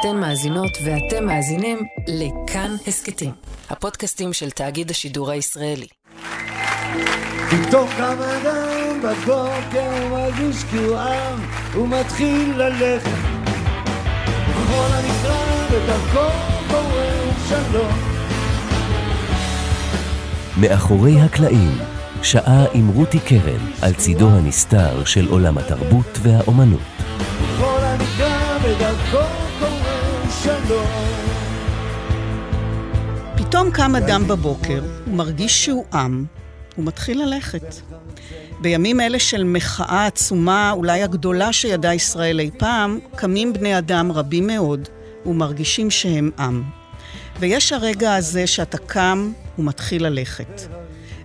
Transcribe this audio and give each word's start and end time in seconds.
אתן 0.00 0.16
מאזינות 0.16 0.78
ואתם 0.84 1.26
מאזינים 1.26 1.78
לכאן 2.06 2.76
הסכתים, 2.86 3.32
הפודקאסטים 3.70 4.32
של 4.32 4.50
תאגיד 4.50 4.90
השידור 4.90 5.30
הישראלי. 5.30 5.86
קם 7.96 8.16
אדם 8.22 9.00
בבוקר, 9.02 10.02
הוא 10.02 10.10
מרגיש 10.10 10.64
כאילו 10.64 10.96
הוא 11.74 11.88
מתחיל 11.88 12.52
ללכת. 12.56 13.10
בכל 14.50 14.88
הנקרא 14.90 15.66
בדרכו 15.66 16.28
קורא 16.70 17.04
שלום. 17.48 17.92
מאחורי 20.60 21.20
הקלעים, 21.20 21.78
שעה 22.22 22.64
עם 22.74 22.88
רותי 22.88 23.18
קרן 23.20 23.70
על 23.82 23.94
צידו 23.94 24.28
הנסתר 24.28 25.04
של 25.04 25.28
עולם 25.28 25.58
התרבות 25.58 26.18
והאומנות. 26.22 26.97
פתאום 33.68 33.86
קם 33.86 33.96
אדם 33.96 34.28
בבוקר, 34.28 34.82
הוא 35.06 35.14
מרגיש 35.14 35.64
שהוא 35.64 35.84
עם, 35.92 36.24
הוא 36.76 36.84
מתחיל 36.84 37.22
ללכת. 37.22 37.74
בימים 38.60 39.00
אלה 39.00 39.18
של 39.18 39.44
מחאה 39.44 40.06
עצומה, 40.06 40.70
אולי 40.70 41.02
הגדולה 41.02 41.52
שידעה 41.52 41.94
ישראל 41.94 42.40
אי 42.40 42.50
פעם, 42.58 42.98
קמים 43.16 43.52
בני 43.52 43.78
אדם 43.78 44.12
רבים 44.12 44.46
מאוד 44.46 44.88
ומרגישים 45.26 45.90
שהם 45.90 46.30
עם. 46.38 46.62
ויש 47.40 47.72
הרגע 47.72 48.14
הזה 48.14 48.46
שאתה 48.46 48.78
קם 48.78 49.32
ומתחיל 49.58 50.06
ללכת. 50.06 50.62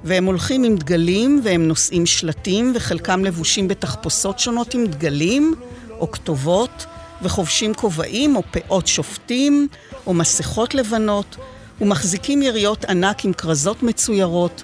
והם 0.04 0.26
הולכים 0.26 0.64
עם 0.64 0.76
דגלים 0.76 1.42
והם 1.44 1.68
נושאים 1.68 2.06
שלטים 2.06 2.74
וחלקם 2.76 3.26
לבושים 3.26 3.68
בתחפושות 3.68 4.40
שונות 4.40 4.74
עם 4.74 4.86
דגלים 4.86 5.56
או 6.00 6.12
כתובות 6.12 6.86
וחובשים 7.22 7.74
כובעים 7.74 8.36
או 8.36 8.44
פאות 8.52 8.88
שופטים 8.88 9.68
או 10.08 10.14
מסכות 10.14 10.76
לבנות 10.76 11.38
ומחזיקים 11.84 12.42
יריות 12.42 12.86
ענק 12.86 13.26
עם 13.26 13.34
כרזות 13.34 13.84
מצוירות 13.84 14.64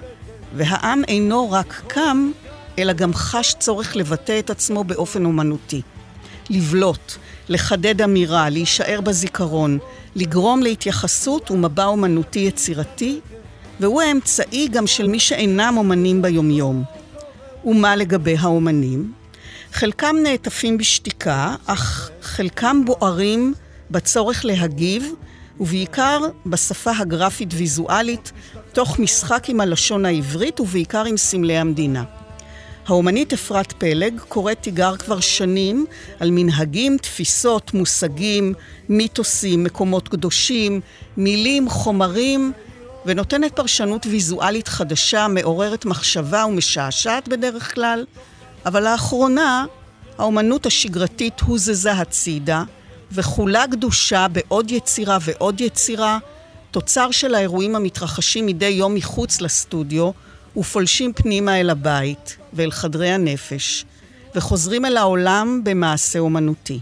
והעם 0.54 1.02
אינו 1.08 1.50
רק 1.50 1.82
קם, 1.86 2.30
אלא 2.78 2.92
גם 2.92 3.14
חש 3.14 3.54
צורך 3.58 3.96
לבטא 3.96 4.38
את 4.38 4.50
עצמו 4.50 4.84
באופן 4.84 5.24
אומנותי. 5.24 5.82
לבלוט, 6.50 7.12
לחדד 7.48 8.02
אמירה, 8.02 8.48
להישאר 8.48 9.00
בזיכרון, 9.00 9.78
לגרום 10.16 10.62
להתייחסות 10.62 11.50
ומבע 11.50 11.84
אומנותי 11.84 12.38
יצירתי, 12.38 13.20
והוא 13.80 14.02
האמצעי 14.02 14.68
גם 14.68 14.86
של 14.86 15.08
מי 15.08 15.20
שאינם 15.20 15.74
אומנים 15.76 16.22
ביומיום. 16.22 16.84
ומה 17.64 17.96
לגבי 17.96 18.36
האומנים? 18.40 19.12
חלקם 19.72 20.16
נעטפים 20.22 20.78
בשתיקה, 20.78 21.54
אך 21.66 22.10
חלקם 22.22 22.84
בוערים 22.84 23.54
בצורך 23.90 24.44
להגיב, 24.44 25.14
ובעיקר 25.60 26.20
בשפה 26.46 26.90
הגרפית-ויזואלית, 26.98 28.32
תוך 28.72 28.98
משחק 28.98 29.48
עם 29.48 29.60
הלשון 29.60 30.04
העברית 30.04 30.60
ובעיקר 30.60 31.04
עם 31.04 31.16
סמלי 31.16 31.56
המדינה. 31.56 32.04
האומנית 32.86 33.32
אפרת 33.32 33.72
פלג 33.72 34.20
קוראת 34.28 34.58
תיגר 34.60 34.96
כבר 34.96 35.20
שנים 35.20 35.86
על 36.20 36.30
מנהגים, 36.30 36.98
תפיסות, 36.98 37.74
מושגים, 37.74 38.54
מיתוסים, 38.88 39.64
מקומות 39.64 40.08
קדושים, 40.08 40.80
מילים, 41.16 41.68
חומרים, 41.68 42.52
ונותנת 43.06 43.56
פרשנות 43.56 44.06
ויזואלית 44.06 44.68
חדשה, 44.68 45.28
מעוררת 45.28 45.84
מחשבה 45.84 46.44
ומשעשעת 46.46 47.28
בדרך 47.28 47.74
כלל, 47.74 48.04
אבל 48.66 48.84
לאחרונה 48.84 49.64
האומנות 50.18 50.66
השגרתית 50.66 51.40
הוזזה 51.40 51.92
הצידה, 51.92 52.62
וכולה 53.12 53.66
גדושה 53.66 54.26
בעוד 54.28 54.70
יצירה 54.70 55.18
ועוד 55.20 55.60
יצירה, 55.60 56.18
תוצר 56.70 57.10
של 57.10 57.34
האירועים 57.34 57.76
המתרחשים 57.76 58.46
מדי 58.46 58.66
יום 58.66 58.94
מחוץ 58.94 59.40
לסטודיו, 59.40 60.10
ופולשים 60.56 61.12
פנימה 61.12 61.60
אל 61.60 61.70
הבית 61.70 62.36
ואל 62.52 62.70
חדרי 62.70 63.08
הנפש, 63.08 63.84
וחוזרים 64.34 64.84
אל 64.84 64.96
העולם 64.96 65.60
במעשה 65.64 66.18
אומנותי. 66.18 66.80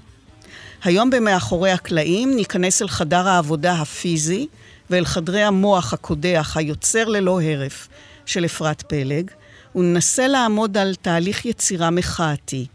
היום 0.84 1.10
במאחורי 1.10 1.70
הקלעים 1.70 2.36
ניכנס 2.36 2.82
אל 2.82 2.88
חדר 2.88 3.28
העבודה 3.28 3.72
הפיזי 3.72 4.46
ואל 4.90 5.04
חדרי 5.04 5.42
המוח 5.42 5.92
הקודח, 5.92 6.56
היוצר 6.56 7.04
ללא 7.04 7.42
הרף, 7.42 7.88
של 8.26 8.44
אפרת 8.44 8.82
פלג, 8.82 9.30
וננסה 9.74 10.28
לעמוד 10.28 10.76
על 10.76 10.94
תהליך 10.94 11.46
יצירה 11.46 11.90
מחאתי. 11.90 12.66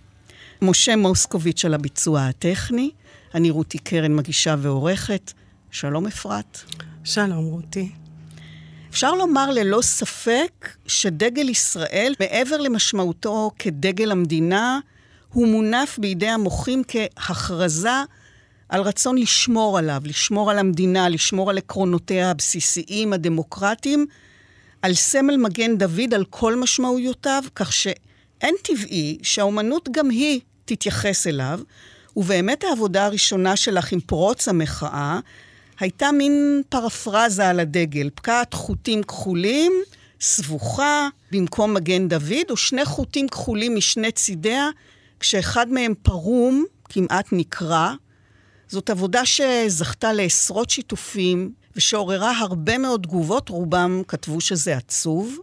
משה 0.61 0.95
מוסקוביץ' 0.95 1.65
על 1.65 1.73
הביצוע 1.73 2.21
הטכני, 2.21 2.89
אני 3.35 3.49
רותי 3.49 3.77
קרן, 3.77 4.15
מגישה 4.15 4.55
ועורכת. 4.59 5.31
שלום 5.71 6.07
אפרת. 6.07 6.59
שלום 7.03 7.45
רותי. 7.45 7.89
אפשר 8.89 9.15
לומר 9.15 9.51
ללא 9.51 9.81
ספק 9.81 10.69
שדגל 10.87 11.49
ישראל, 11.49 12.13
מעבר 12.19 12.57
למשמעותו 12.57 13.51
כדגל 13.59 14.11
המדינה, 14.11 14.79
הוא 15.29 15.47
מונף 15.47 15.99
בידי 15.99 16.27
המוחים 16.27 16.81
כהכרזה 16.87 18.03
על 18.69 18.81
רצון 18.81 19.17
לשמור 19.17 19.77
עליו, 19.77 20.01
לשמור 20.05 20.51
על 20.51 20.59
המדינה, 20.59 21.09
לשמור 21.09 21.49
על 21.49 21.57
עקרונותיה 21.57 22.31
הבסיסיים, 22.31 23.13
הדמוקרטיים, 23.13 24.05
על 24.81 24.93
סמל 24.93 25.37
מגן 25.37 25.77
דוד, 25.77 26.13
על 26.13 26.25
כל 26.29 26.55
משמעויותיו, 26.55 27.43
כך 27.55 27.73
שאין 27.73 28.55
טבעי 28.63 29.17
שהאומנות 29.23 29.89
גם 29.91 30.09
היא 30.09 30.39
תתייחס 30.65 31.27
אליו, 31.27 31.59
ובאמת 32.15 32.63
העבודה 32.63 33.05
הראשונה 33.05 33.55
שלך 33.55 33.91
עם 33.91 33.99
פרוץ 33.99 34.47
המחאה 34.47 35.19
הייתה 35.79 36.11
מין 36.11 36.61
פרפרזה 36.69 37.49
על 37.49 37.59
הדגל, 37.59 38.09
פקעת 38.15 38.53
חוטים 38.53 39.03
כחולים, 39.03 39.71
סבוכה, 40.21 41.07
במקום 41.31 41.73
מגן 41.73 42.07
דוד, 42.07 42.51
ושני 42.53 42.85
חוטים 42.85 43.27
כחולים 43.27 43.75
משני 43.75 44.11
צידיה, 44.11 44.69
כשאחד 45.19 45.69
מהם 45.69 45.93
פרום, 46.01 46.65
כמעט 46.89 47.27
נקרע. 47.31 47.93
זאת 48.67 48.89
עבודה 48.89 49.25
שזכתה 49.25 50.13
לעשרות 50.13 50.69
שיתופים, 50.69 51.51
ושעוררה 51.75 52.39
הרבה 52.39 52.77
מאוד 52.77 53.03
תגובות, 53.03 53.49
רובם 53.49 54.01
כתבו 54.07 54.41
שזה 54.41 54.77
עצוב, 54.77 55.37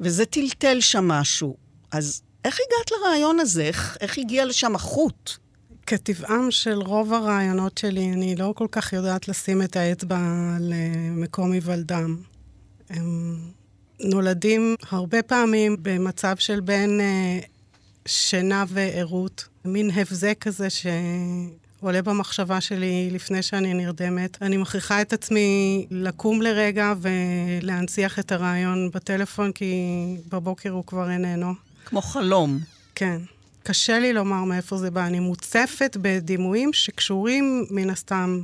וזה 0.00 0.24
טלטל 0.24 0.80
שם 0.80 1.08
משהו. 1.08 1.56
אז 1.90 2.22
איך 2.44 2.54
הגעת 2.54 2.90
לרעיון 2.90 3.40
הזה? 3.40 3.62
איך, 3.62 3.96
איך 4.00 4.18
הגיע 4.18 4.44
לשם 4.44 4.74
החוט? 4.74 5.41
כטבעם 5.86 6.50
של 6.50 6.78
רוב 6.78 7.12
הרעיונות 7.12 7.78
שלי, 7.78 8.12
אני 8.12 8.36
לא 8.36 8.52
כל 8.56 8.66
כך 8.72 8.92
יודעת 8.92 9.28
לשים 9.28 9.62
את 9.62 9.76
האצבע 9.76 10.18
על 10.56 10.72
מקום 11.16 11.52
היוולדם. 11.52 12.16
הם 12.90 13.36
נולדים 14.00 14.74
הרבה 14.90 15.22
פעמים 15.22 15.76
במצב 15.82 16.36
של 16.36 16.60
בין 16.60 17.00
אה, 17.00 17.38
שינה 18.06 18.64
וערות, 18.68 19.48
מין 19.64 19.90
הבזק 19.90 20.38
כזה 20.40 20.68
שעולה 20.70 22.02
במחשבה 22.02 22.60
שלי 22.60 23.10
לפני 23.12 23.42
שאני 23.42 23.74
נרדמת. 23.74 24.42
אני 24.42 24.56
מכריחה 24.56 25.02
את 25.02 25.12
עצמי 25.12 25.86
לקום 25.90 26.42
לרגע 26.42 26.92
ולהנציח 27.00 28.18
את 28.18 28.32
הרעיון 28.32 28.90
בטלפון, 28.94 29.52
כי 29.52 29.74
בבוקר 30.28 30.70
הוא 30.70 30.86
כבר 30.86 31.10
איננו. 31.10 31.54
כמו 31.84 32.02
חלום. 32.02 32.58
כן. 32.94 33.18
קשה 33.62 33.98
לי 33.98 34.12
לומר 34.12 34.44
מאיפה 34.44 34.76
זה 34.76 34.90
בא. 34.90 35.06
אני 35.06 35.20
מוצפת 35.20 35.96
בדימויים 36.00 36.72
שקשורים 36.72 37.66
מן 37.70 37.90
הסתם 37.90 38.40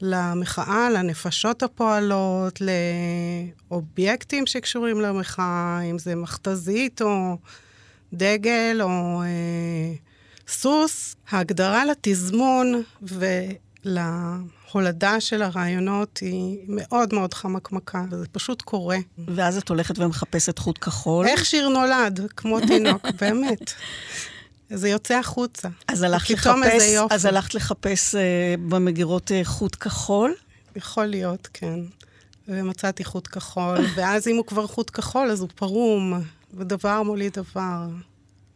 למחאה, 0.00 0.90
לנפשות 0.90 1.62
הפועלות, 1.62 2.60
לאובייקטים 3.70 4.46
שקשורים 4.46 5.00
למחאה, 5.00 5.80
אם 5.80 5.98
זה 5.98 6.14
מכתזית 6.14 7.02
או 7.02 7.36
דגל 8.12 8.78
או 8.82 9.22
אה, 9.22 9.94
סוס. 10.48 11.16
ההגדרה 11.30 11.84
לתזמון 11.84 12.82
ולהולדה 14.76 15.20
של 15.20 15.42
הרעיונות 15.42 16.18
היא 16.18 16.58
מאוד 16.68 17.14
מאוד 17.14 17.34
חמקמקה, 17.34 18.04
וזה 18.10 18.26
פשוט 18.32 18.62
קורה. 18.62 18.98
ואז 19.34 19.56
את 19.56 19.68
הולכת 19.68 19.98
ומחפשת 19.98 20.58
חוט 20.58 20.78
כחול. 20.84 21.26
איך 21.26 21.44
שיר 21.44 21.68
נולד, 21.68 22.20
כמו 22.36 22.60
תינוק, 22.60 23.06
באמת. 23.20 23.72
זה 24.70 24.88
יוצא 24.88 25.14
החוצה. 25.14 25.68
אז 25.88 26.02
הלכת 26.02 26.30
לחפש, 26.30 26.82
אז 27.10 27.24
הלכת 27.24 27.54
לחפש 27.54 28.14
uh, 28.14 28.18
במגירות 28.68 29.30
uh, 29.30 29.44
חוט 29.44 29.76
כחול? 29.80 30.34
יכול 30.76 31.06
להיות, 31.06 31.48
כן. 31.52 31.80
ומצאתי 32.48 33.04
חוט 33.04 33.28
כחול, 33.32 33.78
ואז 33.94 34.28
אם 34.28 34.36
הוא 34.36 34.46
כבר 34.46 34.66
חוט 34.66 34.90
כחול, 34.94 35.30
אז 35.30 35.40
הוא 35.40 35.48
פרום, 35.54 36.20
ודבר 36.54 37.02
מוליד 37.02 37.32
דבר. 37.32 37.86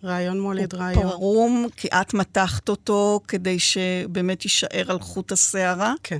רעיון 0.05 0.41
מוליד 0.41 0.75
רעיון. 0.75 1.02
הוא 1.02 1.11
פרום 1.12 1.67
כי 1.76 1.88
את 1.88 2.14
מתחת 2.14 2.69
אותו 2.69 3.20
כדי 3.29 3.58
שבאמת 3.58 4.44
יישאר 4.44 4.91
על 4.91 5.00
חוט 5.00 5.32
השערה? 5.32 5.94
כן. 6.02 6.19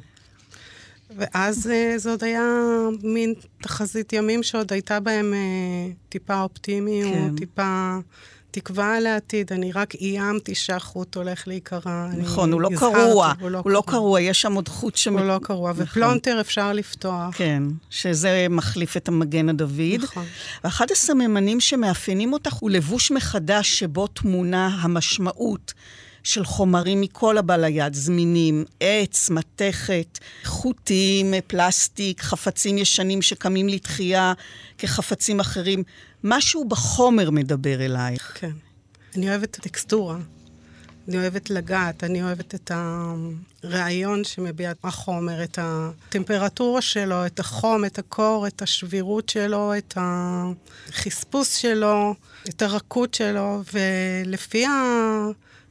ואז 1.17 1.67
uh, 1.67 1.99
זה 1.99 2.11
עוד 2.11 2.25
היה 2.25 2.43
מין 3.03 3.35
תחזית 3.62 4.12
ימים 4.12 4.43
שעוד 4.43 4.73
הייתה 4.73 5.00
בהם 5.00 5.35
uh, 5.35 5.94
טיפה 6.09 6.43
אופטימיות, 6.43 7.15
כן. 7.15 7.37
טיפה 7.37 7.99
תקווה 8.50 9.00
לעתיד, 9.00 9.52
אני 9.52 9.73
רק 9.73 9.94
איימתי 9.94 10.55
שהחוט 10.55 11.17
הולך 11.17 11.49
להיקרע. 11.49 12.08
נכון, 12.17 12.52
הוא 12.52 12.61
לא 12.61 12.70
קרוע, 12.76 13.32
הוא 13.41 13.50
לא 13.50 13.58
הוא 13.64 13.70
לא 13.73 13.82
קרוע, 13.87 14.20
יש 14.20 14.43
שם 14.43 14.52
עוד 14.52 14.69
חוט 14.69 14.97
ש... 14.97 15.08
הוא 15.08 15.20
לא 15.20 15.38
קרוע, 15.43 15.73
ופלונטר 15.76 16.41
אפשר 16.41 16.73
לפתוח. 16.73 17.37
כן, 17.37 17.62
שזה 17.91 18.47
מחליף 18.50 18.97
את 18.97 19.08
המגן 19.08 19.49
הדוד. 19.49 19.70
נכון. 20.02 20.25
ואחד 20.64 20.91
הסממנים 20.91 21.61
שמאפיינים 21.61 22.32
אותך 22.32 22.52
הוא 22.52 22.70
לבוש 22.70 23.11
מחדש 23.11 23.79
שבו 23.79 24.06
תמונה 24.06 24.79
המשמעות 24.81 25.75
של 26.22 26.44
חומרים 26.44 27.00
מכל 27.00 27.38
הבא 27.38 27.56
ליד, 27.56 27.94
זמינים, 27.94 28.64
עץ, 28.81 29.31
מתכת, 29.31 30.19
חוטים, 30.44 31.34
פלסטיק, 31.46 32.22
חפצים 32.22 32.78
ישנים 32.78 33.22
שקמים 33.22 33.69
לתחייה 33.69 34.32
כחפצים 34.78 35.40
אחרים. 35.40 35.82
משהו 36.25 36.69
בחומר 36.69 37.31
מדבר 37.31 37.84
אלייך. 37.84 38.32
כן. 38.40 38.50
אני 39.17 39.31
אוהבת 39.31 39.50
את 39.50 39.56
הטקסטורה. 39.56 40.17
אני 41.08 41.19
אוהבת 41.19 41.50
לגעת, 41.50 42.05
אני 42.05 42.23
אוהבת 42.23 42.55
את 42.55 42.70
הרעיון 43.64 44.25
שמביע 44.25 44.73
החומר, 44.84 45.44
את 45.44 45.58
הטמפרטורה 45.62 46.82
שלו, 46.82 47.26
את 47.26 47.40
החום, 47.40 47.84
את 47.84 47.99
הקור, 47.99 48.46
את 48.46 48.62
השבירות 48.62 49.28
שלו, 49.28 49.73
את 49.78 49.94
החספוס 49.96 51.56
שלו, 51.56 52.14
את 52.49 52.62
הרכות 52.62 53.14
שלו, 53.14 53.62
ולפי 53.73 54.66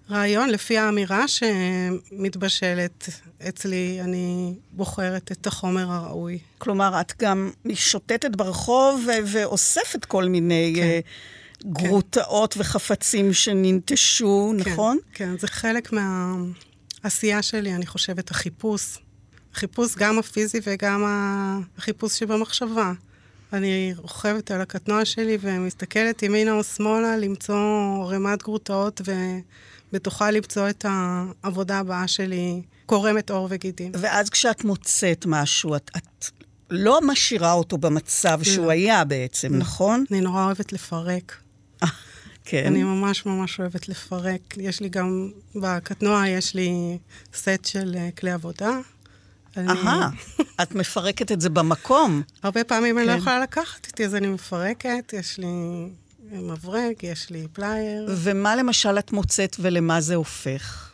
הרעיון, 0.10 0.50
לפי 0.50 0.78
האמירה 0.78 1.26
שמתבשלת 1.28 3.10
אצלי, 3.50 4.00
אני 4.02 4.54
בוחרת 4.72 5.32
את 5.32 5.48
החומר 5.48 5.92
הראוי. 5.92 6.40
כלומר, 6.58 7.02
את 7.02 7.14
גם 7.20 7.52
שוטטת 7.74 8.36
ברחוב 8.36 9.06
ו- 9.08 9.32
ואוספת 9.38 10.06
כל 10.06 10.26
מיני 10.26 10.74
כן. 10.76 10.82
כן. 11.64 11.70
גרוטאות 11.72 12.54
כן. 12.54 12.60
וחפצים 12.60 13.34
שננטשו, 13.34 14.54
כן, 14.64 14.72
נכון? 14.72 14.98
כן, 15.14 15.38
זה 15.38 15.48
חלק 15.48 15.94
מהעשייה 15.94 17.42
שלי, 17.42 17.76
אני 17.76 17.86
חושבת, 17.86 18.32
החיפוש. 18.32 18.98
החיפוש 19.54 19.96
גם 19.96 20.20
הפיזי 20.20 20.60
וגם 20.64 21.04
החיפוש 21.78 22.20
שבמחשבה. 22.20 22.92
אני 23.54 23.94
רוכבת 23.98 24.52
על 24.52 24.62
הקטנוע 24.62 25.06
שלי 25.06 25.38
ומסתכלת 25.42 26.24
ימינה 26.24 26.52
או 26.52 26.64
שמאלה 26.64 27.18
למצוא 27.18 27.56
ערימת 28.06 28.44
גרוטאות 28.44 29.02
ובתוכה 29.94 30.32
למצוא 30.32 30.70
את 30.70 30.86
העבודה 30.90 31.80
הבאה 31.80 32.08
שלי, 32.08 32.62
קורמת 32.86 33.30
עור 33.30 33.48
וגידים. 33.52 33.92
ואז 33.96 34.30
כשאת 34.30 34.64
מוצאת 34.64 35.26
משהו, 35.26 35.76
את, 35.76 35.92
את 35.98 36.26
לא 36.70 37.00
משאירה 37.08 37.52
אותו 37.54 37.78
במצב 37.78 38.40
שהוא 38.44 38.66
לא. 38.66 38.72
היה 38.72 39.04
בעצם, 39.06 39.56
נכון? 39.56 40.06
אני 40.12 40.22
נורא 40.22 40.46
אוהבת 40.46 40.74
לפרק. 40.74 41.36
כן. 42.46 42.64
אני 42.68 42.84
ממש 42.84 43.26
ממש 43.26 43.60
אוהבת 43.60 43.90
לפרק. 43.90 44.58
יש 44.58 44.80
לי 44.80 44.90
גם, 44.90 45.30
בקטנוע 45.56 46.28
יש 46.28 46.56
לי 46.56 46.98
סט 47.34 47.66
של 47.66 47.96
אה, 47.98 48.10
כלי 48.20 48.32
עבודה. 48.32 48.80
אני- 49.58 49.68
אהה, 49.70 50.10
את 50.62 50.76
מפרקת 50.76 51.32
את 51.32 51.42
זה 51.42 51.50
במקום. 51.50 52.22
הרבה 52.44 52.64
פעמים 52.64 52.98
אני 52.98 53.08
לא 53.08 53.12
כן. 53.12 53.18
יכולה 53.18 53.40
לקחת 53.40 53.88
איתי, 53.88 54.06
אז 54.06 54.16
אני 54.16 54.28
מפרקת, 54.28 55.14
יש 55.14 55.38
לי 55.38 55.48
מברג, 56.32 56.94
יש 57.04 57.30
לי 57.30 57.48
פלייר. 57.54 58.10
ומה 58.18 58.56
למשל 58.56 59.00
את 59.00 59.12
מוצאת 59.12 59.56
ולמה 59.60 60.02
זה 60.02 60.16
הופך? 60.16 60.92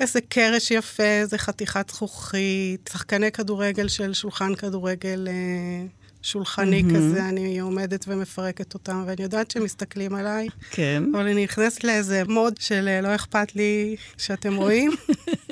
איזה 0.00 0.20
קרש 0.20 0.70
יפה, 0.70 1.02
איזה 1.02 1.38
חתיכת 1.38 1.90
זכוכית, 1.90 2.90
שחקני 2.92 3.32
כדורגל 3.32 3.88
של 3.88 4.14
שולחן 4.14 4.54
כדורגל 4.54 5.28
אה, 5.28 5.86
שולחני 6.22 6.82
מהמם. 6.82 6.96
כזה, 6.96 7.28
אני 7.28 7.58
עומדת 7.58 8.04
ומפרקת 8.08 8.74
אותם, 8.74 9.04
ואני 9.06 9.22
יודעת 9.22 9.50
שהם 9.50 9.64
מסתכלים 9.64 10.14
עליי, 10.14 10.48
כן. 10.70 11.02
אבל 11.12 11.20
אני 11.20 11.44
נכנסת 11.44 11.84
לאיזה 11.84 12.22
mode 12.28 12.54
של 12.60 12.88
אה, 12.88 13.00
לא 13.00 13.14
אכפת 13.14 13.56
לי 13.56 13.96
שאתם 14.18 14.56
רואים. 14.56 14.90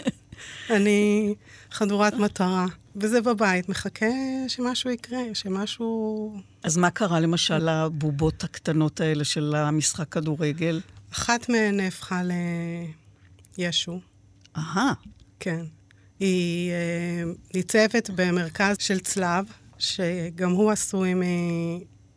אני 0.77 1.35
חדורת 1.71 2.15
מטרה. 2.15 2.67
וזה 3.01 3.21
בבית, 3.21 3.69
מחכה 3.69 4.07
שמשהו 4.49 4.91
יקרה, 4.91 5.21
שמשהו... 5.35 6.37
אז 6.63 6.77
מה 6.77 6.91
קרה 6.91 7.21
למשל 7.21 7.59
לבובות 7.59 8.45
הקטנות 8.45 9.01
האלה 9.01 9.25
של 9.25 9.55
המשחק 9.57 10.09
כדורגל? 10.09 10.81
אחת 11.13 11.49
מהן 11.49 11.77
נהפכה 11.77 12.23
לישו. 13.59 14.01
אהה, 14.57 14.93
כן. 15.41 15.65
היא 16.21 16.71
אה, 16.71 17.33
ניצבת 17.55 18.11
במרכז 18.15 18.77
של 18.79 18.99
צלב, 18.99 19.45
שגם 19.79 20.51
הוא 20.51 20.71
עשוי 20.71 21.15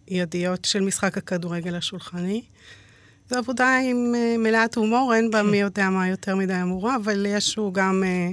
מידיות 0.08 0.66
של 0.66 0.82
משחק 0.82 1.18
הכדורגל 1.18 1.76
השולחני. 1.76 2.42
זו 3.30 3.38
עבודה 3.38 3.78
עם 3.78 4.14
אה, 4.16 4.36
מלאת 4.38 4.76
הומור, 4.76 5.14
אין 5.16 5.32
בה 5.32 5.44
מי 5.44 5.58
יודע 5.58 5.90
מה 5.90 6.08
יותר 6.08 6.36
מדי 6.36 6.62
אמורה, 6.62 6.96
אבל 6.96 7.26
יש 7.26 7.56
הוא 7.56 7.74
גם 7.74 8.04
אה, 8.06 8.30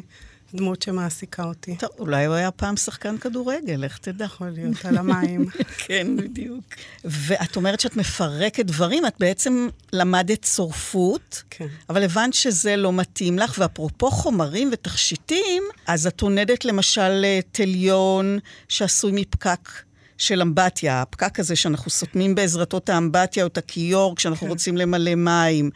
דמות 0.56 0.82
שמעסיקה 0.82 1.44
אותי. 1.44 1.76
טוב, 1.76 1.90
אולי 1.98 2.24
הוא 2.24 2.34
היה 2.34 2.50
פעם 2.50 2.76
שחקן 2.76 3.18
כדורגל, 3.18 3.84
איך 3.84 3.98
תדע? 3.98 4.24
יכול 4.24 4.48
להיות, 4.48 4.84
על 4.84 4.98
המים. 4.98 5.46
כן, 5.86 6.16
בדיוק. 6.16 6.64
ואת 7.04 7.56
אומרת 7.56 7.80
שאת 7.80 7.96
מפרקת 7.96 8.64
דברים, 8.66 9.06
את 9.06 9.14
בעצם 9.20 9.68
למדת 9.92 10.42
צורפות, 10.42 11.42
כן. 11.50 11.66
אבל 11.90 12.02
הבנת 12.02 12.34
שזה 12.34 12.76
לא 12.76 12.92
מתאים 12.92 13.38
לך, 13.38 13.54
ואפרופו 13.58 14.10
חומרים 14.10 14.70
ותכשיטים, 14.72 15.62
אז 15.86 16.06
את 16.06 16.20
עונדת 16.20 16.64
למשל 16.64 17.22
אה, 17.24 17.40
תליון 17.52 18.38
שעשוי 18.68 19.12
מפקק. 19.14 19.85
של 20.18 20.42
אמבטיה, 20.42 21.02
הפקק 21.02 21.40
הזה 21.40 21.56
שאנחנו 21.56 21.90
סותמים 21.90 22.34
בעזרתו 22.34 22.78
את 22.78 22.88
האמבטיה 22.88 23.42
או 23.42 23.48
את 23.48 23.58
הכיור 23.58 24.16
כשאנחנו 24.16 24.46
כן. 24.46 24.50
רוצים 24.50 24.76
למלא 24.76 25.14
מים. 25.14 25.70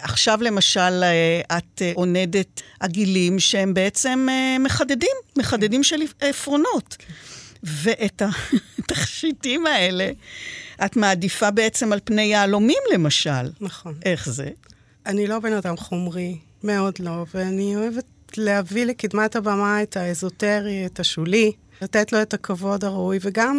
עכשיו 0.00 0.38
למשל 0.42 1.02
אה, 1.02 1.58
את 1.58 1.82
אה, 1.82 1.92
עונדת 1.94 2.60
עגילים 2.80 3.38
שהם 3.38 3.74
בעצם 3.74 4.26
אה, 4.30 4.56
מחדדים, 4.58 5.16
מחדדים 5.38 5.82
של 5.82 6.00
עפרונות. 6.20 6.96
ואת 7.62 8.22
התכשיטים 8.78 9.66
האלה 9.72 10.10
את 10.84 10.96
מעדיפה 10.96 11.50
בעצם 11.50 11.92
על 11.92 12.00
פני 12.04 12.22
יהלומים 12.22 12.82
למשל. 12.94 13.50
נכון. 13.60 13.94
איך 14.04 14.28
זה? 14.28 14.48
אני 15.06 15.26
לא 15.26 15.38
בן 15.38 15.52
אדם 15.52 15.76
חומרי, 15.76 16.38
מאוד 16.62 16.94
לא, 17.00 17.26
ואני 17.34 17.76
אוהבת 17.76 18.04
להביא 18.36 18.84
לקדמת 18.84 19.36
הבמה 19.36 19.82
את 19.82 19.96
האזוטרי, 19.96 20.86
את 20.86 21.00
השולי, 21.00 21.52
לתת 21.82 22.12
לו 22.12 22.22
את 22.22 22.34
הכבוד 22.34 22.84
הראוי, 22.84 23.18
וגם 23.22 23.56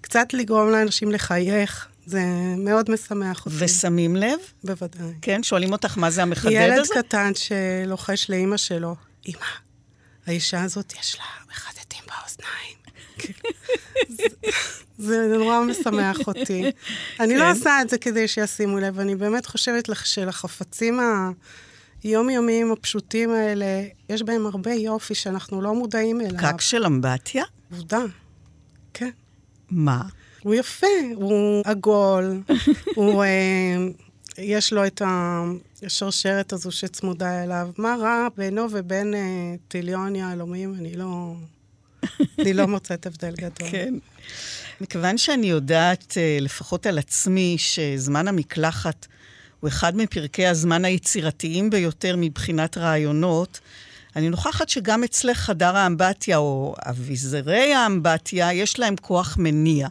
קצת 0.00 0.28
לגרום 0.32 0.70
לאנשים 0.70 1.12
לחייך. 1.12 1.88
זה 2.06 2.22
מאוד 2.58 2.90
משמח 2.90 3.46
אותי. 3.46 3.56
ושמים 3.58 4.16
לב? 4.16 4.38
בוודאי. 4.64 5.12
כן, 5.22 5.42
שואלים 5.42 5.72
אותך 5.72 5.98
מה 5.98 6.10
זה 6.10 6.22
המחדד 6.22 6.50
ילד 6.52 6.78
הזה? 6.78 6.94
קטן 6.94 7.32
שלוחש 7.34 8.30
לאימא 8.30 8.56
שלו, 8.56 8.96
אמא, 9.28 9.36
האישה 10.26 10.62
הזאת 10.62 10.92
יש 11.00 11.16
לה 11.18 11.24
מחדדים 11.52 12.00
באוזניים. 12.06 12.76
זה- 14.98 15.36
נורא 15.38 15.60
משמח 15.60 16.18
אותי. 16.26 16.70
אני 17.20 17.36
לא 17.36 17.44
כן. 17.44 17.50
עושה 17.50 17.82
את 17.82 17.88
זה 17.90 17.98
כדי 17.98 18.28
שישימו 18.28 18.78
לב, 18.78 18.98
אני 19.00 19.14
באמת 19.16 19.46
חושבת 19.46 19.88
לך 19.88 20.06
שלחפצים 20.06 21.00
היומיומיים 22.06 22.72
הפשוטים 22.72 23.30
האלה, 23.30 23.84
יש 24.08 24.22
בהם 24.22 24.46
הרבה 24.46 24.72
יופי 24.72 25.14
שאנחנו 25.14 25.62
לא 25.62 25.74
מודעים 25.74 26.20
אליו. 26.20 26.38
פקק 26.38 26.60
של 26.60 26.84
אמבטיה? 26.84 27.44
עובדה, 27.72 28.00
כן. 28.94 29.10
מה? 29.70 30.02
הוא 30.42 30.54
יפה, 30.54 30.86
הוא 31.14 31.62
עגול, 31.64 32.42
הוא... 32.96 33.24
אה, 33.24 33.76
יש 34.38 34.72
לו 34.72 34.86
את 34.86 35.02
השרשרת 35.82 36.52
הזו 36.52 36.72
שצמודה 36.72 37.44
אליו. 37.44 37.68
מה 37.78 37.96
רע 38.00 38.28
בינו 38.36 38.66
ובין 38.70 39.14
אה, 39.14 39.20
טיליון 39.68 40.16
יהלומים? 40.16 40.74
אני 40.74 40.96
לא... 40.96 41.34
אני 42.38 42.52
לא 42.52 42.66
מוצאת 42.66 43.06
הבדל 43.06 43.34
גדול. 43.36 43.70
כן. 43.70 43.94
מכיוון 44.80 45.18
שאני 45.18 45.46
יודעת, 45.46 46.14
אה, 46.16 46.38
לפחות 46.40 46.86
על 46.86 46.98
עצמי, 46.98 47.56
שזמן 47.58 48.28
המקלחת 48.28 49.06
הוא 49.60 49.68
אחד 49.68 49.96
מפרקי 49.96 50.46
הזמן 50.46 50.84
היצירתיים 50.84 51.70
ביותר 51.70 52.14
מבחינת 52.18 52.78
רעיונות, 52.78 53.60
אני 54.16 54.28
נוכחת 54.28 54.68
שגם 54.68 55.04
אצלך 55.04 55.38
חדר 55.38 55.76
האמבטיה, 55.76 56.36
או 56.36 56.74
אביזרי 56.88 57.74
האמבטיה, 57.74 58.52
יש 58.52 58.78
להם 58.78 58.96
כוח 58.96 59.36
מניע. 59.38 59.88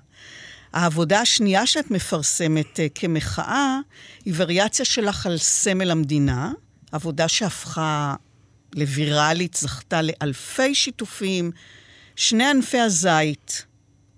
העבודה 0.73 1.21
השנייה 1.21 1.67
שאת 1.67 1.91
מפרסמת 1.91 2.79
אה, 2.79 2.87
כמחאה 2.95 3.79
היא 4.25 4.33
וריאציה 4.37 4.85
שלך 4.85 5.25
על 5.25 5.37
סמל 5.37 5.91
המדינה, 5.91 6.51
עבודה 6.91 7.27
שהפכה 7.27 8.15
לוויראלית, 8.75 9.53
זכתה 9.53 10.01
לאלפי 10.01 10.75
שיתופים, 10.75 11.51
שני 12.15 12.45
ענפי 12.45 12.79
הזית, 12.79 13.65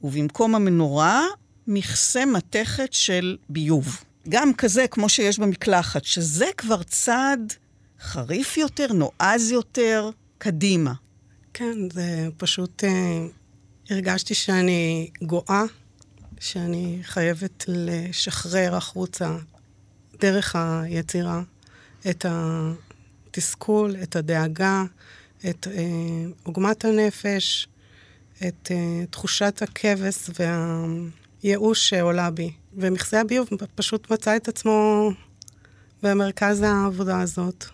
ובמקום 0.04 0.56
המנורה, 0.56 1.24
מכסה 1.68 2.26
מתכת 2.26 2.94
של 2.94 3.38
ביוב. 3.50 4.04
גם 4.30 4.54
כזה, 4.54 4.86
כמו 4.92 5.10
שיש 5.10 5.40
במקלחת, 5.40 6.04
שזה 6.04 6.46
כבר 6.58 6.84
צעד 6.84 7.54
חריף 8.02 8.58
יותר, 8.58 8.88
נועז 8.94 9.52
יותר, 9.52 10.10
קדימה. 10.38 10.94
כן, 11.54 11.90
זה 11.94 12.28
פשוט... 12.38 12.84
אה, 12.84 13.28
הרגשתי 13.90 14.34
שאני 14.34 15.10
גואה, 15.22 15.64
שאני 16.40 17.00
חייבת 17.04 17.66
לשחרר 17.68 18.76
החוצה 18.76 19.38
דרך 20.20 20.56
היצירה 20.56 21.42
את 22.10 22.26
התסכול, 22.30 23.96
את 24.04 24.16
הדאגה, 24.16 24.84
את 25.50 25.68
אה, 25.68 25.84
עוגמת 26.44 26.86
הנפש, 26.86 27.68
את 28.48 28.72
אה, 28.72 29.06
תחושת 29.10 29.62
הכבש 29.62 30.30
והייאוש 31.44 31.90
שעולה 31.90 32.32
בי. 32.32 32.52
ומכסה 32.78 33.22
הביוב 33.22 33.48
פשוט 33.76 34.12
מצא 34.12 34.36
את 34.36 34.48
עצמו 34.48 35.12
במרכז 36.04 36.62
העבודה 36.62 37.22
הזאת. 37.22 37.66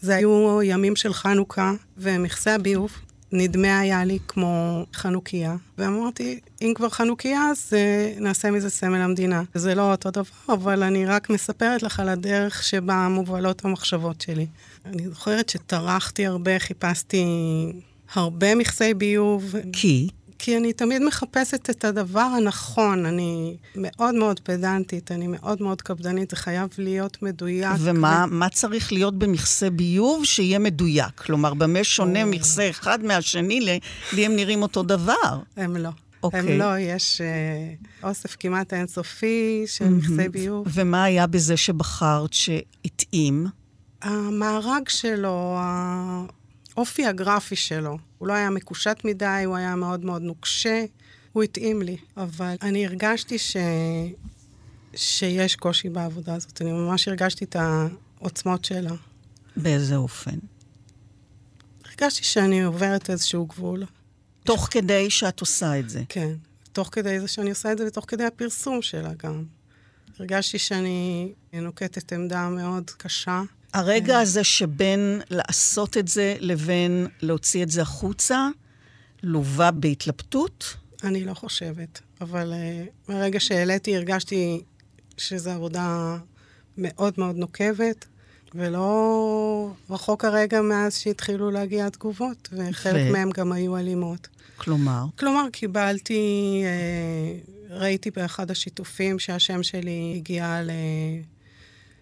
זה 0.00 0.14
היו 0.14 0.62
ימים 0.62 0.96
של 0.96 1.12
חנוכה, 1.12 1.72
ומכסה 1.98 2.54
הביוב 2.54 2.92
נדמה 3.32 3.78
היה 3.78 4.04
לי 4.04 4.18
כמו 4.28 4.84
חנוכיה. 4.94 5.56
ואמרתי, 5.78 6.40
אם 6.62 6.72
כבר 6.74 6.88
חנוכיה, 6.88 7.42
אז 7.50 7.72
uh, 7.72 8.20
נעשה 8.20 8.50
מזה 8.50 8.70
סמל 8.70 9.00
המדינה. 9.00 9.42
זה 9.54 9.74
לא 9.74 9.92
אותו 9.92 10.10
דבר, 10.10 10.54
אבל 10.54 10.82
אני 10.82 11.06
רק 11.06 11.30
מספרת 11.30 11.82
לך 11.82 12.00
על 12.00 12.08
הדרך 12.08 12.62
שבה 12.62 13.08
מובלות 13.08 13.64
המחשבות 13.64 14.20
שלי. 14.20 14.46
אני 14.84 15.08
זוכרת 15.08 15.48
שטרחתי 15.48 16.26
הרבה, 16.26 16.58
חיפשתי 16.58 17.24
הרבה 18.14 18.54
מכסי 18.54 18.94
ביוב. 18.94 19.54
כי? 19.72 20.08
כי 20.38 20.56
אני 20.56 20.72
תמיד 20.72 21.02
מחפשת 21.02 21.70
את 21.70 21.84
הדבר 21.84 22.20
הנכון. 22.20 23.06
אני 23.06 23.56
מאוד 23.76 24.14
מאוד 24.14 24.40
פדנטית, 24.40 25.12
אני 25.12 25.26
מאוד 25.26 25.62
מאוד 25.62 25.82
קפדנית, 25.82 26.30
זה 26.30 26.36
חייב 26.36 26.68
להיות 26.78 27.22
מדויק. 27.22 27.72
ומה 27.78 28.26
ו... 28.46 28.50
צריך 28.52 28.92
להיות 28.92 29.18
במכסה 29.18 29.70
ביוב 29.70 30.24
שיהיה 30.24 30.58
מדויק? 30.58 31.20
כלומר, 31.20 31.54
במה 31.54 31.84
שונה 31.84 32.22
או... 32.22 32.28
מכסה 32.28 32.70
אחד 32.70 33.04
מהשני, 33.04 33.60
לי 34.12 34.26
הם 34.26 34.36
נראים 34.36 34.62
אותו 34.62 34.82
דבר. 34.82 35.40
הם 35.56 35.76
לא. 35.76 35.90
אוקיי. 36.22 36.40
הם 36.40 36.58
לא, 36.58 36.78
יש 36.78 37.20
אה, 37.20 38.08
אוסף 38.08 38.36
כמעט 38.40 38.72
אינסופי 38.72 39.64
של 39.66 39.88
מכסי 39.88 40.28
ביוב. 40.28 40.66
ומה 40.70 41.04
היה 41.04 41.26
בזה 41.26 41.56
שבחרת 41.56 42.32
שהתאים? 42.32 43.46
המארג 44.02 44.88
שלו, 44.88 45.58
האופי 46.76 47.06
הגרפי 47.06 47.56
שלו. 47.56 47.98
הוא 48.18 48.28
לא 48.28 48.32
היה 48.32 48.50
מקושט 48.50 49.04
מדי, 49.04 49.42
הוא 49.44 49.56
היה 49.56 49.76
מאוד 49.76 50.04
מאוד 50.04 50.22
נוקשה, 50.22 50.84
הוא 51.32 51.42
התאים 51.42 51.82
לי. 51.82 51.96
אבל 52.16 52.54
אני 52.62 52.86
הרגשתי 52.86 53.38
ש... 53.38 53.56
שיש 54.96 55.56
קושי 55.56 55.88
בעבודה 55.88 56.34
הזאת. 56.34 56.62
אני 56.62 56.72
ממש 56.72 57.08
הרגשתי 57.08 57.44
את 57.44 57.56
העוצמות 57.56 58.64
שלה. 58.64 58.94
באיזה 59.56 59.96
אופן? 59.96 60.38
הרגשתי 61.84 62.24
שאני 62.24 62.62
עוברת 62.62 63.10
איזשהו 63.10 63.46
גבול. 63.46 63.84
תוך 64.44 64.68
כדי 64.70 65.10
שאת 65.10 65.40
עושה 65.40 65.78
את 65.78 65.90
זה. 65.90 66.02
כן, 66.08 66.32
תוך 66.72 66.88
כדי 66.92 67.20
זה 67.20 67.28
שאני 67.28 67.50
עושה 67.50 67.72
את 67.72 67.78
זה 67.78 67.86
ותוך 67.86 68.04
כדי 68.08 68.24
הפרסום 68.24 68.82
שלה 68.82 69.10
גם. 69.22 69.44
הרגשתי 70.18 70.58
שאני 70.58 71.32
נוקטת 71.52 72.12
עמדה 72.12 72.48
מאוד 72.48 72.90
קשה. 72.90 73.42
הרגע 73.74 74.18
הזה 74.18 74.44
שבין 74.44 75.20
לעשות 75.30 75.96
את 75.96 76.08
זה 76.08 76.36
לבין 76.40 77.06
להוציא 77.22 77.62
את 77.62 77.70
זה 77.70 77.82
החוצה, 77.82 78.48
לווה 79.22 79.70
בהתלבטות? 79.70 80.76
אני 81.04 81.24
לא 81.24 81.34
חושבת, 81.34 82.00
אבל 82.20 82.52
uh, 82.52 82.90
מהרגע 83.08 83.40
שהעליתי 83.40 83.96
הרגשתי 83.96 84.62
שזו 85.16 85.50
עבודה 85.50 86.16
מאוד 86.78 87.14
מאוד 87.18 87.36
נוקבת, 87.36 88.06
ולא 88.54 89.70
רחוק 89.90 90.24
הרגע 90.24 90.62
מאז 90.62 90.98
שהתחילו 90.98 91.50
להגיע 91.50 91.86
התגובות, 91.86 92.48
וחלק 92.52 93.02
ו... 93.08 93.12
מהם 93.12 93.30
גם 93.30 93.52
היו 93.52 93.76
אלימות. 93.76 94.28
כלומר? 94.56 95.04
כלומר, 95.18 95.46
קיבלתי, 95.52 96.62
uh, 96.64 97.72
ראיתי 97.72 98.10
באחד 98.10 98.50
השיתופים 98.50 99.18
שהשם 99.18 99.62
שלי 99.62 100.14
הגיע 100.16 100.62
ל... 100.62 100.70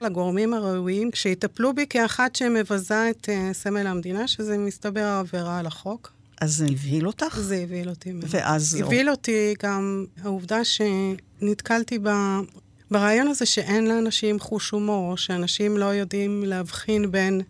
לגורמים 0.03 0.55
הראויים 0.55 1.11
שיטפלו 1.15 1.75
בי 1.75 1.87
כאחת 1.91 2.37
שמבזה 2.37 3.11
את 3.11 3.29
uh, 3.29 3.55
סמל 3.55 3.87
המדינה, 3.87 4.29
שזה 4.29 4.59
מסתבר 4.59 5.05
עבירה 5.05 5.59
על 5.59 5.67
החוק. 5.67 6.13
אז 6.41 6.57
זה 6.57 6.67
הבהיל 6.71 7.07
אותך? 7.07 7.39
זה 7.41 7.57
הבהיל 7.57 7.89
אותי. 7.89 8.13
ואז... 8.29 8.75
הבהיל 8.81 9.11
אותי 9.11 9.55
גם 9.63 10.05
העובדה 10.23 10.61
שנתקלתי 10.65 11.99
ב... 12.03 12.09
ברעיון 12.91 13.29
הזה 13.29 13.47
שאין 13.47 13.89
לאנשים 13.89 14.41
חוש 14.41 14.71
הומור, 14.71 15.17
שאנשים 15.17 15.77
לא 15.77 15.85
יודעים 15.85 16.45
להבחין 16.47 17.11
בין 17.11 17.41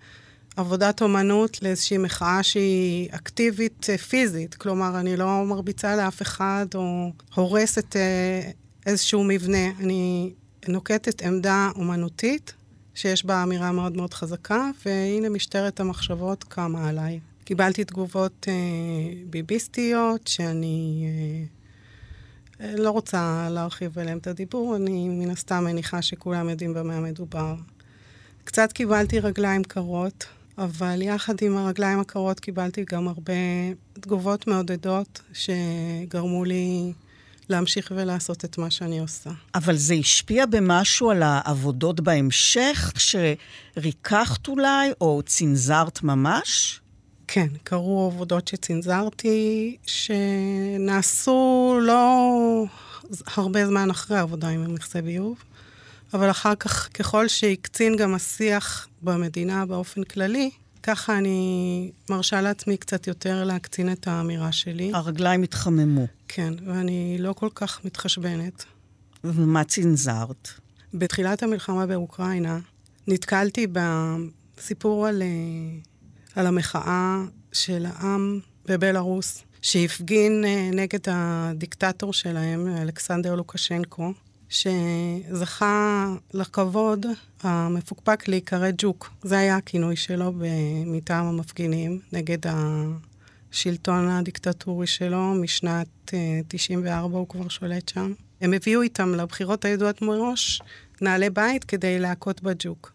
עבודת 0.56 1.02
אומנות 1.02 1.62
לאיזושהי 1.62 1.98
מחאה 1.98 2.42
שהיא 2.42 3.08
אקטיבית 3.10 3.86
אה, 3.90 3.98
פיזית. 3.98 4.54
כלומר, 4.54 5.00
אני 5.00 5.16
לא 5.16 5.44
מרביצה 5.44 5.96
לאף 5.96 6.22
אחד 6.22 6.66
או 6.74 7.12
הורסת 7.34 7.96
אה, 7.96 8.50
איזשהו 8.86 9.24
מבנה. 9.24 9.70
אני 9.80 10.32
נוקטת 10.68 11.22
עמדה 11.22 11.70
אומנותית, 11.76 12.52
שיש 12.94 13.26
בה 13.26 13.42
אמירה 13.42 13.72
מאוד 13.72 13.96
מאוד 13.96 14.14
חזקה, 14.14 14.70
והנה 14.84 15.28
משטרת 15.28 15.80
המחשבות 15.80 16.44
קמה 16.44 16.88
עליי. 16.88 17.20
קיבלתי 17.44 17.84
תגובות 17.84 18.46
אה, 18.48 18.54
ביביסטיות, 19.30 20.26
שאני 20.26 21.06
אה, 22.60 22.76
לא 22.76 22.90
רוצה 22.90 23.48
להרחיב 23.50 23.98
עליהן 23.98 24.18
את 24.18 24.26
הדיבור, 24.26 24.76
אני 24.76 25.08
מן 25.08 25.30
הסתם 25.30 25.64
מניחה 25.64 26.02
שכולם 26.02 26.48
יודעים 26.48 26.74
במה 26.74 27.00
מדובר. 27.00 27.54
קצת 28.44 28.72
קיבלתי 28.72 29.20
רגליים 29.20 29.64
קרות, 29.64 30.26
אבל 30.58 31.02
יחד 31.02 31.34
עם 31.42 31.56
הרגליים 31.56 32.00
הקרות 32.00 32.40
קיבלתי 32.40 32.84
גם 32.92 33.08
הרבה 33.08 33.32
תגובות 33.92 34.46
מעודדות 34.46 35.20
שגרמו 35.32 36.44
לי 36.44 36.92
להמשיך 37.48 37.92
ולעשות 37.96 38.44
את 38.44 38.58
מה 38.58 38.70
שאני 38.70 39.00
עושה. 39.00 39.30
אבל 39.54 39.76
זה 39.76 39.94
השפיע 39.94 40.46
במשהו 40.46 41.10
על 41.10 41.22
העבודות 41.22 42.00
בהמשך, 42.00 42.92
שריככת 42.96 44.48
אולי, 44.48 44.90
או 45.00 45.22
צנזרת 45.26 46.02
ממש? 46.02 46.80
כן, 47.28 47.46
קרו 47.64 48.10
עבודות 48.12 48.48
שצנזרתי, 48.48 49.76
שנעשו 49.86 51.78
לא 51.82 52.64
הרבה 53.36 53.66
זמן 53.66 53.90
אחרי 53.90 54.18
העבודה 54.18 54.48
עם 54.48 54.64
המכסה 54.64 55.02
ביוב, 55.02 55.36
אבל 56.14 56.30
אחר 56.30 56.54
כך, 56.54 56.88
ככל 56.94 57.28
שהקצין 57.28 57.96
גם 57.96 58.14
השיח 58.14 58.88
במדינה 59.02 59.66
באופן 59.66 60.04
כללי, 60.04 60.50
ככה 60.82 61.18
אני 61.18 61.90
מרשה 62.10 62.40
לעצמי 62.40 62.76
קצת 62.76 63.06
יותר 63.06 63.44
להקצין 63.44 63.92
את 63.92 64.08
האמירה 64.08 64.52
שלי. 64.52 64.90
הרגליים 64.94 65.42
התחממו. 65.42 66.06
כן, 66.28 66.54
ואני 66.66 67.16
לא 67.18 67.32
כל 67.32 67.48
כך 67.54 67.84
מתחשבנת. 67.84 68.64
ומה 69.24 69.64
צנזרת? 69.64 70.48
בתחילת 70.94 71.42
המלחמה 71.42 71.86
באוקראינה 71.86 72.58
נתקלתי 73.08 73.66
בסיפור 73.72 75.06
על, 75.06 75.22
אה, 75.22 75.28
על 76.34 76.46
המחאה 76.46 77.18
של 77.52 77.86
העם 77.88 78.40
בבלארוס, 78.66 79.42
שהפגין 79.62 80.44
אה, 80.44 80.70
נגד 80.72 81.00
הדיקטטור 81.06 82.12
שלהם, 82.12 82.76
אלכסנדר 82.76 83.34
לוקשנקו, 83.34 84.12
שזכה 84.52 86.06
לכבוד 86.34 87.06
המפוקפק 87.42 88.28
להיקרא 88.28 88.68
ג'וק. 88.78 89.10
זה 89.22 89.38
היה 89.38 89.56
הכינוי 89.56 89.96
שלו 89.96 90.32
מטעם 90.86 91.26
המפגינים 91.26 92.00
נגד 92.12 92.38
השלטון 93.52 94.08
הדיקטטורי 94.08 94.86
שלו. 94.86 95.34
משנת 95.34 96.12
94 96.48 97.14
אה, 97.14 97.18
הוא 97.18 97.28
כבר 97.28 97.48
שולט 97.48 97.88
שם. 97.88 98.12
הם 98.40 98.52
הביאו 98.52 98.82
איתם 98.82 99.14
לבחירות 99.14 99.64
הידועות 99.64 100.02
מראש 100.02 100.62
נעלי 101.00 101.30
בית 101.30 101.64
כדי 101.64 101.98
להכות 101.98 102.42
בג'וק. 102.42 102.92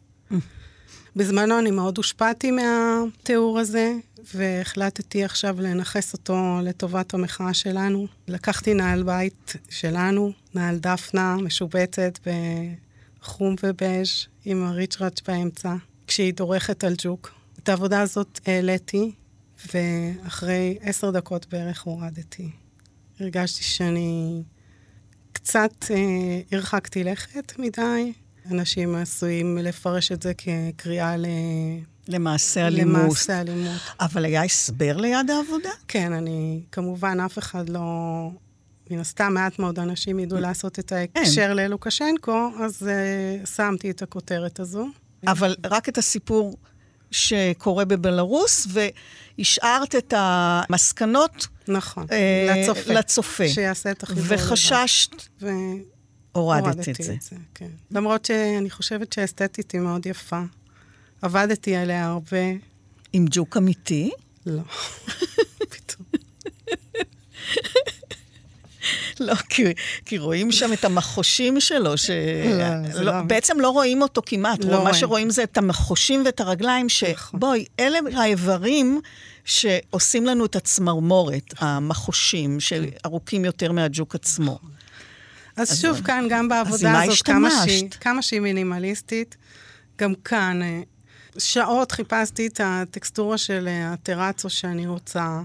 בזמנו 1.15 1.59
אני 1.59 1.71
מאוד 1.71 1.97
הושפעתי 1.97 2.51
מהתיאור 2.51 3.59
הזה, 3.59 3.93
והחלטתי 4.33 5.23
עכשיו 5.23 5.61
לנכס 5.61 6.13
אותו 6.13 6.59
לטובת 6.63 7.13
המחאה 7.13 7.53
שלנו. 7.53 8.07
לקחתי 8.27 8.73
נעל 8.73 9.03
בית 9.03 9.53
שלנו, 9.69 10.31
נעל 10.53 10.77
דפנה, 10.77 11.35
משובצת 11.35 12.19
בחום 12.25 13.55
ובז' 13.63 14.25
עם 14.45 14.65
הריצ'ראץ' 14.65 15.21
באמצע, 15.27 15.75
כשהיא 16.07 16.33
דורכת 16.33 16.83
על 16.83 16.95
ג'וק. 16.97 17.33
את 17.59 17.69
העבודה 17.69 18.01
הזאת 18.01 18.39
העליתי, 18.45 19.11
ואחרי 19.73 20.77
עשר 20.81 21.11
דקות 21.11 21.45
בערך 21.51 21.81
הורדתי. 21.81 22.49
הרגשתי 23.19 23.63
שאני 23.63 24.43
קצת 25.31 25.71
אה, 25.91 26.41
הרחקתי 26.51 27.03
לכת 27.03 27.59
מדי. 27.59 28.13
אנשים 28.51 28.95
עשויים 28.95 29.57
לפרש 29.57 30.11
את 30.11 30.21
זה 30.21 30.33
כקריאה 30.33 31.17
ל... 31.17 31.25
למעשה 32.09 32.67
אלימות. 32.67 33.01
למעשה 33.01 33.41
אלימות. 33.41 33.81
אבל 33.99 34.25
היה 34.25 34.43
הסבר 34.43 34.97
ליד 34.97 35.29
העבודה? 35.29 35.69
כן, 35.87 36.13
אני, 36.13 36.61
כמובן, 36.71 37.19
אף 37.19 37.37
אחד 37.37 37.69
לא... 37.69 37.81
מן 38.91 38.99
הסתם, 38.99 39.33
מעט 39.33 39.59
מאוד 39.59 39.79
אנשים 39.79 40.19
ידעו 40.19 40.39
לעשות 40.39 40.79
את 40.79 40.91
ההקשר 40.91 41.53
ללוקשנקו, 41.53 42.49
אז 42.59 42.89
uh, 43.43 43.47
שמתי 43.47 43.91
את 43.91 44.01
הכותרת 44.01 44.59
הזו. 44.59 44.87
אבל 45.27 45.55
רק 45.65 45.89
את 45.89 45.97
הסיפור 45.97 46.57
שקורה 47.11 47.85
בבלארוס, 47.85 48.67
והשארת 49.37 49.95
את 49.95 50.13
המסקנות... 50.17 51.47
נכון, 51.67 52.03
uh, 52.03 52.51
לצופה. 52.51 52.93
לצופה. 52.93 53.47
שיעשה 53.47 53.91
את 53.91 54.03
החיבור. 54.03 54.23
וחששת... 54.27 55.11
ו... 55.41 55.47
הורדת 56.31 56.63
הורדתי 56.63 56.91
את 56.91 56.95
זה. 57.01 57.13
את 57.13 57.21
זה, 57.21 57.35
כן. 57.55 57.69
למרות 57.91 58.25
שאני 58.25 58.69
חושבת 58.69 59.13
שהאסתטית 59.13 59.71
היא 59.71 59.81
מאוד 59.81 60.05
יפה. 60.05 60.41
עבדתי 61.21 61.75
עליה 61.75 62.05
הרבה. 62.05 62.45
עם 63.13 63.25
ג'וק 63.29 63.57
אמיתי? 63.57 64.11
לא. 64.45 64.61
פתאום. 65.69 66.07
לא, 69.19 69.35
כי, 69.35 69.63
כי 70.05 70.17
רואים 70.17 70.51
שם 70.51 70.73
את 70.73 70.85
המחושים 70.85 71.59
שלו, 71.59 71.97
ש... 71.97 72.09
לא, 72.09 72.91
זה 72.91 73.03
לא. 73.03 73.21
בעצם 73.21 73.59
לא 73.59 73.69
רואים 73.69 74.01
אותו 74.01 74.21
כמעט. 74.25 74.63
לא 74.63 74.71
מה 74.71 74.77
רואים. 74.77 74.93
שרואים 74.93 75.29
זה 75.29 75.43
את 75.43 75.57
המחושים 75.57 76.23
ואת 76.25 76.39
הרגליים, 76.39 76.85
נכון. 76.85 77.15
שבואי, 77.33 77.65
אלה 77.79 77.99
האיברים 78.15 79.01
שעושים 79.45 80.25
לנו 80.25 80.45
את 80.45 80.55
הצמרמורת, 80.55 81.53
המחושים, 81.57 82.59
שארוכים 82.59 83.45
יותר 83.45 83.71
מהג'וק 83.71 84.15
עצמו. 84.15 84.59
אז 85.55 85.81
שוב, 85.81 86.01
כאן, 86.01 86.25
גם 86.29 86.49
בעבודה 86.49 87.01
הזאת, 87.01 87.21
כמה? 87.21 87.49
שהיא, 87.65 87.89
כמה 87.89 88.21
שהיא 88.21 88.39
מינימליסטית, 88.39 89.37
גם 89.99 90.13
כאן, 90.15 90.61
אה, 90.61 90.81
שעות 91.37 91.91
חיפשתי 91.91 92.47
את 92.47 92.61
הטקסטורה 92.63 93.37
של 93.37 93.67
אה, 93.67 93.93
הטרצו 93.93 94.49
שאני 94.49 94.87
רוצה, 94.87 95.41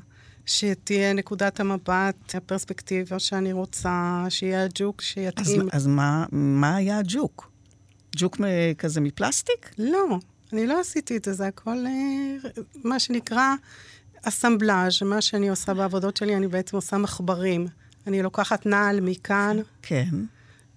שתהיה 0.47 1.13
נקודת 1.13 1.61
המבט, 1.61 2.35
הפרספקטיבה 2.35 3.19
שאני 3.19 3.53
רוצה, 3.53 4.25
שיהיה 4.29 4.65
הג'וק 4.65 5.01
אז, 5.01 5.07
שיתאים. 5.07 5.69
אז 5.73 5.87
מה, 5.87 6.25
מה 6.33 6.77
היה 6.77 6.99
הג'וק? 6.99 7.51
ג'וק 8.17 8.41
מ- 8.41 8.75
כזה 8.79 9.01
מפלסטיק? 9.01 9.75
לא, 9.79 10.19
אני 10.53 10.67
לא 10.67 10.81
עשיתי 10.81 11.17
את 11.17 11.25
זה, 11.25 11.33
זה 11.33 11.47
הכל 11.47 11.87
אה, 11.87 12.51
מה 12.85 12.99
שנקרא 12.99 13.55
אסמבלאז', 14.23 15.03
מה 15.03 15.21
שאני 15.21 15.49
עושה 15.49 15.75
בעבודות 15.75 16.17
שלי, 16.17 16.37
אני 16.37 16.49
בעצם 16.49 16.77
עושה 16.77 16.99
מחברים. 16.99 17.67
אני 18.07 18.23
לוקחת 18.23 18.67
נעל 18.67 19.01
מכאן 19.01 19.57
כן. 19.83 20.09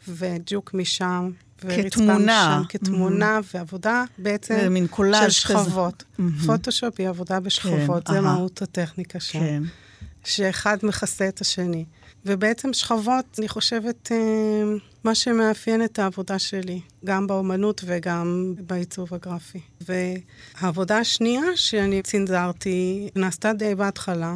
וג'וק 0.07 0.74
משם. 0.74 1.31
כתמונה. 1.59 2.59
משם, 2.59 2.67
כתמונה, 2.69 3.39
ועבודה 3.53 4.03
בעצם 4.17 4.75
של 5.29 5.53
כזה. 5.53 5.63
שכבות. 5.65 6.03
פוטושופ 6.45 7.00
היא 7.00 7.09
עבודה 7.09 7.39
בשכבות, 7.39 8.07
כן, 8.07 8.13
זה 8.13 8.19
אהה. 8.19 8.35
מהות 8.35 8.62
הטכניקה 8.62 9.19
שם. 9.19 9.39
כן. 9.39 9.63
שאחד 10.24 10.77
מכסה 10.83 11.27
את 11.27 11.41
השני. 11.41 11.85
ובעצם 12.25 12.74
שכבות, 12.74 13.25
אני 13.39 13.47
חושבת, 13.47 14.12
אה, 14.12 14.17
מה 15.03 15.15
שמאפיין 15.15 15.83
את 15.83 16.00
העבודה 16.00 16.39
שלי, 16.39 16.81
גם 17.05 17.27
באומנות 17.27 17.81
וגם 17.85 18.53
בעיצוב 18.57 19.13
הגרפי. 19.13 19.59
והעבודה 19.81 20.97
השנייה 20.97 21.43
שאני 21.55 22.01
צנזרתי, 22.01 23.09
נעשתה 23.15 23.53
די 23.53 23.75
בהתחלה. 23.75 24.35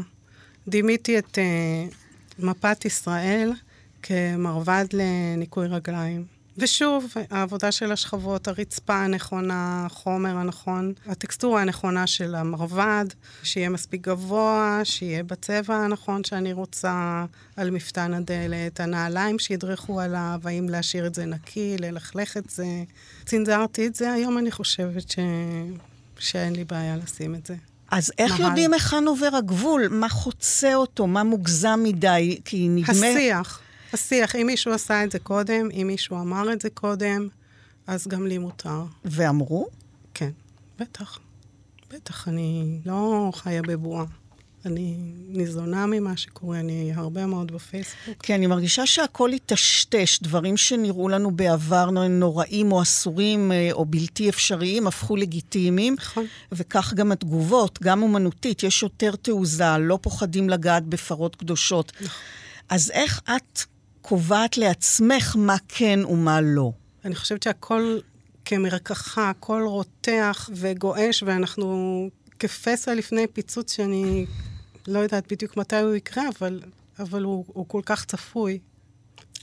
דימיתי 0.67 1.19
את 1.19 1.38
אה, 1.38 1.85
מפת 2.39 2.85
ישראל 2.85 3.51
כמרבד 4.03 4.85
לניקוי 4.93 5.67
רגליים. 5.67 6.38
ושוב, 6.60 7.13
העבודה 7.30 7.72
של 7.72 7.92
השכבות, 7.92 8.48
הרצפה 8.48 8.96
הנכונה, 8.96 9.84
החומר 9.86 10.38
הנכון, 10.38 10.94
הטקסטורה 11.08 11.62
הנכונה 11.62 12.08
של 12.08 12.36
המרבד, 12.36 13.06
שיהיה 13.44 13.70
מספיק 13.70 14.01
גבוה, 14.01 14.82
שיהיה 14.84 15.24
בצבע 15.24 15.75
הנכון 15.75 16.24
שאני 16.24 16.54
רוצה, 16.54 17.25
על 17.58 17.70
מפתן 17.70 18.13
הדלת, 18.13 18.80
הנעליים 18.80 19.39
שידרכו 19.39 20.00
עליו, 20.01 20.39
האם 20.44 20.70
להשאיר 20.70 21.08
את 21.08 21.16
זה 21.16 21.25
נקי, 21.25 21.75
ללכלך 21.80 22.38
את 22.38 22.50
זה. 22.50 22.68
צנזרתי 23.25 23.88
את 23.88 23.96
זה, 23.96 24.13
היום 24.13 24.38
אני 24.38 24.51
חושבת 24.51 25.12
ש... 25.12 25.20
שאין 26.20 26.56
לי 26.56 26.63
בעיה 26.63 26.96
לשים 26.96 27.36
את 27.36 27.46
זה. 27.46 27.56
אז 27.92 28.12
איך 28.18 28.39
נהל. 28.39 28.50
יודעים 28.50 28.74
היכן 28.74 29.08
עובר 29.08 29.36
הגבול? 29.36 29.88
מה 29.92 30.10
חוצה 30.10 30.75
אותו? 30.75 31.08
מה 31.08 31.24
מוגזם 31.24 31.80
מדי? 31.84 32.39
כי 32.46 32.68
נדמה... 32.70 33.08
השיח, 33.08 33.62
השיח, 33.93 34.36
אם 34.36 34.46
מישהו 34.46 34.74
עשה 34.74 35.03
את 35.03 35.12
זה 35.12 35.19
קודם, 35.19 35.69
אם 35.74 35.88
מישהו 35.88 36.19
אמר 36.22 36.53
את 36.53 36.62
זה 36.62 36.69
קודם, 36.69 37.27
אז 37.88 38.08
גם 38.08 38.27
לי 38.27 38.38
מותר. 38.38 38.84
ואמרו? 39.05 39.67
כן, 40.13 40.29
בטח. 40.79 41.19
בטח, 41.93 42.27
אני 42.27 42.79
לא 42.86 43.31
חיה 43.36 43.62
בבועה. 43.62 44.05
אני 44.65 44.96
ניזונה 45.27 45.86
ממה 45.86 46.17
שקורה, 46.17 46.60
אני 46.60 46.91
הרבה 46.96 47.25
מאוד 47.25 47.51
בפייסבוק. 47.51 48.23
כי 48.23 48.36
אני 48.36 48.47
מרגישה 48.47 48.86
שהכל 48.86 49.32
היטשטש, 49.32 50.19
דברים 50.21 50.58
שנראו 50.58 51.10
לנו 51.10 51.32
בעבר 51.32 51.89
נוראים 52.10 52.71
או 52.71 52.82
אסורים 52.82 53.52
אה, 53.52 53.69
או 53.71 53.86
בלתי 53.86 54.30
אפשריים, 54.30 54.88
הפכו 54.88 55.15
לגיטימיים. 55.15 55.95
נכון. 55.97 56.25
וכך 56.52 56.93
גם 56.93 57.12
התגובות, 57.12 57.80
גם 57.84 58.02
אומנותית, 58.02 58.63
יש 58.63 58.84
יותר 58.84 59.15
תעוזה, 59.15 59.78
לא 59.80 59.99
פוחדים 60.02 60.49
לגעת 60.49 60.86
בפרות 60.86 61.36
קדושות. 61.36 61.91
אז 62.69 62.91
איך 62.91 63.21
את 63.36 63.60
קובעת 64.10 64.58
לעצמך 64.58 65.36
מה 65.36 65.56
כן 65.67 66.00
ומה 66.10 66.41
לא? 66.41 66.72
אני 67.06 67.15
חושבת 67.15 67.43
שהכל 67.43 68.00
כמרקחה, 68.45 69.30
הכל 69.30 69.63
רותח 69.65 70.50
וגועש, 70.54 71.24
ואנחנו 71.24 72.10
כפסע 72.39 72.93
לפני 72.93 73.28
פיצוץ 73.28 73.76
שאני 73.76 74.26
לא 74.88 75.00
יודעת 75.00 75.32
בדיוק 75.32 75.58
מתי 75.58 75.76
הוא 75.76 75.95
יקרה, 75.95 76.24
אבל, 76.39 76.62
אבל 77.00 77.24
הוא, 77.24 77.45
הוא 77.48 77.65
כל 77.67 77.82
כך 77.86 78.06
צפוי. 78.06 78.60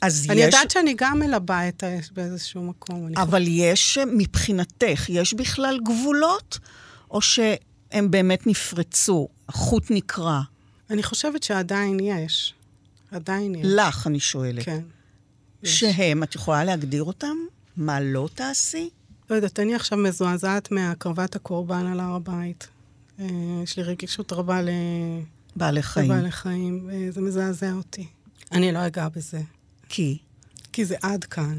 אז 0.02 0.26
אני 0.31 0.40
יש... 0.40 0.44
יודעת 0.44 0.70
שאני 0.70 0.94
גם 0.96 1.18
מלבה 1.18 1.68
את 1.68 1.83
האש 1.83 2.11
באיזשהו 2.11 2.62
מקום. 2.62 3.07
אני 3.07 3.16
אבל 3.16 3.42
יש, 3.46 3.98
מבחינתך, 3.98 5.09
יש 5.09 5.35
בכלל 5.35 5.79
גבולות? 5.85 6.59
או 7.11 7.22
שהם 7.22 8.11
באמת 8.11 8.46
נפרצו, 8.46 9.29
החוט 9.48 9.85
נקרע? 9.90 10.40
אני 10.90 11.02
חושבת 11.02 11.42
שעדיין 11.42 12.00
יש. 12.00 12.55
עדיין 13.10 13.54
יש. 13.54 13.66
לך, 13.66 14.06
אני 14.06 14.20
שואלת. 14.20 14.64
כן. 14.64 14.80
שהם, 15.64 16.22
את 16.22 16.34
יכולה 16.34 16.64
להגדיר 16.64 17.02
אותם? 17.02 17.36
מה 17.76 18.00
לא 18.00 18.28
תעשי? 18.34 18.88
לא 19.30 19.34
יודעת, 19.34 19.60
אני 19.60 19.74
עכשיו 19.74 19.98
מזועזעת 19.98 20.70
מהקרבת 20.70 21.36
הקורבן 21.36 21.86
על 21.86 22.00
הר 22.00 22.14
הבית. 22.14 22.68
אה, 23.20 23.26
יש 23.62 23.76
לי 23.76 23.82
רגישות 23.82 24.32
רבה 24.32 24.62
ל- 24.62 24.68
בעלי 25.56 25.82
חיים. 25.82 26.10
לבעלי 26.12 26.30
חיים, 26.30 26.88
וזה 26.92 27.20
מזעזע 27.20 27.72
אותי. 27.72 28.06
אני 28.52 28.72
לא 28.72 28.86
אגע 28.86 29.08
בזה, 29.08 29.40
כי 29.88 30.18
כי 30.72 30.84
זה 30.84 30.96
עד 31.02 31.24
כאן. 31.24 31.58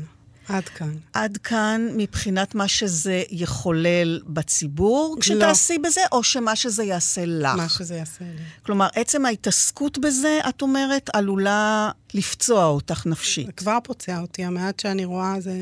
עד 0.49 0.63
כאן. 0.63 0.95
עד 1.13 1.38
כאן 1.38 1.89
מבחינת 1.95 2.55
מה 2.55 2.67
שזה 2.67 3.23
יחולל 3.29 4.21
בציבור 4.27 5.15
לא. 5.15 5.21
כשתעשי 5.21 5.77
בזה, 5.77 6.01
או 6.12 6.23
שמה 6.23 6.55
שזה 6.55 6.83
יעשה 6.83 7.25
לך? 7.25 7.55
מה 7.57 7.69
שזה 7.69 7.95
יעשה 7.95 8.25
לי. 8.25 8.41
כלומר, 8.65 8.88
עצם 8.95 9.25
ההתעסקות 9.25 9.97
בזה, 9.97 10.39
את 10.49 10.62
אומרת, 10.62 11.10
עלולה 11.13 11.91
לפצוע 12.13 12.65
אותך 12.65 13.01
זה 13.03 13.10
נפשית. 13.10 13.49
כבר 13.57 13.77
פוצע 13.83 14.19
אותי, 14.19 14.43
המעט 14.43 14.79
שאני 14.79 15.05
רואה 15.05 15.41
זה 15.41 15.53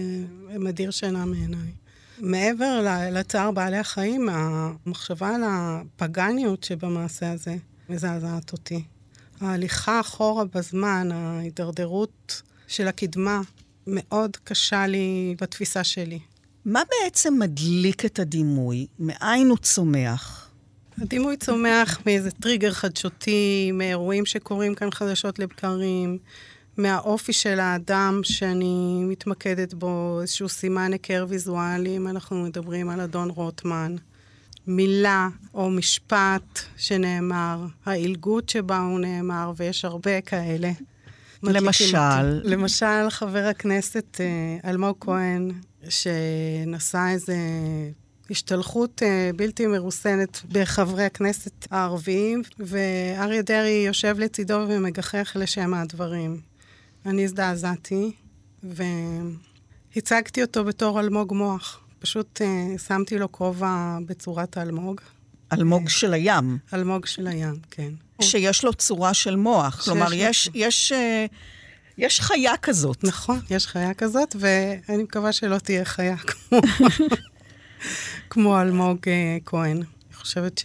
מדיר 0.60 0.92
שינה 0.92 1.26
מעיניי. 1.26 1.72
מעבר 2.20 2.88
לצער 3.12 3.52
בעלי 3.52 3.78
החיים, 3.78 4.30
המחשבה 4.32 5.36
על 5.36 5.42
הפגניות 5.46 6.64
שבמעשה 6.64 7.32
הזה 7.32 7.56
מזעזעת 7.90 8.52
אותי. 8.52 8.84
ההליכה 9.42 10.00
אחורה 10.00 10.44
בזמן, 10.54 11.10
ההידרדרות 11.12 12.42
של 12.68 12.88
הקדמה, 12.88 13.42
מאוד 13.88 14.38
קשה 14.44 14.88
לי 14.88 15.36
בתפיסה 15.42 15.84
שלי. 15.84 16.20
מה 16.66 16.82
בעצם 16.90 17.40
מדליק 17.40 18.06
את 18.06 18.20
הדימוי? 18.20 18.88
מאין 19.00 19.50
הוא 19.50 19.58
צומח? 19.58 20.50
הדימוי 21.02 21.38
צומח 21.38 22.02
מאיזה 22.06 22.32
טריגר 22.32 22.72
חדשותי, 22.72 23.72
מאירועים 23.74 24.26
שקורים 24.26 24.76
כאן 24.76 24.92
חדשות 24.92 25.40
לבקרים, 25.40 26.18
מהאופי 26.78 27.34
של 27.34 27.60
האדם 27.60 28.20
שאני 28.24 29.04
מתמקדת 29.04 29.74
בו, 29.74 30.20
איזשהו 30.22 30.50
סימן 30.50 30.92
היכר 30.94 31.26
ויזואלי, 31.30 31.98
אם 31.98 32.08
אנחנו 32.08 32.44
מדברים 32.44 32.90
על 32.90 33.02
אדון 33.02 33.30
רוטמן. 33.30 33.96
מילה 34.68 35.28
או 35.54 35.70
משפט 35.70 36.60
שנאמר, 36.78 37.66
העילגות 37.86 38.50
שבה 38.50 38.80
הוא 38.80 39.00
נאמר, 39.00 39.52
ויש 39.58 39.86
הרבה 39.86 40.22
כאלה. 40.22 40.72
למשל? 41.54 42.42
למשל, 42.44 43.10
חבר 43.10 43.46
הכנסת 43.46 44.22
אה, 44.22 44.70
אלמוג 44.70 44.96
כהן, 45.00 45.52
שנשא 45.90 47.08
איזה 47.10 47.36
השתלחות 48.30 49.04
אה, 49.04 49.30
בלתי 49.36 49.68
מרוסנת 49.68 50.42
בחברי 50.52 51.04
הכנסת 51.04 51.68
הערביים, 51.72 52.42
ואריה 52.60 53.42
דרעי 53.42 53.84
יושב 53.88 54.20
לצידו 54.20 54.66
ומגחך 54.70 55.32
לשם 55.40 55.74
הדברים. 55.74 56.40
אני 57.06 57.24
הזדעזעתי, 57.24 58.12
והצגתי 58.64 60.42
אותו 60.42 60.64
בתור 60.64 61.00
אלמוג 61.00 61.34
מוח. 61.34 61.80
פשוט 62.00 62.42
אה, 62.42 62.78
שמתי 62.88 63.20
לו 63.20 63.32
כובע 63.32 63.98
בצורת 64.06 64.58
האלמוג. 64.58 65.02
אלמוג 65.58 65.90
של 65.90 66.14
הים, 66.14 66.58
אלמוג 66.74 67.06
של 67.06 67.28
הים, 67.28 67.56
כן. 67.72 67.90
שיש 68.22 68.64
לו 68.64 68.74
צורה 68.74 69.14
של 69.14 69.36
מוח. 69.36 69.82
כלומר, 69.86 70.10
לו- 70.10 70.16
יש, 70.16 70.50
יש, 70.54 70.92
אה, 70.92 71.26
יש 71.98 72.22
חיה 72.22 72.58
כזאת. 72.62 73.04
נכון, 73.04 73.40
יש 73.50 73.68
חיה 73.68 73.94
כזאת, 73.94 74.36
ואני 74.40 75.04
מקווה 75.04 75.32
שלא 75.34 75.58
תהיה 75.58 75.86
חיה 75.86 76.16
כמו, 76.28 76.60
כמו 78.30 78.62
אלמוג 78.62 78.98
אה, 79.08 79.38
כהן. 79.46 79.78
אני 79.78 79.86
חושבת 80.16 80.62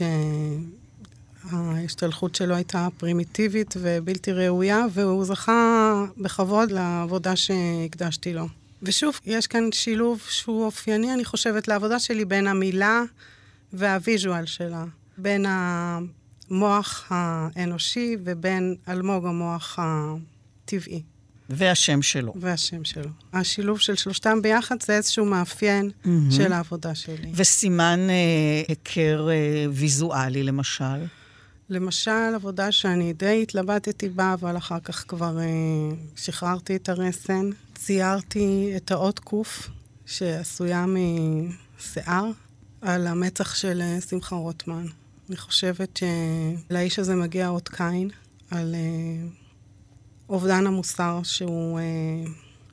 ההשתלחות 1.50 2.34
שלו 2.34 2.54
הייתה 2.54 2.88
פרימיטיבית 2.96 3.74
ובלתי 3.80 4.32
ראויה, 4.32 4.84
והוא 4.92 5.24
זכה 5.24 5.92
בכבוד 6.18 6.70
לעבודה 6.70 7.36
שהקדשתי 7.36 8.32
לו. 8.34 8.46
ושוב, 8.82 9.20
יש 9.26 9.46
כאן 9.46 9.68
שילוב 9.72 10.20
שהוא 10.28 10.64
אופייני, 10.64 11.14
אני 11.14 11.24
חושבת, 11.24 11.68
לעבודה 11.68 11.98
שלי 11.98 12.24
בין 12.24 12.46
המילה 12.46 13.02
והוויז'ואל 13.72 14.46
שלה. 14.46 14.84
בין 15.18 15.46
המוח 15.48 17.06
האנושי 17.08 18.16
ובין 18.24 18.74
אלמוג 18.88 19.26
המוח 19.26 19.78
הטבעי. 19.82 21.02
והשם 21.50 22.02
שלו. 22.02 22.32
והשם 22.36 22.84
שלו. 22.84 23.10
השילוב 23.32 23.78
של 23.78 23.94
שלושתם 23.94 24.42
ביחד 24.42 24.82
זה 24.82 24.96
איזשהו 24.96 25.24
מאפיין 25.24 25.90
mm-hmm. 25.90 26.08
של 26.30 26.52
העבודה 26.52 26.94
שלי. 26.94 27.32
וסימן 27.34 28.00
אה, 28.10 28.62
היכר 28.68 29.28
אה, 29.30 29.66
ויזואלי, 29.72 30.42
למשל? 30.42 31.04
למשל, 31.68 32.34
עבודה 32.34 32.72
שאני 32.72 33.12
די 33.12 33.42
התלבטתי 33.42 34.08
בה, 34.08 34.32
אבל 34.32 34.56
אחר 34.56 34.80
כך 34.80 35.04
כבר 35.08 35.38
אה, 35.40 35.44
שחררתי 36.16 36.76
את 36.76 36.88
הרסן. 36.88 37.50
ציירתי 37.74 38.72
את 38.76 38.90
האות 38.90 39.18
קוף, 39.18 39.68
שעשויה 40.06 40.84
משיער, 40.86 42.30
על 42.80 43.06
המצח 43.06 43.54
של 43.54 43.80
אה, 43.80 44.00
שמחה 44.00 44.36
רוטמן. 44.36 44.86
אני 45.28 45.36
חושבת 45.36 46.00
שלאיש 46.00 46.98
הזה 46.98 47.14
מגיע 47.14 47.48
אות 47.48 47.68
קין 47.68 48.10
על 48.50 48.74
אה, 48.74 49.28
אובדן 50.28 50.66
המוסר 50.66 51.20
שהוא 51.22 51.78
אה, 51.78 51.84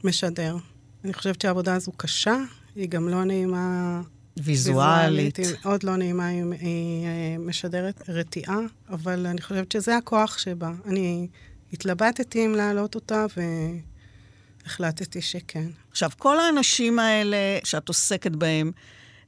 משדר. 0.04 0.58
אני 1.04 1.14
חושבת 1.14 1.42
שהעבודה 1.42 1.76
הזו 1.76 1.92
קשה, 1.92 2.38
היא 2.76 2.90
גם 2.90 3.10
לא 3.10 3.24
נעימה... 3.24 4.02
ויזואלית. 4.44 5.38
היא 5.38 5.46
מאוד 5.62 5.84
לא 5.84 5.96
נעימה, 5.96 6.28
היא, 6.28 6.44
היא 6.60 7.38
משדרת 7.38 8.10
רתיעה, 8.10 8.60
אבל 8.90 9.28
אני 9.28 9.42
חושבת 9.42 9.72
שזה 9.72 9.98
הכוח 9.98 10.38
שבה. 10.38 10.72
אני 10.86 11.28
התלבטתי 11.74 12.46
אם 12.46 12.56
להעלות 12.56 12.96
אותה, 12.96 13.26
והחלטתי 14.66 15.22
שכן. 15.22 15.68
עכשיו, 15.92 16.10
כל 16.18 16.40
האנשים 16.40 17.00
האלה 17.00 17.38
שאת 17.64 17.88
עוסקת 17.88 18.32
בהם, 18.32 18.72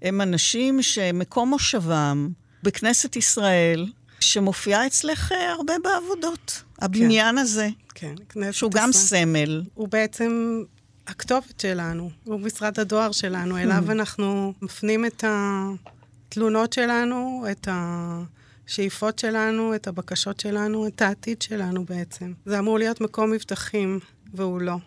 הם 0.01 0.21
אנשים 0.21 0.81
שמקום 0.81 1.49
מושבם 1.49 2.29
בכנסת 2.63 3.15
ישראל, 3.15 3.87
שמופיעה 4.19 4.87
אצלך 4.87 5.31
אה, 5.31 5.51
הרבה 5.51 5.73
בעבודות. 5.83 6.63
הבניין 6.79 7.35
כן. 7.35 7.37
הזה. 7.37 7.69
כן, 7.95 8.15
כנסת 8.29 8.53
שהוא 8.53 8.71
גם 8.71 8.91
סמל. 8.91 9.63
הוא 9.73 9.87
בעצם 9.87 10.63
הכתובת 11.07 11.59
שלנו, 11.59 12.09
הוא 12.23 12.39
משרד 12.39 12.79
הדואר 12.79 13.11
שלנו, 13.11 13.57
אליו 13.57 13.83
mm. 13.87 13.91
אנחנו 13.91 14.53
מפנים 14.61 15.05
את 15.05 15.23
התלונות 15.27 16.73
שלנו, 16.73 17.45
את 17.51 17.67
השאיפות 17.71 19.19
שלנו, 19.19 19.75
את 19.75 19.87
הבקשות 19.87 20.39
שלנו, 20.39 20.87
את 20.87 21.01
העתיד 21.01 21.41
שלנו 21.41 21.85
בעצם. 21.85 22.33
זה 22.45 22.59
אמור 22.59 22.79
להיות 22.79 23.01
מקום 23.01 23.31
מבטחים, 23.31 23.99
והוא 24.33 24.61
לא. 24.61 24.77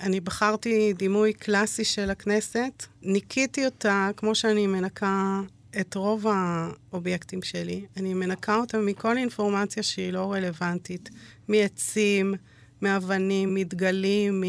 אני 0.00 0.20
בחרתי 0.20 0.92
דימוי 0.92 1.32
קלאסי 1.32 1.84
של 1.84 2.10
הכנסת, 2.10 2.86
ניקיתי 3.02 3.64
אותה 3.64 4.10
כמו 4.16 4.34
שאני 4.34 4.66
מנקה 4.66 5.40
את 5.80 5.94
רוב 5.94 6.26
האובייקטים 6.26 7.42
שלי. 7.42 7.84
אני 7.96 8.14
מנקה 8.14 8.56
אותם 8.56 8.86
מכל 8.86 9.16
אינפורמציה 9.16 9.82
שהיא 9.82 10.12
לא 10.12 10.32
רלוונטית, 10.32 11.10
מעצים, 11.48 12.34
מאבנים, 12.82 13.54
מדגלים, 13.54 14.44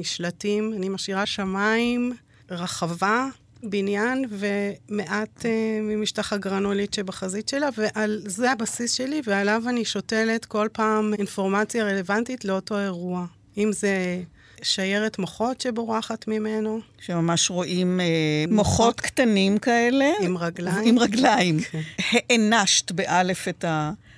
משלטים. 0.00 0.72
אני 0.76 0.88
משאירה 0.88 1.26
שמיים, 1.26 2.12
רחבה, 2.50 3.26
בניין 3.62 4.24
ומעט 4.30 5.38
uh, 5.38 5.48
ממשטח 5.82 6.32
הגרנולית 6.32 6.94
שבחזית 6.94 7.48
שלה, 7.48 7.68
ועל 7.76 8.22
זה 8.26 8.52
הבסיס 8.52 8.92
שלי, 8.92 9.20
ועליו 9.24 9.62
אני 9.68 9.84
שותלת 9.84 10.44
כל 10.44 10.68
פעם 10.72 11.14
אינפורמציה 11.14 11.84
רלוונטית 11.84 12.44
לאותו 12.44 12.78
אירוע. 12.78 13.26
אם 13.56 13.72
זה 13.72 14.22
שיירת 14.62 15.18
מוחות 15.18 15.60
שבורחת 15.60 16.28
ממנו. 16.28 16.80
שממש 17.00 17.50
רואים 17.50 18.00
אה, 18.00 18.06
מוחות 18.50 19.00
קטנים 19.00 19.58
כאלה. 19.58 20.10
עם 20.20 20.38
רגליים. 20.38 20.88
עם 20.88 20.98
רגליים. 20.98 21.60
כן. 21.60 21.80
הענשת 21.98 22.92
באלף 22.92 23.48
את 23.48 23.64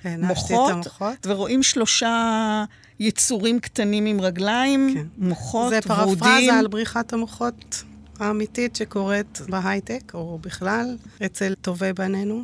המוחות. 0.03 0.69
את 0.69 0.73
המוחות. 0.73 1.27
ורואים 1.27 1.63
שלושה 1.63 2.65
יצורים 2.99 3.59
קטנים 3.59 4.05
עם 4.05 4.21
רגליים, 4.21 4.91
כן. 4.93 5.05
מוחות, 5.17 5.73
ורודים. 5.73 5.81
זה 5.81 5.87
פרפרזה 5.87 6.53
על 6.53 6.67
בריחת 6.67 7.13
המוחות 7.13 7.83
האמיתית 8.19 8.75
שקורית 8.75 9.41
בהייטק, 9.49 10.11
או 10.13 10.39
בכלל, 10.41 10.97
אצל 11.25 11.53
טובי 11.61 11.93
בנינו. 11.93 12.43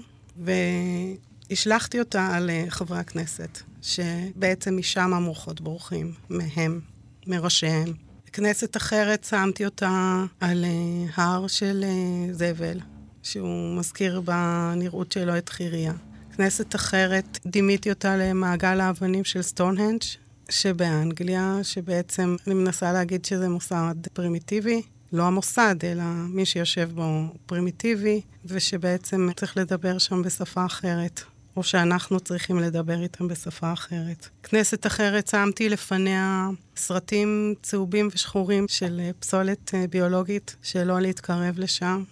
והשלכתי 1.50 2.00
אותה 2.00 2.28
על 2.36 2.50
אה, 2.50 2.66
חברי 2.70 3.00
הכנסת, 3.00 3.60
שבעצם 3.82 4.78
משם 4.78 5.14
המוחות 5.14 5.62
בורחים, 5.62 6.14
מהם. 6.30 6.91
מראשיהם. 7.32 7.94
כנסת 8.34 8.78
אחרת 8.78 9.24
שמתי 9.24 9.66
אותה 9.66 10.24
על 10.40 10.66
uh, 10.66 11.12
הר 11.22 11.48
של 11.48 11.84
uh, 11.84 12.34
זבל, 12.34 12.80
שהוא 13.24 13.78
מזכיר 13.78 14.22
בנראות 14.22 15.12
שלו 15.12 15.38
את 15.38 15.50
חירייה. 15.50 15.94
כנסת 16.38 16.76
אחרת, 16.76 17.40
דימיתי 17.46 17.90
אותה 17.90 18.18
למעגל 18.18 18.80
האבנים 18.80 19.24
של 19.24 19.42
סטונהנג' 19.42 20.02
שבאנגליה, 20.50 21.60
שבעצם 21.64 22.36
אני 22.48 22.56
מנסה 22.56 22.94
להגיד 22.94 23.26
שזה 23.26 23.50
מוסד 23.50 23.96
פרימיטיבי. 24.14 24.82
לא 25.14 25.24
המוסד, 25.24 25.76
אלא 25.84 26.04
מי 26.30 26.46
שיושב 26.46 26.90
בו 26.96 27.28
פרימיטיבי, 27.46 28.22
ושבעצם 28.46 29.30
צריך 29.36 29.58
לדבר 29.58 29.98
שם 29.98 30.22
בשפה 30.22 30.66
אחרת. 30.66 31.22
או 31.58 31.64
שאנחנו 31.64 32.20
צריכים 32.20 32.60
לדבר 32.60 33.02
איתם 33.02 33.28
בשפה 33.28 33.74
אחרת. 33.74 34.28
כנסת 34.44 34.86
אחרת 34.86 35.28
שמתי 35.28 35.70
לפניה 35.70 36.50
סרטים 36.76 37.54
צהובים 37.62 38.08
ושחורים 38.14 38.66
של 38.68 39.02
אה, 39.04 39.12
פסולת 39.20 39.76
אה, 39.76 39.86
ביולוגית, 39.90 40.56
שלא 40.64 41.00
להתקרב 41.00 41.60
לשם. 41.60 42.04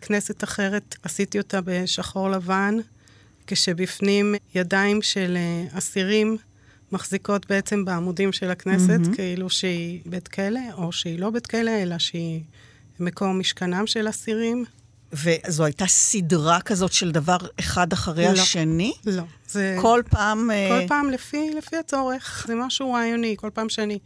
כנסת 0.00 0.44
אחרת 0.44 0.96
עשיתי 1.02 1.38
אותה 1.38 1.60
בשחור 1.64 2.30
לבן, 2.30 2.76
כשבפנים 3.46 4.34
ידיים 4.54 5.02
של 5.02 5.36
אה, 5.36 5.78
אסירים 5.78 6.36
מחזיקות 6.92 7.46
בעצם 7.46 7.84
בעמודים 7.84 8.32
של 8.32 8.50
הכנסת, 8.50 9.00
mm-hmm. 9.04 9.16
כאילו 9.16 9.50
שהיא 9.50 10.00
בית 10.06 10.28
כלא, 10.28 10.60
או 10.72 10.92
שהיא 10.92 11.18
לא 11.18 11.30
בית 11.30 11.46
כלא, 11.46 11.70
אלא 11.82 11.98
שהיא 11.98 12.42
מקום 13.00 13.38
משכנם 13.38 13.86
של 13.86 14.08
אסירים. 14.08 14.64
וזו 15.12 15.64
הייתה 15.64 15.86
סדרה 15.86 16.60
כזאת 16.60 16.92
של 16.92 17.10
דבר 17.10 17.36
אחד 17.60 17.92
אחרי 17.92 18.24
לא, 18.24 18.30
השני? 18.30 18.92
לא. 19.06 19.22
זה... 19.48 19.76
כל 19.80 20.02
פעם... 20.10 20.50
כל 20.68 20.84
uh... 20.84 20.88
פעם 20.88 21.10
לפי, 21.10 21.50
לפי 21.56 21.76
הצורך. 21.76 22.44
זה 22.48 22.54
משהו 22.54 22.92
רעיוני. 22.92 23.34
כל 23.38 23.50
פעם 23.54 23.68
שאני 23.68 23.98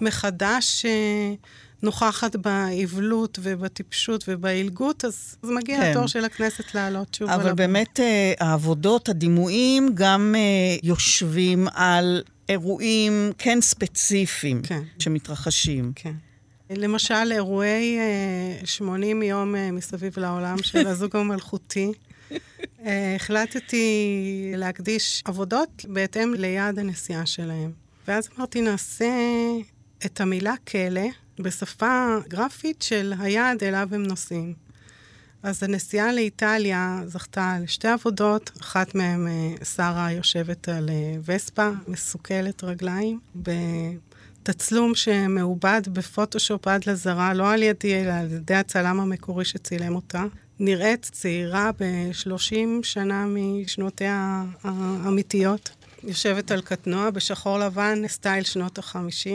מחדש 0.00 0.84
uh, 0.84 1.46
נוכחת 1.82 2.36
באבלות 2.36 3.38
ובטיפשות 3.42 4.24
ובעילגות, 4.28 5.04
אז, 5.04 5.36
מגיע 5.42 5.76
כן. 5.76 5.90
התור 5.90 6.06
של 6.06 6.24
הכנסת 6.24 6.74
לעלות 6.74 7.14
שוב. 7.14 7.30
אבל 7.30 7.52
באמת 7.52 8.00
uh, 8.00 8.02
העבודות, 8.44 9.08
הדימויים, 9.08 9.90
גם 9.94 10.34
uh, 10.34 10.80
יושבים 10.86 11.68
על 11.74 12.22
אירועים 12.48 13.32
כן 13.38 13.60
ספציפיים 13.60 14.62
כן. 14.62 14.82
שמתרחשים. 14.98 15.92
כן. 15.94 16.12
למשל, 16.70 17.32
אירועי 17.32 17.98
80 18.64 19.22
אה, 19.22 19.28
יום 19.28 19.56
אה, 19.56 19.70
מסביב 19.70 20.18
לעולם 20.18 20.62
של 20.62 20.86
הזוג 20.88 21.16
המלכותי. 21.16 21.92
אה, 22.84 23.14
החלטתי 23.16 24.52
להקדיש 24.56 25.22
עבודות 25.24 25.84
בהתאם 25.88 26.34
ליעד 26.34 26.78
הנסיעה 26.78 27.26
שלהם. 27.26 27.72
ואז 28.08 28.28
אמרתי, 28.36 28.60
נעשה 28.60 29.10
את 30.06 30.20
המילה 30.20 30.54
כלא 30.68 31.06
בשפה 31.38 32.16
גרפית 32.28 32.82
של 32.82 33.12
היעד 33.18 33.64
אליו 33.64 33.88
הם 33.92 34.02
נוסעים. 34.02 34.54
אז 35.42 35.62
הנסיעה 35.62 36.12
לאיטליה 36.12 37.00
זכתה 37.06 37.56
לשתי 37.62 37.88
עבודות, 37.88 38.50
אחת 38.60 38.94
מהן 38.94 39.26
שרה 39.76 40.12
יושבת 40.12 40.68
על 40.68 40.90
וספה, 41.24 41.70
מסוכלת 41.88 42.64
רגליים, 42.64 43.20
תצלום 44.50 44.94
שמעובד 44.94 45.82
בפוטושופ 45.92 46.68
עד 46.68 46.88
לזרה, 46.88 47.34
לא 47.34 47.50
על 47.52 47.62
ידי, 47.62 48.00
אלא 48.00 48.12
על 48.12 48.32
ידי 48.32 48.54
הצלם 48.54 49.00
המקורי 49.00 49.44
שצילם 49.44 49.94
אותה. 49.94 50.24
נראית 50.58 51.08
צעירה 51.12 51.70
ב-30 51.80 52.52
שנה 52.82 53.26
משנותיה 53.26 54.44
האמיתיות. 54.64 55.70
יושבת 56.04 56.50
על 56.50 56.60
קטנוע 56.60 57.10
בשחור 57.10 57.58
לבן, 57.58 58.08
סטייל 58.08 58.44
שנות 58.44 58.78
ה-50. 58.78 59.30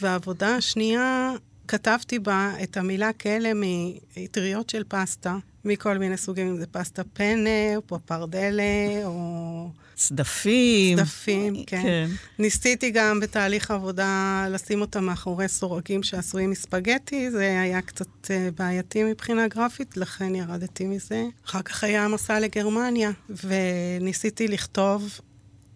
והעבודה 0.00 0.56
השנייה, 0.56 1.32
כתבתי 1.68 2.18
בה 2.18 2.52
את 2.62 2.76
המילה 2.76 3.12
כלא 3.12 3.50
מאטריות 3.54 4.70
של 4.70 4.84
פסטה, 4.88 5.36
מכל 5.64 5.98
מיני 5.98 6.16
סוגים, 6.16 6.48
אם 6.48 6.56
זה 6.56 6.66
פסטה 6.66 7.02
פנה, 7.04 7.76
או 7.76 7.86
פפרדלה, 7.86 9.02
או 9.04 9.68
צדפים. 9.94 10.98
צדפים, 10.98 11.64
כן. 11.66 11.82
כן. 11.82 12.10
ניסיתי 12.38 12.90
גם 12.90 13.20
בתהליך 13.20 13.70
עבודה 13.70 14.46
לשים 14.50 14.80
אותם 14.80 15.04
מאחורי 15.04 15.48
סורגים 15.48 16.02
שעשויים 16.02 16.50
מספגטי, 16.50 17.30
זה 17.30 17.60
היה 17.60 17.82
קצת 17.82 18.30
אה, 18.30 18.48
בעייתי 18.58 19.04
מבחינה 19.04 19.48
גרפית, 19.48 19.96
לכן 19.96 20.34
ירדתי 20.34 20.86
מזה. 20.86 21.24
אחר 21.46 21.62
כך 21.62 21.84
היה 21.84 22.04
המסע 22.04 22.40
לגרמניה, 22.40 23.10
וניסיתי 23.44 24.48
לכתוב 24.48 25.20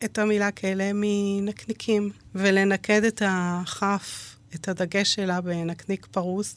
את 0.04 0.18
המילה 0.18 0.50
כלא 0.50 0.84
מנקניקים, 0.94 2.10
ולנקד 2.34 3.04
את 3.04 3.22
הכף, 3.26 4.36
את 4.54 4.68
הדגש 4.68 5.14
שלה 5.14 5.40
בנקניק 5.40 6.06
פרוס, 6.06 6.56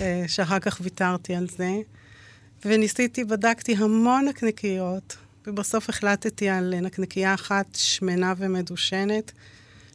אה, 0.00 0.24
שאחר 0.26 0.58
כך 0.58 0.80
ויתרתי 0.82 1.34
על 1.34 1.46
זה. 1.58 1.70
וניסיתי, 2.64 3.24
בדקתי 3.24 3.76
המון 3.76 4.24
נקניקיות, 4.28 5.16
ובסוף 5.46 5.88
החלטתי 5.88 6.48
על 6.48 6.74
נקניקייה 6.80 7.34
אחת 7.34 7.66
שמנה 7.74 8.34
ומדושנת, 8.36 9.32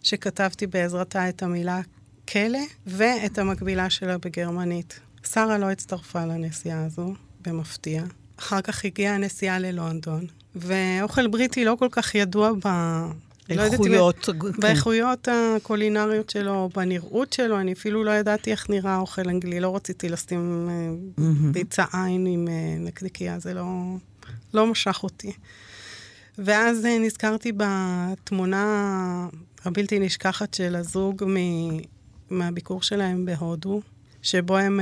שכתבתי 0.03 0.67
בעזרתה 0.67 1.29
את 1.29 1.43
המילה 1.43 1.81
כלא, 2.29 2.59
ואת 2.87 3.37
המקבילה 3.37 3.89
שלה 3.89 4.17
בגרמנית. 4.17 4.99
שרה 5.23 5.57
לא 5.57 5.71
הצטרפה 5.71 6.25
לנסיעה 6.25 6.85
הזו, 6.85 7.13
במפתיע. 7.41 8.03
אחר 8.39 8.61
כך 8.61 8.85
הגיעה 8.85 9.15
הנסיעה 9.15 9.59
ללונדון, 9.59 10.25
ואוכל 10.55 11.27
בריטי 11.27 11.65
לא 11.65 11.75
כל 11.79 11.87
כך 11.91 12.15
ידוע 12.15 12.51
ב... 12.65 12.67
לא 13.49 13.63
איכויות. 13.63 14.25
כן. 14.25 14.51
באיכויות 14.59 15.27
הקולינריות 15.31 16.29
שלו, 16.29 16.55
או 16.55 16.69
בנראות 16.69 17.33
שלו, 17.33 17.59
אני 17.59 17.73
אפילו 17.73 18.03
לא 18.03 18.11
ידעתי 18.11 18.51
איך 18.51 18.69
נראה 18.69 18.97
אוכל 18.97 19.29
אנגלי, 19.29 19.59
לא 19.59 19.75
רציתי 19.75 20.09
לשים 20.09 20.69
mm-hmm. 21.17 21.21
ביצה 21.51 21.85
עין 21.93 22.25
עם 22.25 22.47
אה, 22.47 22.75
נקניקייה, 22.79 23.39
זה 23.39 23.53
לא, 23.53 23.63
לא 24.53 24.67
משך 24.67 24.99
אותי. 25.03 25.31
ואז 26.37 26.85
אה, 26.85 26.99
נזכרתי 26.99 27.51
בתמונה 27.57 29.27
הבלתי 29.65 29.99
נשכחת 29.99 30.53
של 30.53 30.75
הזוג 30.75 31.23
מ... 31.27 31.37
מהביקור 32.29 32.81
שלהם 32.81 33.25
בהודו, 33.25 33.81
שבו 34.21 34.57
הם 34.57 34.79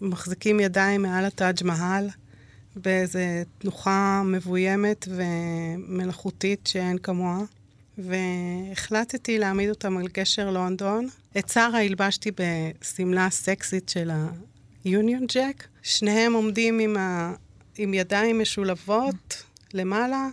מחזיקים 0.00 0.60
ידיים 0.60 1.02
מעל 1.02 1.24
הטאג' 1.24 1.64
מהל, 1.64 2.08
באיזו 2.76 3.18
תנוחה 3.58 4.22
מבוימת 4.24 5.08
ומלאכותית 5.08 6.66
שאין 6.66 6.98
כמוה. 6.98 7.40
והחלטתי 7.98 9.38
להעמיד 9.38 9.68
אותם 9.68 9.96
על 9.96 10.06
גשר 10.12 10.50
לונדון. 10.50 11.08
את 11.38 11.48
שרה 11.48 11.82
הלבשתי 11.82 12.30
בשמלה 12.80 13.30
סקסית 13.30 13.88
של 13.88 14.10
ה-Union 14.10 15.32
Jack. 15.32 15.64
שניהם 15.82 16.32
עומדים 16.32 16.78
עם, 16.78 16.96
ה... 16.96 17.34
עם 17.78 17.94
ידיים 17.94 18.40
משולבות 18.40 19.42
למעלה, 19.74 20.28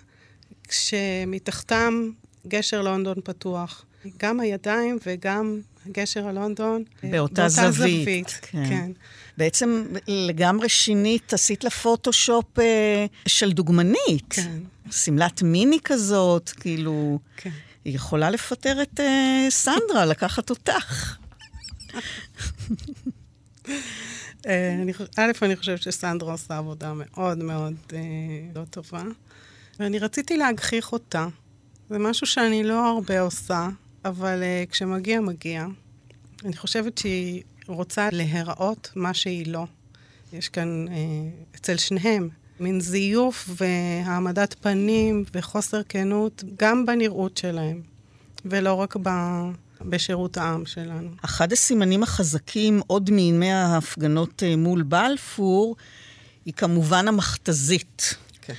כשמתחתם 0.68 2.10
גשר 2.48 2.82
לונדון 2.82 3.18
פתוח. 3.24 3.86
גם 4.18 4.40
הידיים 4.40 4.98
וגם 5.06 5.60
גשר 5.92 6.28
הלונדון. 6.28 6.84
באותה, 7.04 7.18
באותה 7.18 7.50
זווית. 7.50 8.02
זווית. 8.02 8.40
כן. 8.42 8.70
כן. 8.70 8.92
בעצם 9.38 9.86
לגמרי 10.08 10.70
שינית, 10.70 11.34
עשית 11.34 11.64
לה 11.64 11.70
פוטושופ 11.70 12.60
אה, 12.60 13.06
של 13.28 13.52
דוגמנית. 13.52 14.26
כן. 14.30 14.60
שמלת 14.92 15.42
מיני 15.42 15.80
כזאת, 15.84 16.50
כאילו... 16.50 17.20
כן. 17.38 17.50
היא 17.86 17.96
יכולה 17.96 18.30
לפטר 18.30 18.82
את 18.82 19.00
אה, 19.00 19.46
סנדרה, 19.50 20.06
לקחת 20.06 20.50
אותך. 20.50 21.16
אה, 24.48 24.84
א', 25.18 25.32
אני 25.42 25.56
חושבת 25.56 25.82
שסנדרה 25.82 26.32
עושה 26.32 26.58
עבודה 26.58 26.94
מאוד 26.96 27.38
מאוד 27.38 27.76
אה, 27.94 28.00
לא 28.56 28.62
טובה, 28.70 29.04
ואני 29.80 30.00
רציתי 30.00 30.38
להגחיך 30.38 30.92
אותה. 30.92 31.28
זה 31.90 32.00
משהו 32.00 32.28
שאני 32.28 32.64
לא 32.64 32.88
הרבה 32.88 33.20
עושה, 33.20 33.70
אבל 34.06 34.44
uh, 34.44 34.72
כשמגיע, 34.72 35.22
מגיע. 35.22 35.66
אני 36.46 36.56
חושבת 36.56 36.98
שהיא 36.98 37.44
רוצה 37.68 38.10
להיראות 38.12 38.92
מה 38.96 39.14
שהיא 39.14 39.48
לא. 39.48 39.66
יש 40.34 40.50
כאן, 40.50 40.86
אצל 41.56 41.78
שניהם, 41.78 42.30
מין 42.60 42.80
זיוף 42.80 43.50
והעמדת 43.58 44.56
פנים 44.62 45.24
וחוסר 45.34 45.82
כנות, 45.90 46.44
גם 46.58 46.86
בנראות 46.86 47.38
שלהם, 47.38 47.82
ולא 48.46 48.74
רק 48.74 48.98
ב... 49.04 49.10
בשירות 49.86 50.38
העם 50.38 50.66
שלנו. 50.66 51.10
אחד 51.26 51.52
הסימנים 51.54 52.04
החזקים 52.04 52.82
עוד 52.88 53.12
מימי 53.12 53.52
ההפגנות 53.52 54.44
אה, 54.44 54.56
מול 54.56 54.84
בלפור, 54.84 55.76
היא 56.46 56.54
כמובן 56.54 57.08
המכתזית. 57.08 58.16
כן. 58.42 58.54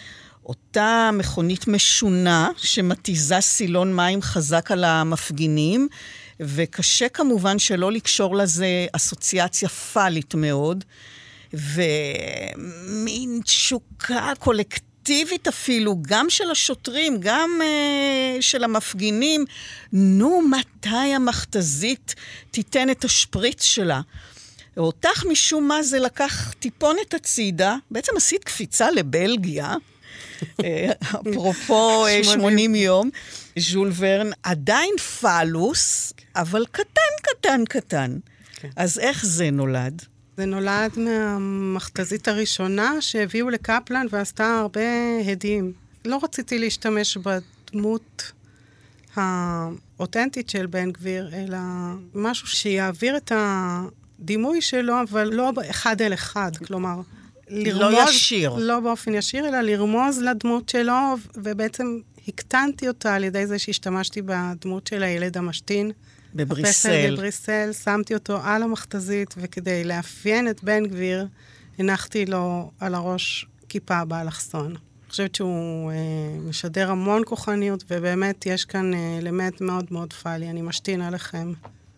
אותה 0.46 1.10
מכונית 1.12 1.68
משונה 1.68 2.50
שמתיזה 2.56 3.40
סילון 3.40 3.96
מים 3.96 4.22
חזק 4.22 4.70
על 4.70 4.84
המפגינים, 4.84 5.88
וקשה 6.40 7.08
כמובן 7.08 7.58
שלא 7.58 7.92
לקשור 7.92 8.36
לזה 8.36 8.86
אסוציאציה 8.92 9.68
פאלית 9.68 10.34
מאוד, 10.34 10.84
ומין 11.52 13.40
תשוקה 13.44 14.32
קולקטיבית 14.38 14.91
אפילו, 15.48 15.96
גם 16.02 16.30
של 16.30 16.50
השוטרים, 16.50 17.16
גם 17.20 17.60
uh, 17.60 18.42
של 18.42 18.64
המפגינים. 18.64 19.44
נו, 19.92 20.42
מתי 20.50 21.14
המכתזית 21.14 22.14
תיתן 22.50 22.90
את 22.90 23.04
השפריץ 23.04 23.62
שלה? 23.62 24.00
אותך 24.76 25.24
משום 25.30 25.68
מה 25.68 25.82
זה 25.82 25.98
לקח 25.98 26.52
טיפונת 26.58 27.14
הצידה, 27.14 27.76
בעצם 27.90 28.12
עשית 28.16 28.44
קפיצה 28.44 28.90
לבלגיה. 28.90 29.74
אה, 30.64 30.90
אפרופו 31.20 32.04
80 32.22 32.74
אה, 32.74 32.80
יום, 32.80 33.10
ז'ול 33.58 33.92
ורן 33.96 34.30
עדיין 34.42 34.94
פלוס, 35.20 36.12
אבל 36.36 36.64
קטן, 36.70 37.12
קטן, 37.22 37.64
קטן. 37.68 38.18
כן. 38.54 38.68
אז 38.76 38.98
איך 38.98 39.26
זה 39.26 39.50
נולד? 39.50 40.02
זה 40.42 40.46
נולד 40.46 40.90
מהמכתזית 40.96 42.28
הראשונה 42.28 43.00
שהביאו 43.00 43.50
לקפלן 43.50 44.06
ועשתה 44.10 44.58
הרבה 44.60 44.80
הדים. 45.26 45.72
לא 46.04 46.20
רציתי 46.22 46.58
להשתמש 46.58 47.16
בדמות 47.16 48.32
האותנטית 49.16 50.50
של 50.50 50.66
בן 50.66 50.92
גביר, 50.92 51.30
אלא 51.32 51.58
משהו 52.14 52.46
שיעביר 52.46 53.16
את 53.16 53.32
הדימוי 53.34 54.60
שלו, 54.60 54.94
אבל 55.02 55.34
לא 55.34 55.52
אחד 55.70 56.02
אל 56.02 56.14
אחד. 56.14 56.56
כלומר, 56.56 57.00
לרמוז... 57.48 57.94
לא 57.94 58.10
ישיר. 58.10 58.54
לא 58.58 58.80
באופן 58.80 59.14
ישיר, 59.14 59.48
אלא 59.48 59.60
לרמוז 59.60 60.18
לדמות 60.18 60.68
שלו, 60.68 61.14
ובעצם 61.36 61.98
הקטנתי 62.28 62.88
אותה 62.88 63.14
על 63.14 63.24
ידי 63.24 63.46
זה 63.46 63.58
שהשתמשתי 63.58 64.22
בדמות 64.22 64.86
של 64.86 65.02
הילד 65.02 65.36
המשתין. 65.36 65.92
בבריסל. 66.34 67.14
בבריסל, 67.14 67.70
שמתי 67.84 68.14
אותו 68.14 68.38
על 68.42 68.62
המכתזית, 68.62 69.34
וכדי 69.38 69.84
לאפיין 69.84 70.48
את 70.48 70.64
בן 70.64 70.86
גביר, 70.86 71.26
הנחתי 71.78 72.26
לו 72.26 72.70
על 72.80 72.94
הראש 72.94 73.46
כיפה 73.68 74.04
באלכסון. 74.04 74.66
אני 74.66 75.10
חושבת 75.10 75.34
שהוא 75.34 75.90
אה, 75.90 75.96
משדר 76.48 76.90
המון 76.90 77.22
כוחניות, 77.26 77.84
ובאמת 77.90 78.46
יש 78.46 78.64
כאן 78.64 78.94
אה, 78.94 79.18
אלמנט 79.18 79.60
מאוד 79.60 79.86
מאוד 79.90 80.12
פאלי, 80.12 80.50
אני 80.50 80.62
משתין 80.62 81.00
עליכם. 81.00 81.52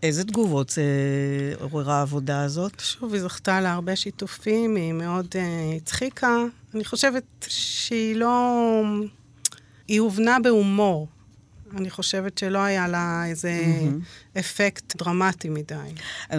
איזה 0.05 0.25
תגובות 0.25 0.71
זה 0.71 0.83
עוררה 1.61 1.99
העבודה 1.99 2.43
הזאת? 2.43 2.81
שוב, 2.81 3.13
היא 3.13 3.23
זכתה 3.23 3.61
להרבה 3.61 3.97
שיתופים, 3.97 4.77
היא 4.77 4.93
מאוד 4.93 5.27
uh, 5.33 5.77
הצחיקה. 5.77 6.37
אני 6.75 6.85
חושבת 6.85 7.25
שהיא 7.49 8.17
לא... 8.17 8.83
היא 9.89 10.01
הובנה 10.01 10.37
בהומור. 10.43 11.09
אני 11.77 11.91
חושבת 11.91 12.39
שלא 12.39 12.59
היה 12.59 12.89
לה 12.89 13.25
איזה 13.27 13.63
mm-hmm. 13.65 14.39
אפקט 14.39 14.97
דרמטי 14.97 15.49
מדי. 15.49 15.75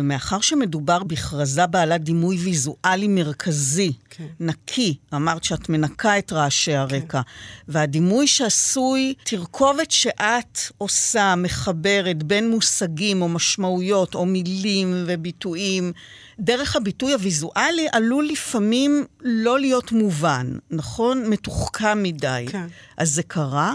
מאחר 0.03 0.41
שמדובר 0.41 1.03
בכרזה 1.03 1.67
בעלת 1.67 2.03
דימוי 2.03 2.37
ויזואלי 2.37 3.07
מרכזי, 3.07 3.93
כן. 4.09 4.25
נקי, 4.39 4.97
אמרת 5.13 5.43
שאת 5.43 5.69
מנקה 5.69 6.17
את 6.17 6.33
רעשי 6.33 6.71
כן. 6.71 6.77
הרקע, 6.77 7.21
כן. 7.21 7.31
והדימוי 7.67 8.27
שעשוי, 8.27 9.13
תרכובת 9.23 9.91
שאת 9.91 10.59
עושה, 10.77 11.35
מחברת 11.35 12.23
בין 12.23 12.49
מושגים 12.49 13.21
או 13.21 13.29
משמעויות 13.29 14.15
או 14.15 14.25
מילים 14.25 15.03
וביטויים, 15.07 15.91
דרך 16.39 16.75
הביטוי 16.75 17.13
הוויזואלי 17.13 17.87
עלול 17.91 18.27
לפעמים 18.31 19.05
לא 19.21 19.59
להיות 19.59 19.91
מובן, 19.91 20.57
נכון? 20.71 21.29
מתוחכם 21.29 22.03
מדי. 22.03 22.45
כן. 22.49 22.67
אז 22.97 23.13
זה 23.13 23.23
קרה? 23.23 23.73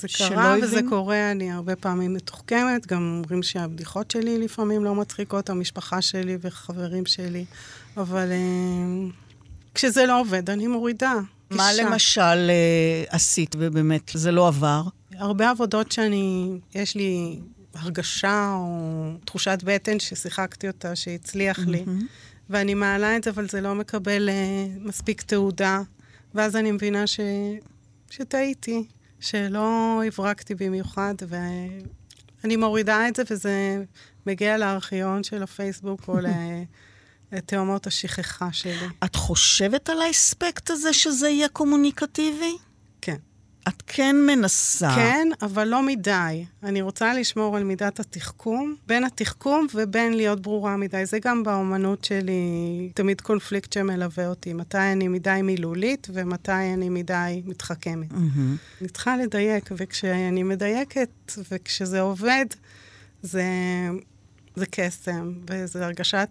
זה 0.00 0.08
קרה 0.08 0.56
וזה 0.62 0.78
הבין? 0.78 0.88
קורה, 0.88 1.30
אני 1.30 1.52
הרבה 1.52 1.76
פעמים 1.76 2.14
מתוחכמת, 2.14 2.86
גם 2.86 3.22
אומרים 3.22 3.42
שהבדיחות 3.42 4.10
שלי 4.10 4.38
לפעמים 4.38 4.84
לא 4.84 4.94
מצחיקות, 4.94 5.50
המשפחה 5.50 6.02
שלי 6.02 6.38
וחברים 6.40 7.06
שלי, 7.06 7.44
אבל 7.96 8.28
uh, 8.30 9.12
כשזה 9.74 10.06
לא 10.06 10.20
עובד, 10.20 10.50
אני 10.50 10.66
מורידה. 10.66 11.14
מה 11.50 11.70
גישה. 11.70 11.82
למשל 11.82 12.50
uh, 12.50 13.14
עשית 13.14 13.56
ובאמת 13.58 14.10
זה 14.14 14.32
לא 14.32 14.48
עבר? 14.48 14.82
הרבה 15.14 15.50
עבודות 15.50 15.92
שאני, 15.92 16.50
יש 16.74 16.94
לי 16.94 17.38
הרגשה 17.74 18.52
או 18.54 19.10
תחושת 19.24 19.58
בטן 19.64 20.00
ששיחקתי 20.00 20.68
אותה, 20.68 20.96
שהצליח 20.96 21.58
mm-hmm. 21.58 21.70
לי, 21.70 21.84
ואני 22.50 22.74
מעלה 22.74 23.16
את 23.16 23.24
זה, 23.24 23.30
אבל 23.30 23.48
זה 23.48 23.60
לא 23.60 23.74
מקבל 23.74 24.28
uh, 24.28 24.86
מספיק 24.88 25.22
תעודה, 25.22 25.80
ואז 26.34 26.56
אני 26.56 26.72
מבינה 26.72 27.06
ש... 27.06 27.20
שטעיתי. 28.10 28.84
שלא 29.24 30.00
הברקתי 30.06 30.54
במיוחד, 30.54 31.14
ואני 31.28 32.56
מורידה 32.56 33.08
את 33.08 33.16
זה, 33.16 33.22
וזה 33.30 33.84
מגיע 34.26 34.58
לארכיון 34.58 35.24
של 35.24 35.42
הפייסבוק 35.42 36.08
או 36.08 36.16
לתאומות 37.32 37.86
השכחה 37.86 38.52
שלי. 38.52 38.86
את 39.04 39.16
חושבת 39.16 39.88
על 39.88 40.02
האספקט 40.02 40.70
הזה 40.70 40.92
שזה 40.92 41.28
יהיה 41.28 41.48
קומוניקטיבי? 41.48 42.56
את 43.68 43.82
כן 43.86 44.16
מנסה. 44.26 44.94
כן, 44.94 45.28
אבל 45.42 45.68
לא 45.68 45.82
מדי. 45.82 46.44
אני 46.62 46.82
רוצה 46.82 47.14
לשמור 47.14 47.56
על 47.56 47.64
מידת 47.64 48.00
התחכום, 48.00 48.74
בין 48.86 49.04
התחכום 49.04 49.66
ובין 49.74 50.14
להיות 50.14 50.42
ברורה 50.42 50.76
מדי. 50.76 51.06
זה 51.06 51.18
גם 51.18 51.42
באומנות 51.42 52.04
שלי 52.04 52.90
תמיד 52.94 53.20
קונפליקט 53.20 53.72
שמלווה 53.72 54.28
אותי. 54.28 54.52
מתי 54.52 54.78
אני 54.78 55.08
מדי 55.08 55.40
מילולית 55.42 56.08
ומתי 56.12 56.52
אני 56.52 56.88
מדי 56.88 57.42
מתחכמת. 57.44 58.10
Mm-hmm. 58.10 58.80
אני 58.80 58.88
צריכה 58.88 59.16
לדייק, 59.16 59.70
וכשאני 59.76 60.42
מדייקת 60.42 61.32
וכשזה 61.50 62.00
עובד, 62.00 62.46
זה, 63.22 63.44
זה 64.56 64.66
קסם, 64.66 65.32
וזו 65.50 65.78
הרגשת 65.78 66.28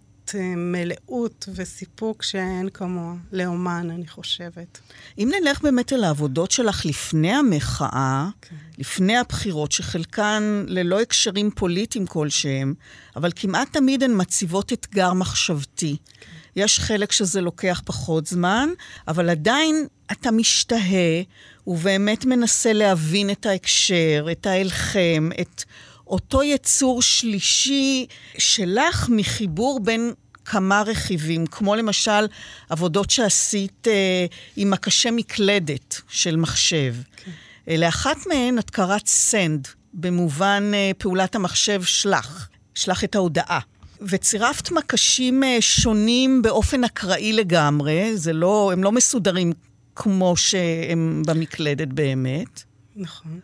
מלאות 0.58 1.50
וסיפוק 1.56 2.24
שאין 2.24 2.70
כמוה, 2.74 3.14
לאומן, 3.32 3.90
אני 3.92 4.08
חושבת. 4.08 4.80
אם 5.18 5.32
נלך 5.40 5.62
באמת 5.62 5.94
אל 5.94 6.04
העבודות 6.04 6.52
שלך 6.52 6.86
לפני 6.86 7.32
המחאה, 7.32 8.28
כן. 8.42 8.56
לפני 8.78 9.18
הבחירות, 9.18 9.72
שחלקן 9.72 10.66
ללא 10.68 11.02
הקשרים 11.02 11.50
פוליטיים 11.56 12.08
כלשהם, 12.08 12.74
אבל 13.16 13.32
כמעט 13.36 13.74
תמיד 13.74 14.04
הן 14.04 14.22
מציבות 14.22 14.74
אתגר 14.74 15.14
מחשבתי. 15.14 15.98
כן. 16.20 16.28
יש 16.56 16.80
חלק 16.80 17.12
שזה 17.12 17.42
לוקח 17.42 17.82
פחות 17.86 18.28
זמן, 18.28 18.70
אבל 19.08 19.30
עדיין 19.30 19.88
אתה 20.12 20.32
משתהה 20.32 21.22
ובאמת 21.68 22.26
מנסה 22.26 22.74
להבין 22.74 23.30
את 23.30 23.46
ההקשר, 23.46 24.28
את 24.32 24.46
ההלחם, 24.46 25.30
את 25.42 25.64
אותו 26.08 26.44
יצור 26.44 27.02
שלישי 27.02 28.06
שלך 28.38 29.10
מחיבור 29.10 29.80
בין 29.80 30.14
כמה 30.46 30.82
רכיבים, 30.82 31.46
כמו 31.46 31.76
למשל 31.76 32.26
עבודות 32.70 33.10
שעשית 33.10 33.88
אה, 33.88 34.26
עם 34.58 34.74
הקשה 34.74 35.12
מקלדת 35.12 36.02
של 36.10 36.36
מחשב. 36.36 36.96
כן. 37.18 37.32
אה, 37.68 37.78
לאחת 37.78 38.18
מהן 38.28 38.60
את 38.60 38.70
קראת 38.70 39.08
סנד, 39.08 39.68
במובן 39.94 40.72
אה, 40.74 40.92
פעולת 40.98 41.36
המחשב 41.36 41.84
שלח, 41.84 42.50
שלח 42.76 43.04
את 43.04 43.16
ההודעה. 43.16 43.60
וצירפת 44.02 44.72
מקשים 44.72 45.44
אה, 45.44 45.58
שונים 45.60 46.42
באופן 46.42 46.84
אקראי 46.84 47.34
לגמרי, 47.34 48.18
זה 48.18 48.34
לא, 48.34 48.70
הם 48.74 48.84
לא 48.84 48.92
מסודרים 48.92 49.54
כמו 49.96 50.38
שהם 50.38 51.24
במקלדת 51.26 51.88
באמת. 51.88 52.64
נכון. 52.96 53.40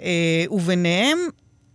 אה, 0.00 0.44
וביניהם 0.50 1.18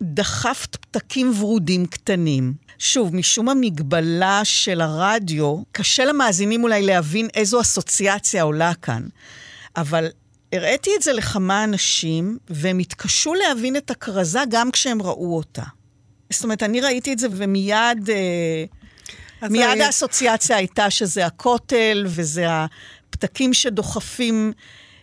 דחפת 0.01 0.75
פתקים 0.75 1.33
ורודים 1.39 1.85
קטנים. 1.85 2.53
שוב, 2.79 3.15
משום 3.15 3.49
המגבלה 3.49 4.41
של 4.43 4.81
הרדיו, 4.81 5.63
קשה 5.71 6.05
למאזינים 6.05 6.63
אולי 6.63 6.81
להבין 6.81 7.27
איזו 7.33 7.61
אסוציאציה 7.61 8.43
עולה 8.43 8.73
כאן. 8.73 9.01
אבל 9.75 10.07
הראיתי 10.53 10.89
את 10.97 11.01
זה 11.01 11.13
לכמה 11.13 11.63
אנשים, 11.63 12.37
והם 12.49 12.79
התקשו 12.79 13.33
להבין 13.33 13.77
את 13.77 13.91
הכרזה 13.91 14.39
גם 14.49 14.71
כשהם 14.71 15.01
ראו 15.01 15.37
אותה. 15.37 15.63
זאת 16.29 16.43
אומרת, 16.43 16.63
אני 16.63 16.81
ראיתי 16.81 17.13
את 17.13 17.19
זה 17.19 17.27
ומיד... 17.31 18.09
אה, 18.09 18.65
מיד 19.49 19.69
אני... 19.71 19.83
האסוציאציה 19.83 20.57
הייתה 20.57 20.89
שזה 20.89 21.25
הכותל, 21.25 22.05
וזה 22.07 22.45
הפתקים 22.49 23.53
שדוחפים, 23.53 24.53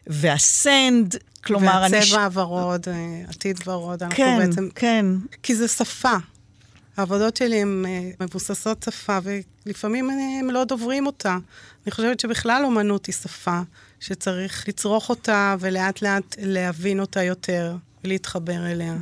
והסנד, 0.06 1.16
כלומר, 1.44 1.66
והצבע 1.66 1.86
אני... 1.86 1.96
והצבע 1.96 2.24
הוורוד, 2.24 2.88
אה, 2.88 3.22
עתיד 3.28 3.60
ורוד, 3.66 4.02
אנחנו 4.02 4.16
כן, 4.16 4.38
בעצם... 4.38 4.68
כן, 4.68 4.70
כן. 4.74 5.36
כי 5.42 5.54
זה 5.54 5.68
שפה. 5.68 6.16
העבודות 6.96 7.36
שלי 7.36 7.62
הן 7.62 7.84
אה, 7.88 8.10
מבוססות 8.20 8.82
שפה, 8.82 9.18
ולפעמים 9.66 10.10
הם 10.10 10.50
לא 10.50 10.64
דוברים 10.64 11.06
אותה. 11.06 11.38
אני 11.86 11.92
חושבת 11.92 12.20
שבכלל 12.20 12.62
אומנות 12.64 13.06
היא 13.06 13.14
שפה, 13.14 13.60
שצריך 14.00 14.68
לצרוך 14.68 15.10
אותה 15.10 15.56
ולאט 15.60 16.02
לאט 16.02 16.36
להבין 16.38 17.00
אותה 17.00 17.22
יותר, 17.22 17.76
ולהתחבר 18.04 18.66
אליה. 18.66 18.96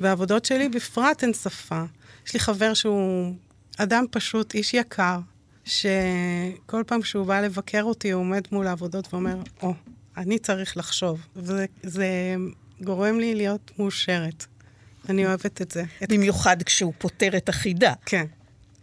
והעבודות 0.00 0.44
שלי 0.44 0.68
בפרט 0.68 1.24
הן 1.24 1.32
שפה. 1.32 1.82
יש 2.26 2.34
לי 2.34 2.40
חבר 2.40 2.74
שהוא 2.74 3.34
אדם 3.76 4.04
פשוט, 4.10 4.54
איש 4.54 4.74
יקר, 4.74 5.18
שכל 5.64 6.82
פעם 6.86 7.02
שהוא 7.02 7.26
בא 7.26 7.40
לבקר 7.40 7.82
אותי, 7.82 8.10
הוא 8.10 8.20
עומד 8.20 8.42
מול 8.52 8.66
העבודות 8.66 9.14
ואומר, 9.14 9.36
או, 9.62 9.70
oh, 9.70 9.90
אני 10.16 10.38
צריך 10.38 10.76
לחשוב. 10.76 11.26
וזה 11.36 12.34
גורם 12.80 13.18
לי 13.18 13.34
להיות 13.34 13.70
מאושרת. 13.78 14.46
אני 15.08 15.26
אוהבת 15.26 15.62
את 15.62 15.70
זה. 15.70 15.84
במיוחד 16.08 16.62
כשהוא 16.62 16.92
פותר 16.98 17.36
את 17.36 17.48
החידה. 17.48 17.92
כן, 18.06 18.26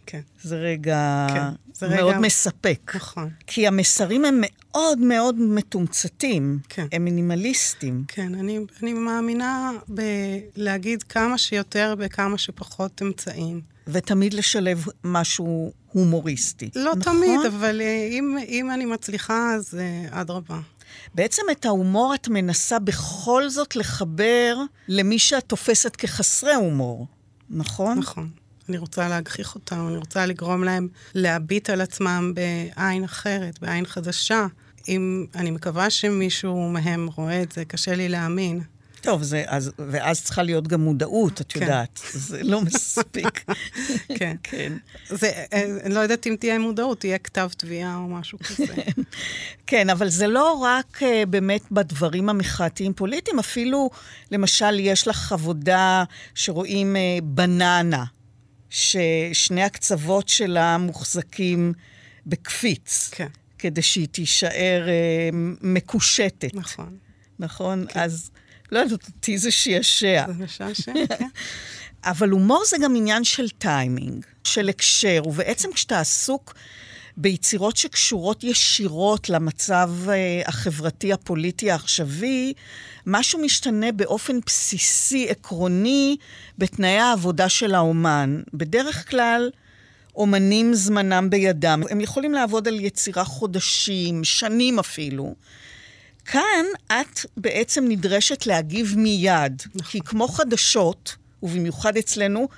כן. 0.06 0.20
זה 0.42 0.56
רגע 0.56 1.26
כן, 1.34 1.48
זה 1.74 1.88
מאוד 1.88 2.10
רגע... 2.10 2.18
מספק. 2.18 2.92
נכון. 2.94 3.30
כי 3.46 3.66
המסרים 3.66 4.24
הם 4.24 4.38
מאוד 4.40 4.98
מאוד 4.98 5.38
מתומצתים. 5.38 6.58
כן. 6.68 6.86
הם 6.92 7.04
מינימליסטיים. 7.04 8.04
כן, 8.08 8.34
אני, 8.34 8.58
אני 8.82 8.92
מאמינה 8.92 9.72
בלהגיד 9.88 11.02
כמה 11.02 11.38
שיותר 11.38 11.94
בכמה 11.98 12.38
שפחות 12.38 13.02
אמצעים. 13.02 13.60
ותמיד 13.86 14.34
לשלב 14.34 14.84
משהו 15.04 15.72
הומוריסטי. 15.92 16.70
לא 16.74 16.94
נכון? 16.96 17.16
תמיד, 17.16 17.40
אבל 17.46 17.82
אם, 18.10 18.36
אם 18.48 18.70
אני 18.70 18.84
מצליחה, 18.84 19.54
אז 19.54 19.78
אה, 19.80 20.20
אדרבה. 20.20 20.60
בעצם 21.14 21.42
את 21.52 21.64
ההומור 21.64 22.14
את 22.14 22.28
מנסה 22.28 22.78
בכל 22.78 23.48
זאת 23.48 23.76
לחבר 23.76 24.56
למי 24.88 25.18
שאת 25.18 25.44
תופסת 25.44 25.96
כחסרי 25.96 26.54
הומור, 26.54 27.06
נכון? 27.50 27.98
נכון. 27.98 28.30
אני 28.68 28.78
רוצה 28.78 29.08
להגחיך 29.08 29.54
אותם, 29.54 29.86
אני 29.88 29.96
רוצה 29.96 30.26
לגרום 30.26 30.64
להם 30.64 30.88
להביט 31.14 31.70
על 31.70 31.80
עצמם 31.80 32.32
בעין 32.34 33.04
אחרת, 33.04 33.58
בעין 33.60 33.86
חדשה. 33.86 34.46
אם, 34.88 35.26
אני 35.34 35.50
מקווה 35.50 35.90
שמישהו 35.90 36.68
מהם 36.68 37.08
רואה 37.16 37.42
את 37.42 37.52
זה, 37.52 37.64
קשה 37.64 37.94
לי 37.94 38.08
להאמין. 38.08 38.60
טוב, 39.00 39.22
זה, 39.22 39.44
אז, 39.46 39.72
ואז 39.78 40.24
צריכה 40.24 40.42
להיות 40.42 40.68
גם 40.68 40.80
מודעות, 40.80 41.40
את 41.40 41.52
כן. 41.52 41.62
יודעת. 41.62 42.00
זה 42.12 42.42
לא 42.42 42.60
מספיק. 42.62 43.44
כן. 44.18 44.36
כן. 44.42 44.72
זה, 45.08 45.26
אה, 45.52 45.64
אני 45.84 45.94
לא 45.94 46.00
יודעת 46.00 46.26
אם 46.26 46.36
תהיה 46.40 46.58
מודעות, 46.58 47.00
תהיה 47.00 47.18
כתב 47.18 47.48
תביעה 47.56 47.96
או 47.96 48.08
משהו 48.08 48.38
כזה. 48.38 48.74
כן, 49.66 49.90
אבל 49.90 50.08
זה 50.08 50.26
לא 50.26 50.52
רק 50.52 51.02
uh, 51.02 51.26
באמת 51.26 51.62
בדברים 51.70 52.28
המחאתיים 52.28 52.92
פוליטיים, 52.92 53.38
אפילו, 53.38 53.90
למשל, 54.30 54.80
יש 54.80 55.08
לך 55.08 55.32
עבודה 55.32 56.04
שרואים 56.34 56.96
uh, 56.96 57.24
בננה, 57.24 58.04
ששני 58.70 59.62
הקצוות 59.62 60.28
שלה 60.28 60.78
מוחזקים 60.78 61.72
בקפיץ. 62.26 63.08
כן. 63.12 63.28
כדי 63.58 63.82
שהיא 63.82 64.08
תישאר 64.08 64.86
uh, 64.86 65.36
מקושטת. 65.60 66.54
נכון. 66.54 66.96
נכון? 67.38 67.86
כן. 67.88 68.00
אז... 68.00 68.30
לא 68.72 68.78
יודעת, 68.78 69.06
אותי 69.06 69.38
זה 69.38 69.50
שעשע. 69.50 70.24
זה 70.26 70.44
משעשע, 70.44 70.92
כן. 71.08 71.26
אבל 72.04 72.30
הומור 72.30 72.62
זה 72.66 72.76
גם 72.82 72.96
עניין 72.96 73.24
של 73.24 73.48
טיימינג, 73.48 74.24
של 74.44 74.68
הקשר, 74.68 75.22
ובעצם 75.24 75.72
כשאתה 75.72 76.00
עסוק 76.00 76.54
ביצירות 77.16 77.76
שקשורות 77.76 78.44
ישירות 78.44 79.28
למצב 79.28 79.90
uh, 80.06 80.48
החברתי, 80.48 81.12
הפוליטי, 81.12 81.70
העכשווי, 81.70 82.52
משהו 83.06 83.38
משתנה 83.38 83.92
באופן 83.92 84.40
בסיסי, 84.46 85.28
עקרוני, 85.28 86.16
בתנאי 86.58 86.98
העבודה 86.98 87.48
של 87.48 87.74
האומן. 87.74 88.42
בדרך 88.54 89.10
כלל, 89.10 89.50
אומנים 90.16 90.74
זמנם 90.74 91.30
בידם. 91.30 91.82
הם 91.90 92.00
יכולים 92.00 92.32
לעבוד 92.32 92.68
על 92.68 92.80
יצירה 92.80 93.24
חודשים, 93.24 94.24
שנים 94.24 94.78
אפילו. 94.78 95.34
כאן 96.24 96.64
את 96.86 97.20
בעצם 97.36 97.84
נדרשת 97.88 98.46
להגיב 98.46 98.94
מיד, 98.96 99.62
נכון. 99.74 99.82
כי 99.90 100.00
כמו 100.00 100.28
חדשות, 100.28 101.16
ובמיוחד 101.42 101.96
אצלנו, 101.96 102.48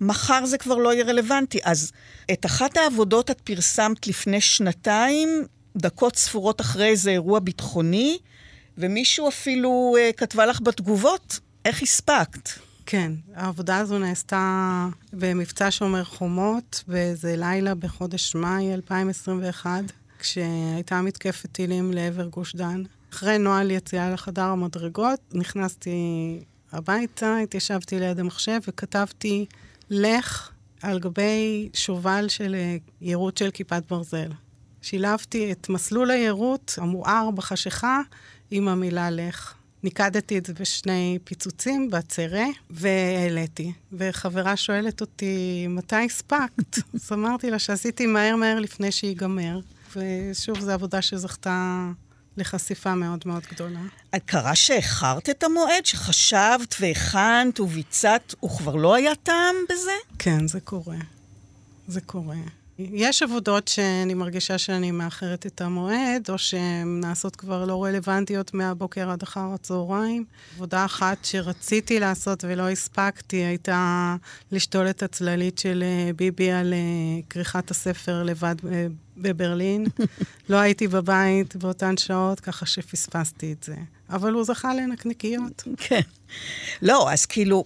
מחר 0.00 0.46
זה 0.46 0.58
כבר 0.58 0.76
לא 0.76 0.92
יהיה 0.94 1.04
רלוונטי. 1.04 1.58
אז 1.64 1.92
את 2.32 2.46
אחת 2.46 2.76
העבודות 2.76 3.30
את 3.30 3.40
פרסמת 3.40 4.06
לפני 4.06 4.40
שנתיים, 4.40 5.28
דקות 5.76 6.16
ספורות 6.16 6.60
אחרי 6.60 6.86
איזה 6.86 7.10
אירוע 7.10 7.38
ביטחוני, 7.38 8.18
ומישהו 8.78 9.28
אפילו 9.28 9.94
uh, 9.96 10.12
כתבה 10.16 10.46
לך 10.46 10.60
בתגובות, 10.60 11.40
איך 11.64 11.82
הספקת? 11.82 12.48
כן, 12.86 13.12
העבודה 13.34 13.78
הזו 13.78 13.98
נעשתה 13.98 14.88
במבצע 15.12 15.70
שומר 15.70 16.04
חומות, 16.04 16.84
באיזה 16.88 17.34
לילה 17.36 17.74
בחודש 17.74 18.34
מאי 18.34 18.74
2021, 18.74 19.70
כשהייתה 20.18 21.02
מתקפת 21.02 21.52
טילים 21.52 21.92
לעבר 21.92 22.26
גוש 22.26 22.56
דן. 22.56 22.82
אחרי 23.16 23.38
נוהל 23.38 23.70
יציאה 23.70 24.10
לחדר 24.10 24.42
המדרגות, 24.42 25.20
נכנסתי 25.32 25.90
הביתה, 26.72 27.36
התיישבתי 27.42 28.00
ליד 28.00 28.20
המחשב 28.20 28.60
וכתבתי 28.68 29.46
לך 29.90 30.50
על 30.82 30.98
גבי 30.98 31.68
שובל 31.74 32.28
של 32.28 32.54
אה, 32.54 32.76
יירוט 33.00 33.36
של 33.36 33.50
כיפת 33.50 33.82
ברזל. 33.90 34.30
שילבתי 34.82 35.52
את 35.52 35.68
מסלול 35.68 36.10
היירוט 36.10 36.72
המואר 36.76 37.30
בחשיכה 37.30 38.00
עם 38.50 38.68
המילה 38.68 39.10
לך. 39.10 39.54
ניקדתי 39.82 40.38
את 40.38 40.46
זה 40.46 40.52
בשני 40.52 41.18
פיצוצים 41.24 41.90
בצרה, 41.90 42.46
והעליתי. 42.70 43.72
וחברה 43.92 44.56
שואלת 44.56 45.00
אותי, 45.00 45.66
מתי 45.68 45.96
הספקת? 45.96 46.76
אז 46.94 47.12
אמרתי 47.12 47.50
לה 47.50 47.58
שעשיתי 47.58 48.06
מהר 48.06 48.36
מהר 48.36 48.58
לפני 48.60 48.92
שיגמר. 48.92 49.60
ושוב, 49.96 50.60
זו 50.60 50.70
עבודה 50.70 51.02
שזכתה 51.02 51.86
לחשיפה 52.36 52.94
מאוד 52.94 53.22
מאוד 53.26 53.42
גדולה. 53.50 53.80
קרה 54.26 54.54
שאיחרת 54.54 55.30
את 55.30 55.42
המועד, 55.42 55.86
שחשבת 55.86 56.74
והכנת 56.80 57.60
וביצעת, 57.60 58.34
וכבר 58.44 58.74
לא 58.74 58.94
היה 58.94 59.14
טעם 59.14 59.54
בזה? 59.70 59.90
כן, 60.18 60.48
זה 60.48 60.60
קורה. 60.60 60.96
זה 61.88 62.00
קורה. 62.00 62.36
יש 62.78 63.22
עבודות 63.22 63.68
שאני 63.68 64.14
מרגישה 64.14 64.58
שאני 64.58 64.90
מאחרת 64.90 65.46
את 65.46 65.60
המועד, 65.60 66.26
או 66.28 66.38
שהן 66.38 67.00
נעשות 67.00 67.36
כבר 67.36 67.64
לא 67.64 67.84
רלוונטיות 67.84 68.54
מהבוקר 68.54 69.10
עד 69.10 69.22
אחר 69.22 69.48
הצהריים. 69.54 70.24
עבודה 70.54 70.84
אחת 70.84 71.24
שרציתי 71.24 72.00
לעשות 72.00 72.44
ולא 72.48 72.68
הספקתי 72.68 73.36
הייתה 73.36 74.16
לשתול 74.52 74.90
את 74.90 75.02
הצללית 75.02 75.58
של 75.58 75.84
אה, 75.86 76.12
ביבי 76.12 76.50
על 76.50 76.72
אה, 76.72 77.22
כריכת 77.30 77.70
הספר 77.70 78.22
לבד 78.22 78.54
אה, 78.72 78.86
בברלין. 79.16 79.86
לא 80.48 80.56
הייתי 80.56 80.88
בבית 80.88 81.56
באותן 81.56 81.96
שעות, 81.96 82.40
ככה 82.40 82.66
שפספסתי 82.66 83.52
את 83.52 83.62
זה. 83.62 83.74
אבל 84.10 84.32
הוא 84.32 84.44
זכה 84.44 84.74
לנקניקיות. 84.74 85.62
כן. 85.76 86.00
לא, 86.82 87.12
אז 87.12 87.26
כאילו, 87.26 87.64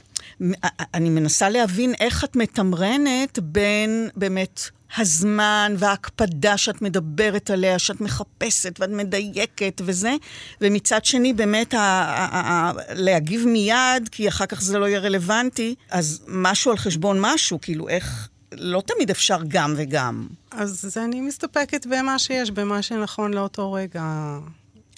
אני 0.95 1.11
מנסה 1.11 1.49
להבין 1.49 1.95
איך 2.01 2.25
את 2.25 2.37
מתמרנת 2.37 3.39
בין 3.39 4.09
באמת 4.17 4.71
הזמן 4.97 5.75
וההקפדה 5.79 6.57
שאת 6.57 6.83
מדברת 6.83 7.51
עליה, 7.51 7.79
שאת 7.79 8.01
מחפשת 8.01 8.81
ואת 8.81 8.89
מדייקת 8.91 9.83
וזה, 9.85 10.15
ומצד 10.61 11.05
שני 11.05 11.33
באמת 11.33 11.75
ה- 11.75 11.79
ה- 11.79 12.51
ה- 12.51 12.73
להגיב 12.95 13.47
מיד, 13.47 14.09
כי 14.11 14.29
אחר 14.29 14.47
כך 14.47 14.61
זה 14.61 14.79
לא 14.79 14.89
יהיה 14.89 14.99
רלוונטי, 15.01 15.75
אז 15.91 16.21
משהו 16.29 16.71
על 16.71 16.77
חשבון 16.77 17.19
משהו, 17.21 17.59
כאילו 17.61 17.89
איך... 17.89 18.29
לא 18.53 18.83
תמיד 18.87 19.11
אפשר 19.11 19.39
גם 19.49 19.75
וגם. 19.77 20.27
אז 20.51 20.97
אני 20.97 21.21
מסתפקת 21.21 21.87
במה 21.87 22.19
שיש, 22.19 22.51
במה 22.51 22.83
שנכון 22.83 23.35
לאותו 23.35 23.73
רגע. 23.73 24.39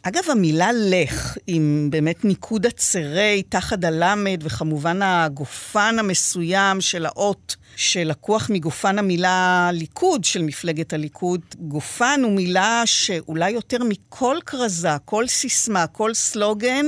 אגב, 0.05 0.22
המילה 0.30 0.70
לך, 0.72 1.36
עם 1.46 1.88
באמת 1.90 2.24
ניקוד 2.24 2.66
הצרי 2.66 3.42
תחת 3.48 3.84
הלמד, 3.84 4.40
וכמובן 4.42 5.03
הגופן 5.03 5.96
המסוים 5.98 6.80
של 6.80 7.07
האות, 7.07 7.57
שלקוח 7.76 8.50
מגופן 8.50 8.98
המילה 8.98 9.70
ליכוד 9.72 10.24
של 10.24 10.42
מפלגת 10.42 10.92
הליכוד, 10.92 11.40
גופן 11.59 12.20
הוא 12.24 12.32
מילה 12.32 12.82
שאולי 12.84 13.50
יותר 13.50 13.84
מכל 13.84 14.36
כרזה, 14.46 14.98
כל 15.05 15.26
סיסמה, 15.26 15.86
כל 15.86 16.14
סלוגן, 16.14 16.86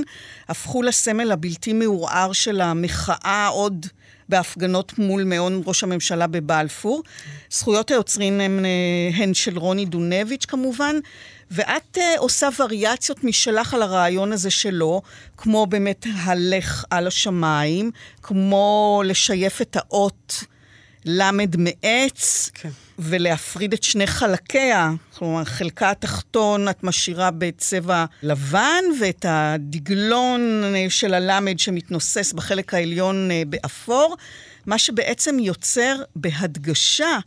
הפכו 0.48 0.82
לסמל 0.82 1.32
הבלתי 1.32 1.72
מעורער 1.72 2.32
של 2.32 2.60
המחאה 2.60 3.46
עוד... 3.46 3.86
בהפגנות 4.28 4.98
מול 4.98 5.24
מעון 5.24 5.62
ראש 5.66 5.82
הממשלה 5.82 6.26
בבלפור. 6.26 7.02
זכויות 7.50 7.90
היוצרים 7.90 8.40
הן, 8.40 8.64
אה, 8.64 8.70
הן 9.22 9.34
של 9.34 9.58
רוני 9.58 9.84
דונביץ' 9.84 10.44
כמובן, 10.44 10.96
ואת 11.54 11.96
uh, 11.96 12.00
עושה 12.18 12.48
וריאציות 12.58 13.24
משלך 13.24 13.74
על 13.74 13.82
הרעיון 13.82 14.32
הזה 14.32 14.50
שלו, 14.50 15.02
כמו 15.36 15.66
באמת 15.66 16.06
הלך 16.16 16.84
על 16.90 17.06
השמיים, 17.06 17.90
כמו 18.22 19.02
לשייף 19.06 19.62
את 19.62 19.76
האות 19.76 20.44
למד 21.04 21.56
מעץ, 21.56 22.50
כן. 22.54 22.68
ולהפריד 22.98 23.72
את 23.72 23.82
שני 23.82 24.06
חלקיה. 24.06 24.90
כלומר, 25.18 25.44
חלקה 25.44 25.90
התחתון 25.90 26.68
את 26.68 26.84
משאירה 26.84 27.30
בצבע 27.30 28.04
לבן, 28.22 28.84
ואת 29.00 29.26
הדגלון 29.28 30.62
של 30.88 31.14
הלמד 31.14 31.58
שמתנוסס 31.58 32.32
בחלק 32.32 32.74
העליון 32.74 33.30
אה, 33.30 33.42
באפור, 33.46 34.16
מה 34.66 34.78
שבעצם 34.78 35.38
יוצר 35.38 35.96
בהדגשה 36.16 37.18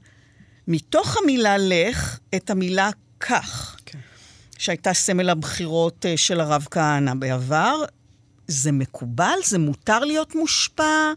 מתוך 0.67 1.17
המילה 1.17 1.55
לך 1.57 2.19
את 2.35 2.49
המילה 2.49 2.89
כך. 3.19 3.77
כן. 3.85 3.99
שהייתה 4.57 4.93
סמל 4.93 5.29
הבחירות 5.29 6.05
אה, 6.05 6.17
של 6.17 6.39
הרב 6.39 6.67
כהנא 6.71 7.13
בעבר. 7.13 7.83
זה 8.47 8.71
מקובל? 8.71 9.37
זה 9.45 9.59
מותר 9.59 9.99
להיות 9.99 10.35
מושפע 10.35 11.11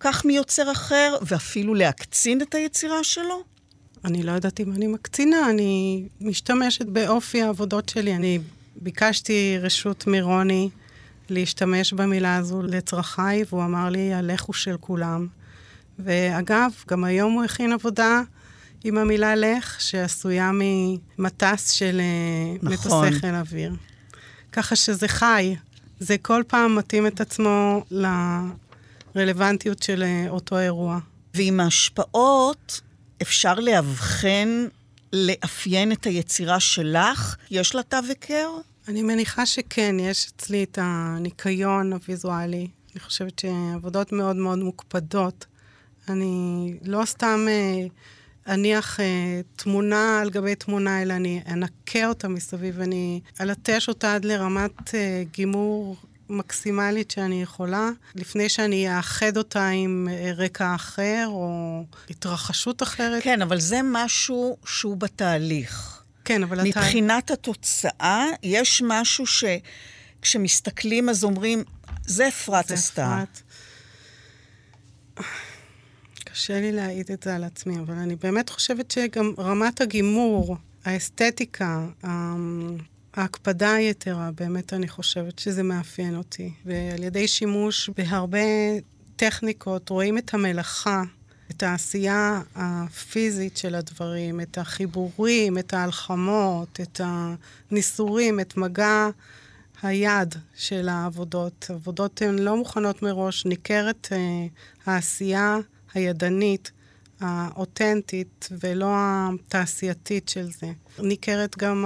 כך 0.00 0.24
מיוצר 0.24 0.72
אחר, 0.72 1.16
ואפילו 1.22 1.74
להקצין 1.74 2.42
את 2.42 2.54
היצירה 2.54 3.04
שלו? 3.04 3.42
אני 4.04 4.22
לא 4.22 4.32
יודעת 4.32 4.60
אם 4.60 4.72
אני 4.72 4.86
מקצינה, 4.86 5.50
אני 5.50 6.02
משתמשת 6.20 6.86
באופי 6.86 7.42
העבודות 7.42 7.88
שלי. 7.88 8.16
אני 8.16 8.38
ביקשתי 8.76 9.58
רשות 9.60 10.06
מרוני 10.06 10.68
להשתמש 11.30 11.92
במילה 11.92 12.36
הזו 12.36 12.62
לצרכיי, 12.62 13.44
והוא 13.48 13.64
אמר 13.64 13.88
לי, 13.88 14.14
הלכו 14.14 14.52
של 14.52 14.76
כולם. 14.80 15.26
ואגב, 15.98 16.70
גם 16.88 17.04
היום 17.04 17.32
הוא 17.32 17.44
הכין 17.44 17.72
עבודה 17.72 18.22
עם 18.84 18.98
המילה 18.98 19.34
לך, 19.36 19.80
שעשויה 19.80 20.50
ממטס 20.54 21.70
של 21.70 22.00
אה, 22.00 22.56
נכון. 22.62 23.06
מטוסי 23.08 23.20
חיל 23.20 23.34
אוויר. 23.34 23.72
ככה 24.52 24.76
שזה 24.76 25.08
חי. 25.08 25.56
זה 26.00 26.18
כל 26.18 26.42
פעם 26.46 26.76
מתאים 26.76 27.06
את 27.06 27.20
עצמו 27.20 27.84
לרלוונטיות 29.14 29.82
של 29.82 30.02
אה, 30.02 30.26
אותו 30.28 30.58
אירוע. 30.58 30.98
ועם 31.34 31.60
ההשפעות, 31.60 32.80
אפשר 33.22 33.54
לאבחן, 33.54 34.66
לאפיין 35.12 35.92
את 35.92 36.04
היצירה 36.04 36.60
שלך? 36.60 37.36
יש 37.50 37.74
לה 37.74 37.82
תו 37.82 37.96
היכר? 38.08 38.50
אני 38.88 39.02
מניחה 39.02 39.46
שכן, 39.46 39.96
יש 40.00 40.30
אצלי 40.36 40.64
את 40.64 40.78
הניקיון 40.82 41.92
הוויזואלי. 41.92 42.68
אני 42.92 43.00
חושבת 43.00 43.38
שעבודות 43.38 44.12
מאוד 44.12 44.36
מאוד 44.36 44.58
מוקפדות. 44.58 45.46
אני 46.08 46.74
לא 46.84 47.04
סתם 47.04 47.46
אה, 47.48 47.86
אניח 48.48 49.00
אה, 49.00 49.40
תמונה 49.56 50.20
על 50.20 50.30
גבי 50.30 50.54
תמונה, 50.54 51.02
אלא 51.02 51.14
אני 51.14 51.42
אנקה 51.48 52.06
אותה 52.06 52.28
מסביב, 52.28 52.80
אני 52.80 53.20
אלטש 53.40 53.88
אותה 53.88 54.14
עד 54.14 54.24
לרמת 54.24 54.94
אה, 54.94 55.22
גימור 55.32 55.96
מקסימלית 56.28 57.10
שאני 57.10 57.42
יכולה, 57.42 57.90
לפני 58.14 58.48
שאני 58.48 58.96
אאחד 58.96 59.36
אותה 59.36 59.68
עם 59.68 60.08
אה, 60.10 60.32
רקע 60.36 60.74
אחר 60.74 61.24
או 61.26 61.84
התרחשות 62.10 62.82
אחרת. 62.82 63.22
כן, 63.22 63.42
אבל 63.42 63.60
זה 63.60 63.80
משהו 63.84 64.56
שהוא 64.64 64.96
בתהליך. 64.96 66.02
כן, 66.24 66.42
אבל... 66.42 66.62
מבחינת 66.62 67.24
התה... 67.24 67.32
התוצאה, 67.32 68.24
יש 68.42 68.82
משהו 68.86 69.24
שכשמסתכלים 69.26 71.08
אז 71.08 71.24
אומרים, 71.24 71.64
זה 72.06 72.28
אפרת 72.28 72.70
עשתה. 72.70 73.22
אפרת. 73.22 73.42
קשה 76.32 76.60
לי 76.60 76.72
להעיד 76.72 77.10
את 77.10 77.22
זה 77.22 77.36
על 77.36 77.44
עצמי, 77.44 77.78
אבל 77.78 77.94
אני 77.94 78.16
באמת 78.16 78.50
חושבת 78.50 78.90
שגם 78.90 79.32
רמת 79.38 79.80
הגימור, 79.80 80.56
האסתטיקה, 80.84 81.86
ההקפדה 83.14 83.72
היתרה, 83.74 84.30
באמת 84.34 84.72
אני 84.72 84.88
חושבת 84.88 85.38
שזה 85.38 85.62
מאפיין 85.62 86.16
אותי. 86.16 86.52
ועל 86.66 87.02
ידי 87.02 87.28
שימוש 87.28 87.90
בהרבה 87.96 88.38
טכניקות 89.16 89.88
רואים 89.88 90.18
את 90.18 90.34
המלאכה, 90.34 91.02
את 91.50 91.62
העשייה 91.62 92.40
הפיזית 92.54 93.56
של 93.56 93.74
הדברים, 93.74 94.40
את 94.40 94.58
החיבורים, 94.58 95.58
את 95.58 95.74
ההלחמות, 95.74 96.80
את 96.80 97.00
הניסורים, 97.04 98.40
את 98.40 98.56
מגע 98.56 99.08
היד 99.82 100.34
של 100.54 100.88
העבודות. 100.88 101.66
העבודות 101.70 102.22
הן 102.22 102.38
לא 102.38 102.56
מוכנות 102.56 103.02
מראש, 103.02 103.46
ניכרת 103.46 104.08
uh, 104.10 104.16
העשייה 104.90 105.56
הידנית, 105.94 106.70
האותנטית 107.20 108.48
ולא 108.60 108.94
התעשייתית 109.34 110.28
של 110.28 110.48
זה. 110.52 110.72
ניכרת 110.98 111.58
גם 111.58 111.84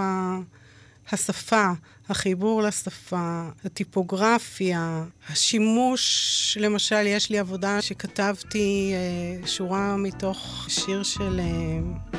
השפה, 1.12 1.70
החיבור 2.08 2.62
לשפה, 2.62 3.48
הטיפוגרפיה, 3.64 5.04
השימוש, 5.30 6.58
למשל, 6.60 7.06
יש 7.06 7.30
לי 7.30 7.38
עבודה 7.38 7.82
שכתבתי 7.82 8.92
אה, 8.94 9.46
שורה 9.46 9.96
מתוך 9.96 10.66
שיר 10.68 11.02
של... 11.02 11.40
אה, 11.40 12.16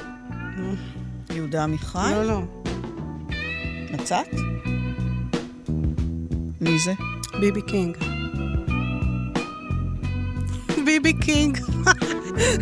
יהודה 1.36 1.64
עמיחי? 1.64 2.12
לא, 2.12 2.24
לא. 2.24 2.42
מצאת? 3.92 4.28
מי 6.62 6.80
זה? 6.80 6.94
B.B. 7.39 7.62
King. 7.62 7.97
B.B. 10.88 11.14
King. 11.14 11.58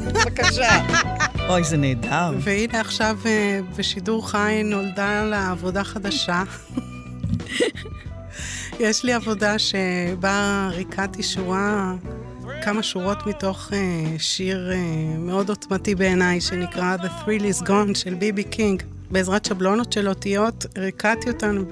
בבקשה. 0.06 0.86
אוי, 1.50 1.64
זה 1.64 1.78
נהדר. 1.78 2.32
והנה 2.40 2.82
עכשיו 2.82 3.18
אה, 3.26 3.60
בשידור 3.78 4.30
חי 4.30 4.62
נולדה 4.66 5.24
לה 5.24 5.52
עבודה 5.52 5.84
חדשה. 5.84 6.44
יש 8.80 9.04
לי 9.04 9.14
עבודה 9.14 9.60
שבה 9.60 10.70
ריקדתי 10.72 11.24
שורה, 11.24 11.94
כמה 12.64 12.84
שורות 12.84 13.28
מתוך 13.28 13.70
uh, 13.72 13.74
שיר 14.18 14.72
uh, 14.72 15.18
מאוד 15.20 15.50
עוצמתי 15.50 15.96
בעיניי, 15.96 16.42
שנקרא 16.42 16.96
The 16.98 17.26
Thrill 17.26 17.42
is 17.42 17.68
Gone 17.68 17.96
של 17.96 18.14
B.B. 18.14 18.44
King. 18.44 18.84
בעזרת 19.12 19.46
שבלונות 19.46 19.94
של 19.94 20.10
אותיות, 20.10 20.66
ריקדתי 20.78 21.30
אותן 21.30 21.64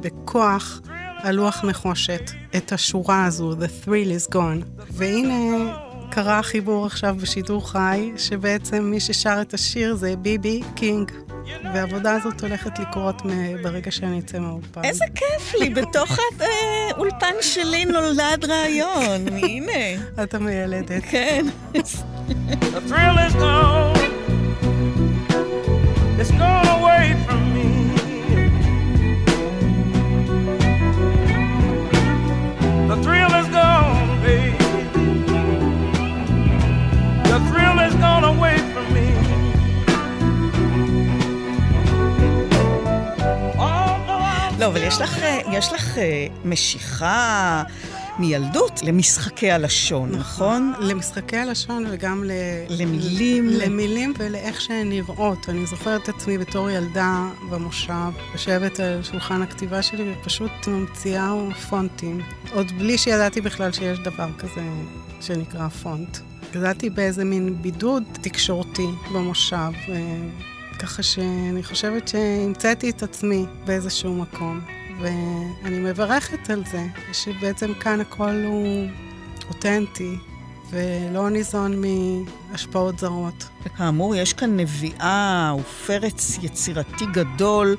בכוח 0.00 0.80
על 1.22 1.34
לוח 1.34 1.64
נחושת, 1.64 2.30
את 2.56 2.72
השורה 2.72 3.24
הזו, 3.24 3.52
The 3.52 3.86
Thrill 3.86 4.28
is 4.28 4.34
Gone. 4.34 4.82
והנה... 4.90 5.76
קרה 6.12 6.38
החיבור 6.38 6.86
עכשיו 6.86 7.16
בשידור 7.20 7.70
חי, 7.70 8.12
שבעצם 8.16 8.84
מי 8.84 9.00
ששר 9.00 9.38
את 9.40 9.54
השיר 9.54 9.94
זה 9.94 10.14
B.B. 10.16 10.60
King. 10.74 11.10
והעבודה 11.74 12.12
הזאת 12.12 12.40
הולכת 12.40 12.78
לקרות 12.78 13.22
ברגע 13.62 13.90
שאני 13.90 14.18
אצא 14.18 14.38
מהאולפן. 14.38 14.84
איזה 14.84 15.04
כיף 15.14 15.54
לי, 15.60 15.70
בתוך 15.70 16.18
האולפן 16.90 17.34
שלי 17.40 17.84
נולד 17.84 18.44
רעיון, 18.48 19.28
הנה. 19.28 20.22
את 20.22 20.34
המיילדת. 20.34 21.02
כן. 21.10 21.46
The 21.74 21.78
thrill 22.88 23.18
is 23.28 23.34
gone. 23.34 23.98
It's 26.20 26.30
gone 26.30 26.69
יש 45.60 45.72
לך 45.72 45.98
אה, 45.98 46.26
משיכה 46.44 47.62
מילדות 48.18 48.82
למשחקי 48.82 49.50
הלשון, 49.50 50.10
נכון? 50.10 50.72
למשחקי 50.80 51.36
הלשון 51.36 51.84
וגם 51.90 52.24
ל... 52.24 52.30
למילים. 52.68 53.46
למילים 53.48 54.12
ולאיך 54.18 54.60
שהן 54.60 54.88
נראות. 54.88 55.48
אני 55.48 55.66
זוכרת 55.66 56.02
את 56.02 56.08
עצמי 56.08 56.38
בתור 56.38 56.70
ילדה 56.70 57.28
במושב, 57.50 57.92
יושבת 58.32 58.80
על 58.80 59.02
שולחן 59.02 59.42
הכתיבה 59.42 59.82
שלי 59.82 60.12
ופשוט 60.12 60.50
ממציאה 60.68 61.34
פונטים. 61.70 62.20
עוד 62.52 62.66
בלי 62.78 62.98
שידעתי 62.98 63.40
בכלל 63.40 63.72
שיש 63.72 63.98
דבר 63.98 64.28
כזה 64.38 64.62
שנקרא 65.20 65.68
פונט. 65.68 66.18
גדלתי 66.52 66.90
באיזה 66.90 67.24
מין 67.24 67.62
בידוד 67.62 68.02
תקשורתי 68.12 68.86
במושב, 69.14 69.72
אה, 69.88 69.94
ככה 70.78 71.02
שאני 71.02 71.62
חושבת 71.62 72.08
שהמצאתי 72.08 72.90
את 72.90 73.02
עצמי 73.02 73.46
באיזשהו 73.64 74.14
מקום. 74.14 74.79
ואני 75.00 75.78
מברכת 75.78 76.50
על 76.50 76.64
זה, 76.70 76.86
שבעצם 77.12 77.74
כאן 77.74 78.00
הכל 78.00 78.42
הוא 78.44 78.86
אותנטי 79.48 80.16
ולא 80.70 81.30
ניזון 81.30 81.82
מהשפעות 81.82 82.98
זרות. 82.98 83.48
וכאמור, 83.64 84.14
יש 84.14 84.32
כאן 84.32 84.60
נביאה 84.60 85.54
ופרץ 85.60 86.38
יצירתי 86.42 87.06
גדול, 87.12 87.76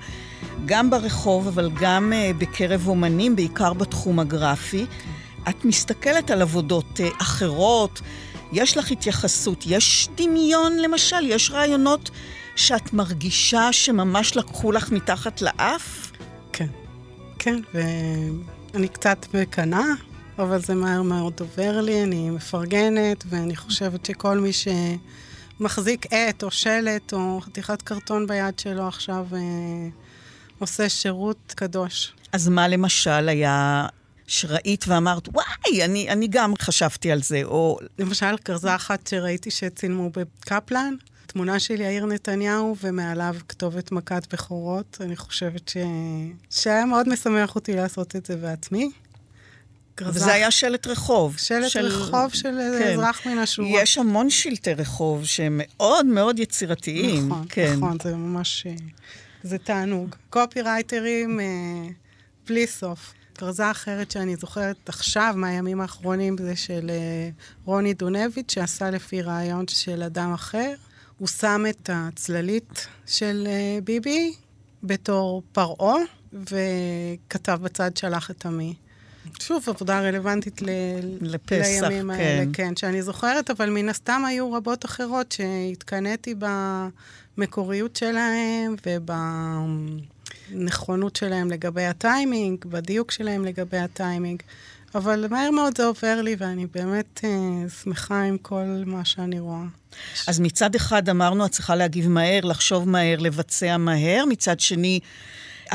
גם 0.66 0.90
ברחוב, 0.90 1.48
אבל 1.48 1.70
גם 1.82 2.14
uh, 2.14 2.38
בקרב 2.38 2.88
אומנים, 2.88 3.36
בעיקר 3.36 3.74
בתחום 3.74 4.20
הגרפי. 4.20 4.86
את 5.50 5.66
מסתכלת 5.66 6.32
על 6.32 6.42
עבודות 6.42 7.00
uh, 7.00 7.22
אחרות, 7.22 8.02
יש 8.52 8.78
לך 8.78 8.92
התייחסות, 8.92 9.64
יש 9.68 10.10
דמיון 10.16 10.78
למשל, 10.78 11.28
יש 11.28 11.52
רעיונות 11.52 12.10
שאת 12.56 12.94
מרגישה 12.94 13.74
שממש 13.74 14.38
לקחו 14.38 14.72
לך 14.72 14.92
מתחת 14.92 15.42
לאף? 15.42 16.11
כן. 17.44 17.60
ואני 17.74 18.88
קצת 18.88 19.26
מקנאה, 19.34 19.86
אבל 20.40 20.62
זה 20.62 20.76
מהר 20.76 21.02
מאוד 21.02 21.34
עובר 21.40 21.82
לי, 21.82 22.04
אני 22.04 22.30
מפרגנת, 22.30 23.24
ואני 23.30 23.56
חושבת 23.56 24.06
שכל 24.06 24.38
מי 24.38 24.52
שמחזיק 24.54 26.06
עט 26.14 26.44
או 26.44 26.52
שלט 26.52 27.14
או 27.14 27.42
חתיכת 27.42 27.82
קרטון 27.82 28.28
ביד 28.28 28.60
שלו 28.60 28.88
עכשיו 28.88 29.26
אה, 29.34 29.40
עושה 30.60 30.90
שירות 30.90 31.54
קדוש. 31.56 32.14
אז 32.32 32.48
מה 32.48 32.68
למשל 32.68 33.30
היה 33.30 33.86
שראית 34.28 34.86
ואמרת, 34.88 35.30
וואי, 35.34 35.86
אני, 35.86 36.10
אני 36.10 36.28
גם 36.28 36.54
חשבתי 36.60 37.12
על 37.12 37.22
זה, 37.22 37.42
או... 37.44 37.80
למשל, 38.00 38.38
כרזה 38.46 38.76
אחת 38.76 39.08
שראיתי 39.08 39.52
שצילמו 39.52 40.10
בקפלן, 40.10 40.94
תמונה 41.34 41.60
של 41.60 41.82
יאיר 41.82 42.06
נתניהו, 42.06 42.76
ומעליו 42.82 43.36
כתובת 43.48 43.92
מכת 43.92 44.34
בכורות. 44.34 44.98
אני 45.02 45.16
חושבת 45.16 45.70
ש... 45.70 45.78
שהיה 46.50 46.86
מאוד 46.86 47.10
משמח 47.10 47.56
אותי 47.56 47.74
לעשות 47.74 48.16
את 48.16 48.26
זה 48.26 48.36
בעצמי. 48.36 48.92
וזה 50.02 50.34
היה 50.34 50.52
שלט 50.52 50.88
רחוב. 50.88 51.38
שלט 51.38 51.70
של... 51.70 51.86
רחוב 51.86 52.34
של 52.34 52.58
כן. 52.80 52.94
אזרח 52.94 53.28
מן 53.28 53.38
השורה. 53.38 53.70
יש 53.70 53.98
המון 53.98 54.30
שלטי 54.30 54.74
רחוב 54.74 55.26
שהם 55.26 55.62
מאוד 55.64 56.06
מאוד 56.06 56.40
יצירתיים. 56.40 57.28
נכון, 57.28 57.46
כן. 57.50 57.74
נכון, 57.78 57.98
זה 58.04 58.16
ממש... 58.16 58.68
אה, 58.68 58.76
זה 59.44 59.58
תענוג. 59.58 60.16
קופי 60.30 60.62
רייטרים 60.62 61.40
אה, 61.40 61.46
בלי 62.48 62.68
סוף. 62.68 63.14
כרזה 63.36 63.72
אחרת 63.72 64.12
שאני 64.12 64.36
זוכרת 64.36 64.90
עכשיו, 64.90 65.34
מהימים 65.38 65.82
האחרונים, 65.82 66.36
זה 66.38 66.56
של 66.56 66.90
אה, 66.90 67.30
רוני 67.66 67.94
דונביץ', 67.94 68.52
שעשה 68.52 68.90
לפי 68.90 69.22
רעיון 69.22 69.68
של 69.68 70.04
אדם 70.04 70.34
אחר. 70.34 70.74
הוא 71.22 71.28
שם 71.28 71.64
את 71.70 71.90
הצללית 71.94 72.88
של 73.06 73.48
אה, 73.48 73.80
ביבי 73.84 74.34
בתור 74.84 75.44
פרעה, 75.52 75.96
וכתב 76.34 77.60
בצד 77.62 77.98
שלח 77.98 78.32
את 78.32 78.46
עמי. 78.46 78.74
שוב, 79.40 79.64
עבודה 79.68 80.02
רלוונטית 80.02 80.62
ל... 80.62 80.70
לפסח, 81.22 81.88
לימים 81.88 82.14
כן. 82.14 82.20
האלה, 82.20 82.46
כן, 82.54 82.76
שאני 82.76 83.02
זוכרת, 83.02 83.50
אבל 83.50 83.70
מן 83.70 83.90
הסתם 83.90 84.22
היו 84.28 84.54
רבות 84.54 84.86
אחרות 84.86 85.32
שהתקנאתי 85.32 86.36
במקוריות 87.38 87.96
שלהם 87.96 88.76
ובנכונות 90.52 91.16
שלהם 91.16 91.52
לגבי 91.52 91.86
הטיימינג, 91.86 92.66
בדיוק 92.66 93.12
שלהם 93.12 93.46
לגבי 93.46 93.78
הטיימינג. 93.78 94.42
אבל 94.96 95.28
מהר 95.30 95.52
מאוד 95.52 95.78
זה 95.78 95.86
עובר 95.86 96.22
לי, 96.22 96.36
ואני 96.38 96.66
באמת 96.66 97.22
אה, 97.24 97.70
שמחה 97.84 98.22
עם 98.22 98.38
כל 98.38 98.84
מה 98.86 99.06
שאני 99.06 99.40
רואה. 99.40 99.81
אז 100.28 100.40
מצד 100.40 100.76
אחד 100.76 101.10
אמרנו, 101.10 101.46
את 101.46 101.52
צריכה 101.52 101.76
להגיב 101.76 102.08
מהר, 102.08 102.40
לחשוב 102.44 102.90
מהר, 102.90 103.20
לבצע 103.20 103.78
מהר. 103.78 104.24
מצד 104.30 104.60
שני, 104.60 105.00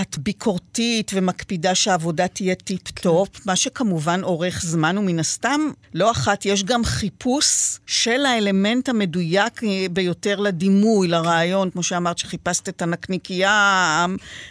את 0.01 0.19
ביקורתית 0.19 1.11
ומקפידה 1.15 1.75
שהעבודה 1.75 2.29
תהיה 2.29 2.55
טיפ-טופ, 2.55 3.29
כן. 3.37 3.43
מה 3.47 3.57
שכמובן 3.57 4.21
אורך 4.23 4.63
זמן, 4.63 4.99
ומן 4.99 5.19
הסתם, 5.19 5.61
לא 5.95 6.11
אחת 6.11 6.47
יש 6.47 6.65
גם 6.65 6.85
חיפוש 6.85 7.79
של 7.87 8.27
האלמנט 8.27 8.89
המדויק 8.89 9.61
ביותר 9.91 10.41
לדימוי, 10.41 11.09
לרעיון, 11.09 11.71
כמו 11.71 11.83
שאמרת, 11.83 12.19
שחיפשת 12.19 12.69
את 12.69 12.83
הנקניקייה 12.83 14.07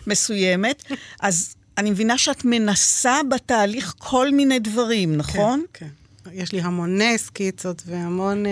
המסוימת. 0.06 0.84
אז 1.22 1.56
אני 1.78 1.92
מבינה 1.92 2.18
שאת 2.18 2.46
מנסה 2.46 3.20
בתהליך 3.30 3.94
כל 3.98 4.32
מיני 4.32 4.60
דברים, 4.60 5.18
נכון? 5.18 5.66
כן, 5.74 5.86
כן. 5.86 6.05
יש 6.32 6.52
לי 6.52 6.62
המוני 6.62 7.18
סקיצות 7.18 7.84
והמון 7.86 8.46
uh, 8.46 8.50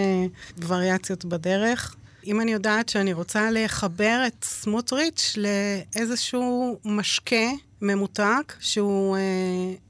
וריאציות 0.67 1.25
בדרך. 1.25 1.95
אם 2.25 2.41
אני 2.41 2.53
יודעת 2.53 2.89
שאני 2.89 3.13
רוצה 3.13 3.51
לחבר 3.51 4.23
את 4.27 4.43
סמוטריץ' 4.43 5.37
לאיזשהו 5.37 6.79
משקה 6.85 7.45
ממותק, 7.81 8.53
שהוא 8.59 9.17
uh, 9.17 9.19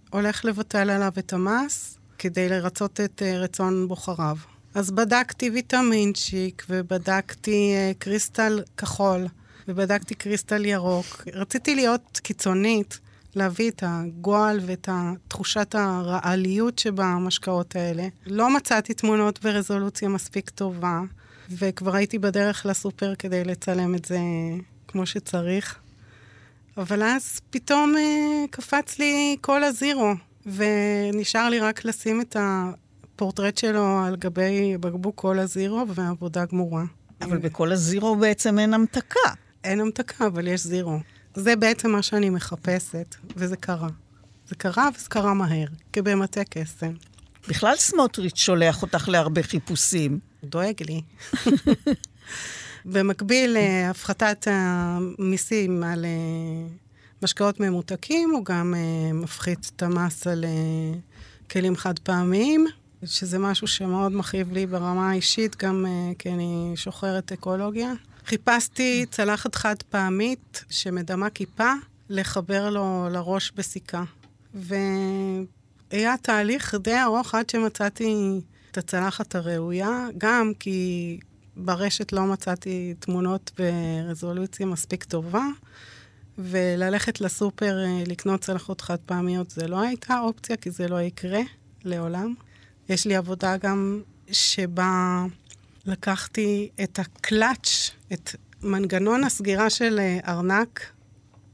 הולך 0.09 0.45
לבטל 0.45 0.89
עליו 0.89 1.11
את 1.19 1.34
המס 1.34 1.97
כדי 2.17 2.49
לרצות 2.49 2.99
את 2.99 3.21
uh, 3.21 3.38
רצון 3.38 3.88
בוחריו. 3.88 4.38
אז 4.73 4.91
בדקתי 4.91 5.49
ויטמינצ'יק, 5.49 6.65
ובדקתי 6.69 7.73
uh, 7.75 7.97
קריסטל 7.99 8.63
כחול, 8.77 9.27
ובדקתי 9.67 10.15
קריסטל 10.15 10.65
ירוק. 10.65 11.27
רציתי 11.34 11.75
להיות 11.75 12.19
קיצונית, 12.23 12.99
להביא 13.36 13.69
את 13.69 13.84
הגועל 13.88 14.59
ואת 14.65 14.89
תחושת 15.27 15.75
הרעליות 15.75 16.79
שבמשקאות 16.79 17.75
האלה. 17.75 18.07
לא 18.25 18.55
מצאתי 18.55 18.93
תמונות 18.93 19.43
ברזולוציה 19.43 20.09
מספיק 20.09 20.49
טובה, 20.49 21.01
וכבר 21.49 21.95
הייתי 21.95 22.19
בדרך 22.19 22.65
לסופר 22.65 23.15
כדי 23.15 23.43
לצלם 23.43 23.95
את 23.95 24.05
זה 24.05 24.19
כמו 24.88 25.05
שצריך. 25.05 25.79
אבל 26.77 27.03
אז 27.03 27.41
פתאום 27.49 27.95
אה, 27.97 28.45
קפץ 28.51 28.99
לי 28.99 29.38
כל 29.41 29.63
הזירו, 29.63 30.13
ונשאר 30.45 31.49
לי 31.49 31.59
רק 31.59 31.86
לשים 31.86 32.21
את 32.21 32.36
הפורטרט 32.39 33.57
שלו 33.57 33.99
על 34.07 34.15
גבי 34.15 34.77
בקבוק 34.79 35.15
כל 35.15 35.39
הזירו, 35.39 35.86
והעבודה 35.88 36.45
גמורה. 36.45 36.84
אבל 37.21 37.38
בכל 37.38 37.71
הזירו 37.71 38.15
בעצם 38.15 38.59
אין 38.59 38.73
המתקה. 38.73 39.29
אין 39.63 39.79
המתקה, 39.79 40.27
אבל 40.27 40.47
יש 40.47 40.61
זירו. 40.61 40.99
זה 41.36 41.55
בעצם 41.55 41.91
מה 41.91 42.01
שאני 42.01 42.29
מחפשת, 42.29 43.15
וזה 43.36 43.55
קרה. 43.55 43.89
זה 44.47 44.55
קרה 44.55 44.89
וזה 44.95 45.09
קרה 45.09 45.34
מהר, 45.34 45.65
כבמטה 45.93 46.43
קסם. 46.43 46.93
בכלל 47.47 47.75
סמוטריץ' 47.75 48.38
שולח 48.38 48.81
אותך 48.81 49.09
להרבה 49.09 49.43
חיפושים. 49.43 50.19
דואג 50.43 50.84
לי. 50.84 51.01
במקביל 52.86 53.57
להפחתת 53.59 54.47
המיסים 54.51 55.84
על 55.84 56.05
אה, 56.05 56.67
משקאות 57.23 57.59
ממותקים, 57.59 58.31
הוא 58.31 58.45
גם 58.45 58.73
אה, 58.77 59.13
מפחית 59.13 59.71
את 59.75 59.84
המס 59.84 60.27
על 60.27 60.45
אה, 60.45 60.99
כלים 61.51 61.75
חד 61.75 61.99
פעמיים, 61.99 62.67
שזה 63.05 63.39
משהו 63.39 63.67
שמאוד 63.67 64.11
מכאיב 64.11 64.51
לי 64.51 64.65
ברמה 64.65 65.09
האישית, 65.09 65.55
גם 65.63 65.86
כי 66.19 66.29
אני 66.29 66.71
שוחרת 66.75 67.31
אקולוגיה. 67.31 67.93
חיפשתי 68.26 69.05
צלחת 69.11 69.55
חד 69.55 69.76
פעמית 69.89 70.63
שמדמה 70.69 71.30
כיפה, 71.30 71.71
לחבר 72.09 72.69
לו 72.69 73.07
לראש 73.11 73.51
בסיכה. 73.55 74.03
והיה 74.53 76.15
תהליך 76.21 76.76
די 76.76 77.01
ארוך 77.01 77.36
עד 77.36 77.49
שמצאתי 77.49 78.41
את 78.71 78.78
הצלחת 78.78 79.36
הראויה, 79.36 80.07
גם 80.17 80.51
כי 80.59 81.19
ברשת 81.57 82.13
לא 82.13 82.26
מצאתי 82.26 82.93
תמונות 82.99 83.51
ברזולוציה 83.57 84.65
מספיק 84.65 85.03
טובה, 85.03 85.45
וללכת 86.38 87.21
לסופר 87.21 87.84
אה, 87.86 88.03
לקנות 88.07 88.41
צלחות 88.41 88.82
חד 88.82 88.97
פעמיות 89.05 89.51
זה 89.51 89.67
לא 89.67 89.82
הייתה 89.82 90.19
אופציה, 90.19 90.57
כי 90.57 90.71
זה 90.71 90.88
לא 90.88 91.01
יקרה 91.01 91.41
לעולם. 91.84 92.34
יש 92.89 93.07
לי 93.07 93.15
עבודה 93.15 93.57
גם 93.57 94.01
שבה 94.32 95.26
לקחתי 95.86 96.69
את 96.84 96.99
הקלאץ', 96.99 97.91
את 98.13 98.36
מנגנון 98.61 99.23
הסגירה 99.23 99.69
של 99.69 99.99
אה, 99.99 100.19
ארנק 100.27 100.86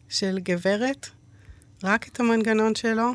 של 0.09 0.39
גברת, 0.43 1.09
רק 1.83 2.07
את 2.07 2.19
המנגנון 2.19 2.75
שלו, 2.75 3.11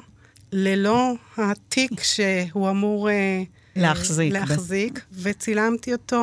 ללא 0.53 1.15
התיק 1.37 2.03
שהוא 2.03 2.71
אמור 2.71 3.11
אה, 3.11 3.43
להחזיק. 3.77 4.33
להחזיק 4.33 5.01
וצילמתי 5.23 5.93
אותו 5.93 6.21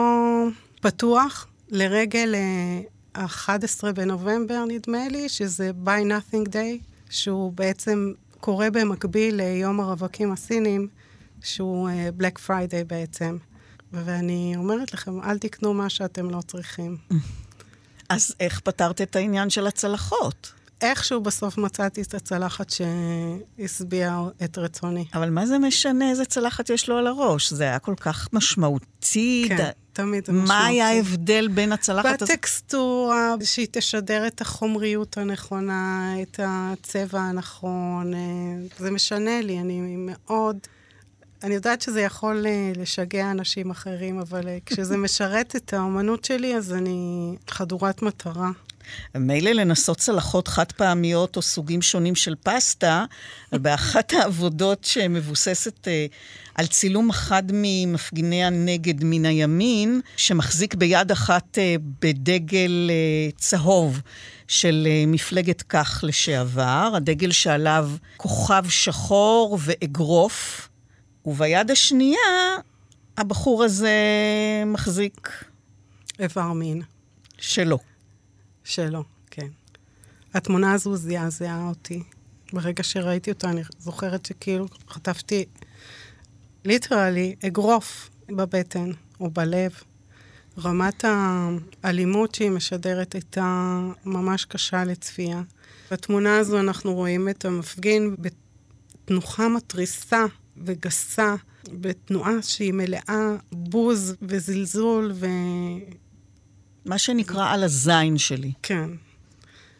פתוח 0.81 1.47
לרגל 1.69 2.35
אה, 2.35 2.81
ה-11 3.15 3.91
בנובמבר, 3.91 4.65
נדמה 4.67 5.07
לי, 5.09 5.29
שזה 5.29 5.71
Buy 5.85 6.05
Nothing 6.05 6.49
Day, 6.49 6.83
שהוא 7.09 7.53
בעצם 7.53 8.13
קורה 8.39 8.69
במקביל 8.69 9.35
ליום 9.35 9.79
הרווקים 9.79 10.31
הסינים, 10.31 10.87
שהוא 11.41 11.89
Black 12.19 12.39
Friday 12.47 12.83
בעצם. 12.87 13.37
ואני 13.93 14.53
אומרת 14.57 14.93
לכם, 14.93 15.21
אל 15.23 15.37
תקנו 15.37 15.73
מה 15.73 15.89
שאתם 15.89 16.29
לא 16.29 16.41
צריכים. 16.47 16.97
אז 18.09 18.35
איך 18.39 18.59
פתרת 18.59 19.01
את 19.01 19.15
העניין 19.15 19.49
של 19.49 19.67
הצלחות? 19.67 20.51
איכשהו 20.81 21.21
בסוף 21.21 21.57
מצאתי 21.57 22.01
את 22.01 22.13
הצלחת 22.13 22.69
שהשביעה 22.69 24.23
את 24.43 24.57
רצוני. 24.57 25.05
אבל 25.13 25.29
מה 25.29 25.45
זה 25.45 25.57
משנה 25.59 26.09
איזה 26.09 26.25
צלחת 26.25 26.69
יש 26.69 26.89
לו 26.89 26.97
על 26.97 27.07
הראש? 27.07 27.53
זה 27.53 27.63
היה 27.63 27.79
כל 27.79 27.95
כך 27.99 28.27
משמעותי. 28.33 29.45
כן, 29.49 29.57
ד- 29.57 29.71
תמיד 29.93 30.25
זה 30.25 30.31
מה 30.31 30.65
היה 30.65 30.85
משמעותי. 30.85 31.09
ההבדל 31.09 31.47
בין 31.47 31.71
הצלחת 31.71 32.21
הזאת? 32.21 32.35
בטקסטורה, 32.35 33.35
שהיא 33.43 33.67
תשדר 33.71 34.27
את 34.27 34.41
החומריות 34.41 35.17
הנכונה, 35.17 36.13
את 36.21 36.39
הצבע 36.43 37.19
הנכון. 37.19 38.13
אה, 38.13 38.19
זה 38.77 38.91
משנה 38.91 39.41
לי, 39.41 39.59
אני 39.59 39.95
מאוד... 39.97 40.57
אני 41.43 41.55
יודעת 41.55 41.81
שזה 41.81 42.01
יכול 42.01 42.45
אה, 42.47 42.71
לשגע 42.75 43.31
אנשים 43.31 43.71
אחרים, 43.71 44.19
אבל 44.19 44.47
אה, 44.47 44.57
כשזה 44.65 44.97
משרת 45.05 45.55
את 45.55 45.73
האומנות 45.73 46.25
שלי, 46.25 46.55
אז 46.55 46.73
אני 46.73 47.35
חדורת 47.49 48.01
מטרה. 48.01 48.49
מילא 49.15 49.51
לנסות 49.51 49.97
צלחות 49.97 50.47
חד 50.47 50.71
פעמיות 50.71 51.35
או 51.35 51.41
סוגים 51.41 51.81
שונים 51.81 52.15
של 52.15 52.35
פסטה, 52.43 53.05
באחת 53.51 54.13
העבודות 54.19 54.83
שמבוססת 54.83 55.87
אה, 55.87 56.05
על 56.55 56.67
צילום 56.67 57.09
אחד 57.09 57.43
ממפגיני 57.51 58.43
הנגד 58.43 59.03
מן 59.03 59.25
הימין, 59.25 60.01
שמחזיק 60.17 60.75
ביד 60.75 61.11
אחת 61.11 61.57
אה, 61.57 61.75
בדגל 62.01 62.89
אה, 62.89 63.29
צהוב 63.37 64.01
של 64.47 64.87
אה, 64.91 65.03
מפלגת 65.07 65.61
כך 65.61 65.99
לשעבר, 66.03 66.91
הדגל 66.95 67.31
שעליו 67.31 67.89
כוכב 68.17 68.63
שחור 68.69 69.57
ואגרוף, 69.61 70.69
וביד 71.25 71.71
השנייה 71.71 72.57
הבחור 73.17 73.63
הזה 73.63 73.91
מחזיק 74.65 75.29
איבר 76.19 76.53
מין 76.53 76.81
שלו. 77.37 77.79
שלו, 78.63 79.03
כן. 79.31 79.47
התמונה 80.33 80.73
הזו 80.73 80.95
זעזעה 80.95 81.67
אותי. 81.69 82.03
ברגע 82.53 82.83
שראיתי 82.83 83.31
אותה, 83.31 83.49
אני 83.49 83.61
זוכרת 83.79 84.25
שכאילו 84.25 84.67
חטפתי 84.89 85.45
ליטרלי 86.65 87.35
אגרוף 87.47 88.09
בבטן 88.29 88.91
או 89.19 89.31
בלב. 89.31 89.71
רמת 90.57 91.05
האלימות 91.83 92.35
שהיא 92.35 92.51
משדרת 92.51 93.13
הייתה 93.13 93.79
ממש 94.05 94.45
קשה 94.45 94.83
לצפייה. 94.83 95.41
בתמונה 95.91 96.37
הזו 96.37 96.59
אנחנו 96.59 96.93
רואים 96.93 97.29
את 97.29 97.45
המפגין 97.45 98.15
בתנוחה 98.19 99.47
מתריסה 99.47 100.25
וגסה, 100.65 101.35
בתנועה 101.71 102.41
שהיא 102.41 102.73
מלאה 102.73 103.35
בוז 103.51 104.15
וזלזול 104.21 105.11
ו... 105.15 105.27
מה 106.85 106.97
שנקרא 106.97 107.53
על 107.53 107.63
הזין 107.63 108.17
שלי. 108.17 108.51
כן, 108.63 108.89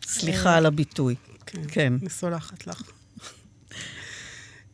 סליחה 0.06 0.58
על 0.58 0.66
הביטוי. 0.66 1.16
כן. 1.46 1.62
כן. 1.68 1.94
אני 2.02 2.10
סולחת 2.10 2.68
לך. 2.68 2.92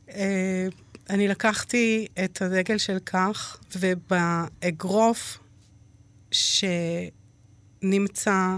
אה, 0.10 0.68
אני 1.10 1.28
לקחתי 1.28 2.08
את 2.24 2.42
הדגל 2.42 2.78
של 2.78 2.98
כך, 3.06 3.58
ובאגרוף 3.76 5.40
שנמצא 7.82 8.58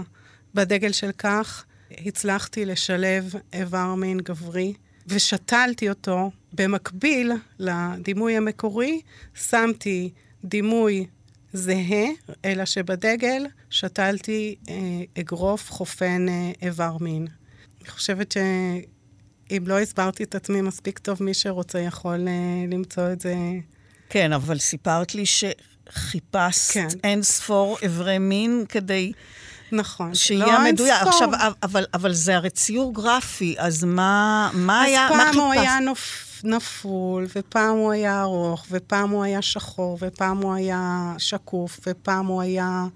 בדגל 0.54 0.92
של 0.92 1.10
כך, 1.18 1.64
הצלחתי 1.90 2.64
לשלב 2.64 3.34
איבר 3.52 3.94
מין 3.94 4.18
גברי, 4.18 4.74
ושתלתי 5.10 5.88
אותו 5.88 6.30
במקביל 6.52 7.32
לדימוי 7.58 8.36
המקורי, 8.36 9.00
שמתי 9.34 10.10
דימוי 10.44 11.06
זהה, 11.52 12.04
אלא 12.44 12.64
שבדגל 12.64 13.46
שתלתי 13.70 14.54
אה, 14.68 14.74
אגרוף 15.20 15.70
חופן 15.70 16.26
אה, 16.28 16.52
איבר 16.62 16.96
מין. 17.00 17.26
אני 17.80 17.88
חושבת 17.88 18.32
שאם 18.32 19.64
לא 19.66 19.78
הסברתי 19.78 20.22
את 20.22 20.34
עצמי 20.34 20.60
מספיק 20.60 20.98
טוב, 20.98 21.22
מי 21.22 21.34
שרוצה 21.34 21.80
יכול 21.80 22.28
אה, 22.28 22.64
למצוא 22.68 23.12
את 23.12 23.20
זה. 23.20 23.34
כן, 24.08 24.32
אבל 24.32 24.58
סיפרת 24.58 25.14
לי 25.14 25.24
שחיפשת 25.26 26.72
כן. 26.72 26.88
אין 27.04 27.22
ספור 27.22 27.78
אברי 27.86 28.18
מין 28.18 28.64
כדי 28.68 29.12
נכון. 29.72 30.14
שיהיה 30.14 30.46
לא 30.46 30.64
מדויק. 30.64 31.02
עכשיו, 31.02 31.28
אבל, 31.62 31.84
אבל 31.94 32.12
זה 32.12 32.36
הרי 32.36 32.50
ציור 32.50 32.94
גרפי, 32.94 33.54
אז 33.58 33.84
מה, 33.84 34.50
מה 34.54 34.82
היה, 34.82 35.06
אז 35.06 35.12
מה 35.12 35.18
פעם 35.18 35.40
הוא 35.40 35.50
חיפשת? 35.50 35.66
היה 35.66 35.80
נופ... 35.80 36.30
נפול, 36.44 37.26
ופעם 37.36 37.76
הוא 37.76 37.92
היה 37.92 38.20
ארוך, 38.20 38.66
ופעם 38.70 39.10
הוא 39.10 39.24
היה 39.24 39.42
שחור, 39.42 39.98
ופעם 40.00 40.36
הוא 40.36 40.54
היה 40.54 41.14
שקוף, 41.18 41.80
ופעם 41.86 42.26
הוא 42.26 42.42
היה 42.42 42.86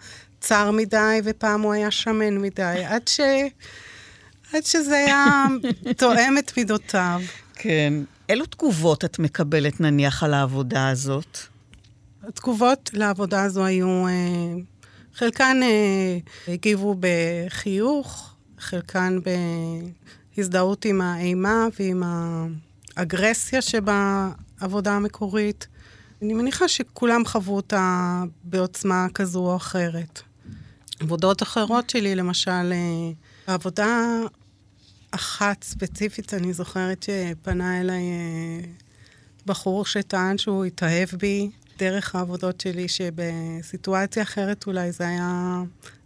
צר 0.41 0.71
מדי, 0.71 1.21
ופעם 1.25 1.61
הוא 1.63 1.73
היה 1.73 1.91
שמן 1.91 2.39
מדי, 2.39 2.83
עד, 2.87 3.09
ש... 3.09 3.21
עד 4.53 4.65
שזה 4.65 4.97
היה 4.97 5.45
תואם 5.99 6.39
את 6.39 6.57
מידותיו. 6.57 7.21
כן. 7.55 7.95
אילו 8.29 8.47
תגובות 8.47 9.05
את 9.05 9.19
מקבלת, 9.19 9.81
נניח, 9.81 10.23
על 10.23 10.35
העבודה 10.35 10.89
הזאת? 10.89 11.39
התגובות 12.29 12.91
לעבודה 12.93 13.43
הזו 13.43 13.65
היו, 13.65 14.07
אה, 14.07 14.13
חלקן 15.15 15.61
אה, 15.63 16.19
הגיבו 16.55 16.97
בחיוך, 17.01 18.35
חלקן 18.59 19.19
בהזדהות 20.37 20.85
עם 20.85 21.01
האימה 21.01 21.67
ועם 21.79 22.03
האגרסיה 22.97 23.63
שבעבודה 23.63 24.93
המקורית. 24.93 25.67
אני 26.23 26.35
מניחה 26.35 26.69
שכולם 26.69 27.25
חוו 27.25 27.57
אותה 27.57 28.23
בעוצמה 28.45 29.07
כזו 29.15 29.39
או 29.39 29.57
אחרת. 29.57 30.23
עבודות 31.01 31.43
אחרות 31.43 31.91
שלי, 31.91 32.15
למשל, 32.15 32.73
אה, 32.73 33.13
העבודה 33.47 34.21
אחת 35.11 35.65
ספציפית, 35.65 36.35
אני 36.35 36.53
זוכרת 36.53 37.03
שפנה 37.03 37.81
אליי 37.81 38.03
אה, 38.03 38.67
בחור 39.47 39.87
שטען 39.87 40.39
שהוא 40.39 40.65
התאהב 40.65 41.09
בי 41.19 41.51
דרך 41.79 42.15
העבודות 42.15 42.61
שלי, 42.61 42.87
שבסיטואציה 42.89 44.23
אחרת 44.23 44.67
אולי 44.67 44.93
זה 44.93 45.09
היה... 45.09 45.63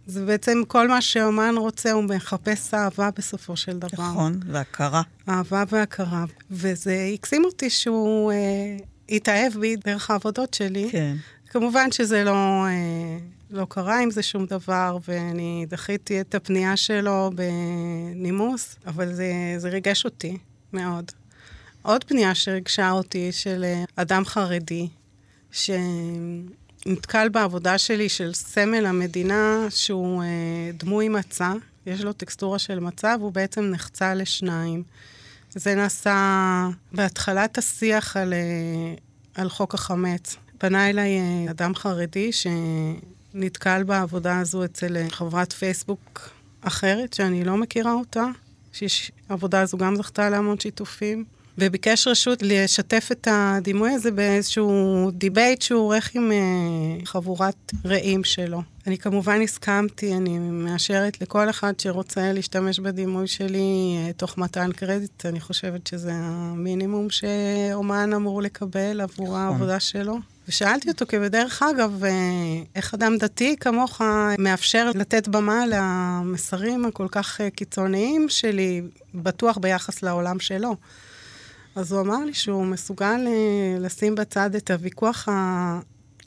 זה 0.07 0.25
בעצם 0.25 0.61
כל 0.67 0.87
מה 0.87 1.01
שאומן 1.01 1.55
רוצה, 1.57 1.91
הוא 1.91 2.03
מחפש 2.03 2.73
אהבה 2.73 3.09
בסופו 3.17 3.57
של 3.57 3.79
דבר. 3.79 4.09
נכון, 4.09 4.39
והכרה. 4.45 5.01
אהבה 5.29 5.63
והכרה. 5.69 6.25
וזה 6.51 7.09
הקסים 7.13 7.45
אותי 7.45 7.69
שהוא 7.69 8.31
אה, 8.31 8.77
התאהב 9.09 9.53
בי 9.59 9.75
דרך 9.75 10.11
העבודות 10.11 10.53
שלי. 10.53 10.89
כן. 10.91 11.15
כמובן 11.49 11.91
שזה 11.91 12.23
לא, 12.23 12.65
אה, 12.65 13.17
לא 13.51 13.65
קרה 13.69 13.99
עם 13.99 14.11
זה 14.11 14.23
שום 14.23 14.45
דבר, 14.45 14.97
ואני 15.07 15.65
דחיתי 15.69 16.21
את 16.21 16.35
הפנייה 16.35 16.77
שלו 16.77 17.31
בנימוס, 17.35 18.75
אבל 18.87 19.13
זה, 19.13 19.25
זה 19.57 19.69
ריגש 19.69 20.05
אותי 20.05 20.37
מאוד. 20.73 21.11
עוד 21.81 22.03
פנייה 22.03 22.35
שריגשה 22.35 22.91
אותי 22.91 23.31
של 23.31 23.63
אה, 23.63 23.83
אדם 23.95 24.25
חרדי, 24.25 24.87
שנתקל 25.51 27.29
בעבודה 27.29 27.77
שלי 27.77 28.09
של 28.09 28.33
סמל 28.33 28.85
המדינה, 28.85 29.67
שהוא 29.69 30.23
אה, 30.23 30.27
דמוי 30.73 31.09
מצה, 31.09 31.53
יש 31.85 32.01
לו 32.01 32.13
טקסטורה 32.13 32.59
של 32.59 32.79
מצה, 32.79 33.15
והוא 33.19 33.31
בעצם 33.31 33.61
נחצה 33.61 34.13
לשניים. 34.13 34.83
זה 35.51 35.75
נעשה 35.75 36.69
בהתחלת 36.91 37.57
השיח 37.57 38.17
על, 38.17 38.33
אה, 38.33 38.93
על 39.35 39.49
חוק 39.49 39.73
החמץ. 39.73 40.35
פנה 40.57 40.89
אליי 40.89 41.19
אה, 41.19 41.51
אדם 41.51 41.75
חרדי 41.75 42.31
שנתקל 42.31 43.83
בעבודה 43.83 44.39
הזו 44.39 44.65
אצל 44.65 44.97
אה, 44.97 45.09
חברת 45.09 45.53
פייסבוק 45.53 46.29
אחרת, 46.61 47.13
שאני 47.13 47.43
לא 47.43 47.57
מכירה 47.57 47.93
אותה, 47.93 48.25
שהעבודה 48.71 49.61
הזו 49.61 49.77
גם 49.77 49.95
זכתה 49.95 50.29
להמון 50.29 50.59
שיתופים, 50.59 51.25
וביקש 51.59 52.07
רשות 52.07 52.39
לשתף 52.41 53.09
את 53.11 53.27
הדימוי 53.31 53.91
הזה 53.91 54.11
באיזשהו 54.11 55.11
debate 55.13 55.61
שהוא 55.61 55.79
עורך 55.79 56.11
עם 56.15 56.31
uh, 56.31 57.05
חבורת 57.05 57.71
רעים 57.85 58.23
שלו. 58.23 58.61
אני 58.87 58.97
כמובן 58.97 59.41
הסכמתי, 59.41 60.13
אני 60.13 60.39
מאשרת 60.39 61.21
לכל 61.21 61.49
אחד 61.49 61.79
שרוצה 61.79 62.33
להשתמש 62.33 62.79
בדימוי 62.79 63.27
שלי 63.27 63.97
uh, 64.09 64.13
תוך 64.13 64.37
מתן 64.37 64.71
קרדיט, 64.71 65.25
אני 65.25 65.39
חושבת 65.39 65.87
שזה 65.87 66.11
המינימום 66.13 67.09
שאומן 67.09 68.13
אמור 68.13 68.41
לקבל 68.41 69.01
עבור 69.01 69.37
העבודה 69.37 69.79
שלו. 69.79 70.17
ושאלתי 70.47 70.89
אותו, 70.89 71.05
כי 71.07 71.19
בדרך 71.19 71.63
אגב, 71.63 72.03
אה, 72.03 72.11
איך 72.75 72.93
אדם 72.93 73.17
דתי 73.17 73.55
כמוך 73.59 74.01
מאפשר 74.39 74.91
לתת 74.95 75.27
במה 75.27 75.63
למסרים 75.67 76.85
הכל 76.85 77.07
כך 77.11 77.41
קיצוניים 77.55 78.29
שלי, 78.29 78.81
בטוח 79.15 79.57
ביחס 79.57 80.03
לעולם 80.03 80.39
שלו. 80.39 80.75
אז 81.75 81.91
הוא 81.91 82.01
אמר 82.01 82.25
לי 82.25 82.33
שהוא 82.33 82.65
מסוגל 82.65 83.27
אה, 83.27 83.79
לשים 83.79 84.15
בצד 84.15 84.55
את 84.55 84.71
הוויכוח 84.71 85.27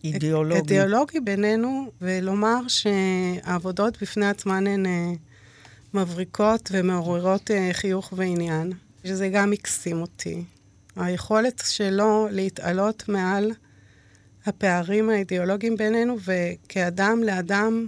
האידיאולוגי 0.04 0.54
האידיאולוגי 0.54 1.20
בינינו, 1.20 1.90
ולומר 2.00 2.60
שהעבודות 2.68 4.02
בפני 4.02 4.26
עצמן 4.26 4.66
הן 4.66 4.86
אה, 4.86 5.12
מבריקות 5.94 6.68
ומעוררות 6.72 7.50
אה, 7.50 7.70
חיוך 7.72 8.12
ועניין, 8.16 8.72
שזה 9.04 9.28
גם 9.28 9.52
הקסים 9.52 10.00
אותי. 10.00 10.44
היכולת 10.96 11.62
שלו 11.66 12.28
להתעלות 12.30 13.08
מעל 13.08 13.52
הפערים 14.46 15.10
האידיאולוגיים 15.10 15.76
בינינו, 15.76 16.16
וכאדם 16.24 17.22
לאדם 17.22 17.86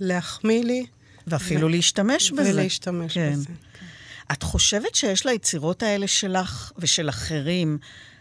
להחמיא 0.00 0.64
לי. 0.64 0.86
ואפילו 1.26 1.66
ו... 1.66 1.70
להשתמש 1.70 2.30
בזה. 2.30 2.50
ולהשתמש 2.50 3.14
כן. 3.14 3.32
בזה. 3.32 3.48
את 4.32 4.42
חושבת 4.42 4.94
שיש 4.94 5.26
ליצירות 5.26 5.82
האלה 5.82 6.06
שלך 6.06 6.72
ושל 6.78 7.08
אחרים 7.08 7.78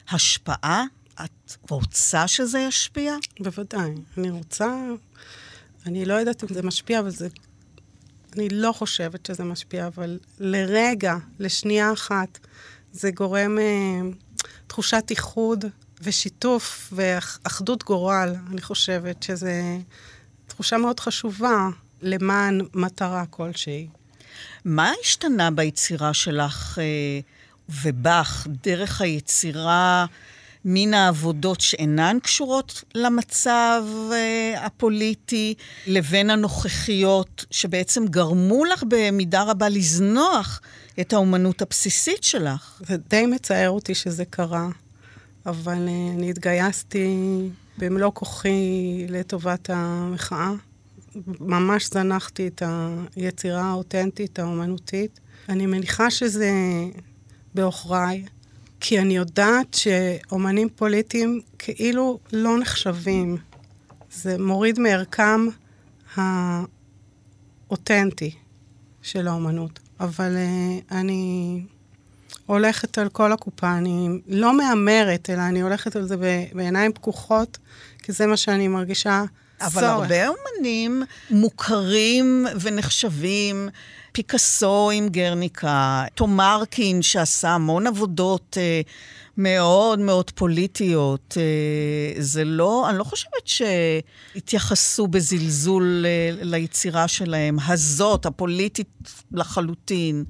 השפעה? 0.09 0.83
את 1.25 1.57
רוצה 1.69 2.27
שזה 2.27 2.59
ישפיע? 2.59 3.15
בוודאי. 3.39 3.91
אני 4.17 4.29
רוצה... 4.29 4.75
אני 5.85 6.05
לא 6.05 6.13
יודעת 6.13 6.43
אם 6.43 6.53
זה 6.53 6.63
משפיע, 6.63 6.99
אבל 6.99 7.09
זה... 7.09 7.27
אני 8.35 8.49
לא 8.49 8.71
חושבת 8.71 9.25
שזה 9.25 9.43
משפיע, 9.43 9.87
אבל 9.87 10.19
לרגע, 10.39 11.15
לשנייה 11.39 11.93
אחת, 11.93 12.39
זה 12.91 13.11
גורם 13.11 13.59
אה, 13.59 14.01
תחושת 14.67 15.03
איחוד 15.09 15.65
ושיתוף 16.01 16.93
ואחדות 16.95 17.83
גורל. 17.83 18.35
אני 18.51 18.61
חושבת 18.61 19.23
שזו 19.23 19.47
תחושה 20.47 20.77
מאוד 20.77 20.99
חשובה 20.99 21.69
למען 22.01 22.61
מטרה 22.73 23.25
כלשהי. 23.25 23.87
מה 24.65 24.91
השתנה 25.01 25.51
ביצירה 25.51 26.13
שלך 26.13 26.79
אה, 26.81 27.19
ובך, 27.69 28.47
דרך 28.63 29.01
היצירה, 29.01 30.05
מן 30.65 30.93
העבודות 30.93 31.61
שאינן 31.61 32.17
קשורות 32.23 32.83
למצב 32.95 33.83
אה, 34.11 34.65
הפוליטי, 34.65 35.53
לבין 35.87 36.29
הנוכחיות, 36.29 37.45
שבעצם 37.51 38.05
גרמו 38.05 38.65
לך 38.65 38.83
במידה 38.87 39.43
רבה 39.43 39.69
לזנוח 39.69 40.61
את 40.99 41.13
האומנות 41.13 41.61
הבסיסית 41.61 42.23
שלך? 42.23 42.81
זה 42.87 42.97
די 43.09 43.25
מצער 43.25 43.69
אותי 43.69 43.95
שזה 43.95 44.25
קרה, 44.25 44.69
אבל 45.45 45.87
אה, 45.87 46.13
אני 46.13 46.29
התגייסתי 46.29 47.17
במלוא 47.77 48.11
כוחי 48.13 49.05
לטובת 49.09 49.69
המחאה. 49.73 50.51
ממש 51.39 51.89
זנחתי 51.89 52.47
את 52.47 52.63
היצירה 53.15 53.63
האותנטית, 53.63 54.39
האומנותית. 54.39 55.19
אני 55.49 55.65
מניחה 55.65 56.11
שזה 56.11 56.51
בעוכריי, 57.53 58.25
כי 58.79 58.99
אני 58.99 59.17
יודעת 59.17 59.73
שאומנים 59.73 60.69
פוליטיים 60.75 61.41
כאילו 61.59 62.19
לא 62.33 62.59
נחשבים. 62.59 63.37
זה 64.11 64.37
מוריד 64.39 64.79
מערכם 64.79 65.47
האותנטי 66.15 68.31
של 69.01 69.27
האומנות. 69.27 69.79
אבל 69.99 70.35
uh, 70.35 70.93
אני 70.93 71.61
הולכת 72.45 72.97
על 72.97 73.09
כל 73.09 73.31
הקופה, 73.31 73.77
אני 73.77 74.09
לא 74.27 74.57
מהמרת, 74.57 75.29
אלא 75.29 75.41
אני 75.41 75.61
הולכת 75.61 75.95
על 75.95 76.07
זה 76.07 76.15
בעיניים 76.53 76.93
פקוחות, 76.93 77.57
כי 78.03 78.11
זה 78.11 78.27
מה 78.27 78.37
שאני 78.37 78.67
מרגישה 78.67 79.23
אבל 79.61 79.71
צורך. 79.71 79.83
הרבה 79.83 80.27
אומנים 80.27 81.03
מוכרים 81.29 82.47
ונחשבים, 82.61 83.69
פיקאסו 84.11 84.91
עם 84.91 85.09
גרניקה, 85.09 86.05
תומרקין 86.15 87.01
שעשה 87.01 87.49
המון 87.49 87.87
עבודות 87.87 88.57
אה, 88.59 88.81
מאוד 89.37 89.99
מאוד 89.99 90.31
פוליטיות. 90.31 91.37
אה, 91.37 92.21
זה 92.21 92.43
לא, 92.43 92.89
אני 92.89 92.97
לא 92.97 93.03
חושבת 93.03 93.47
שהתייחסו 94.35 95.07
בזלזול 95.07 96.05
אה, 96.05 96.29
ליצירה 96.41 97.07
שלהם, 97.07 97.57
הזאת, 97.67 98.25
הפוליטית 98.25 99.11
לחלוטין. 99.31 100.23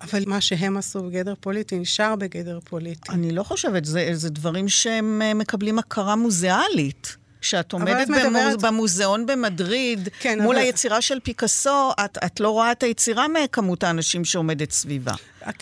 אבל 0.00 0.22
מה 0.26 0.40
שהם 0.40 0.76
עשו 0.76 1.02
בגדר 1.02 1.34
פוליטי 1.40 1.78
נשאר 1.78 2.16
בגדר 2.16 2.58
פוליטי. 2.64 3.12
אני 3.12 3.32
לא 3.32 3.42
חושבת, 3.42 3.84
זה, 3.84 4.10
זה 4.12 4.30
דברים 4.30 4.68
שהם 4.68 5.22
אה, 5.22 5.34
מקבלים 5.34 5.78
הכרה 5.78 6.16
מוזיאלית. 6.16 7.16
כשאת 7.44 7.72
עומדת 7.72 8.08
במוז... 8.08 8.24
מדברת... 8.24 8.62
במוזיאון 8.62 9.26
במדריד, 9.26 10.08
כן, 10.20 10.42
מול 10.42 10.56
אבל... 10.56 10.64
היצירה 10.64 11.00
של 11.00 11.20
פיקאסו, 11.20 11.90
את, 12.04 12.18
את 12.26 12.40
לא 12.40 12.50
רואה 12.50 12.72
את 12.72 12.82
היצירה 12.82 13.26
מכמות 13.28 13.84
האנשים 13.84 14.24
שעומדת 14.24 14.70
סביבה. 14.70 15.12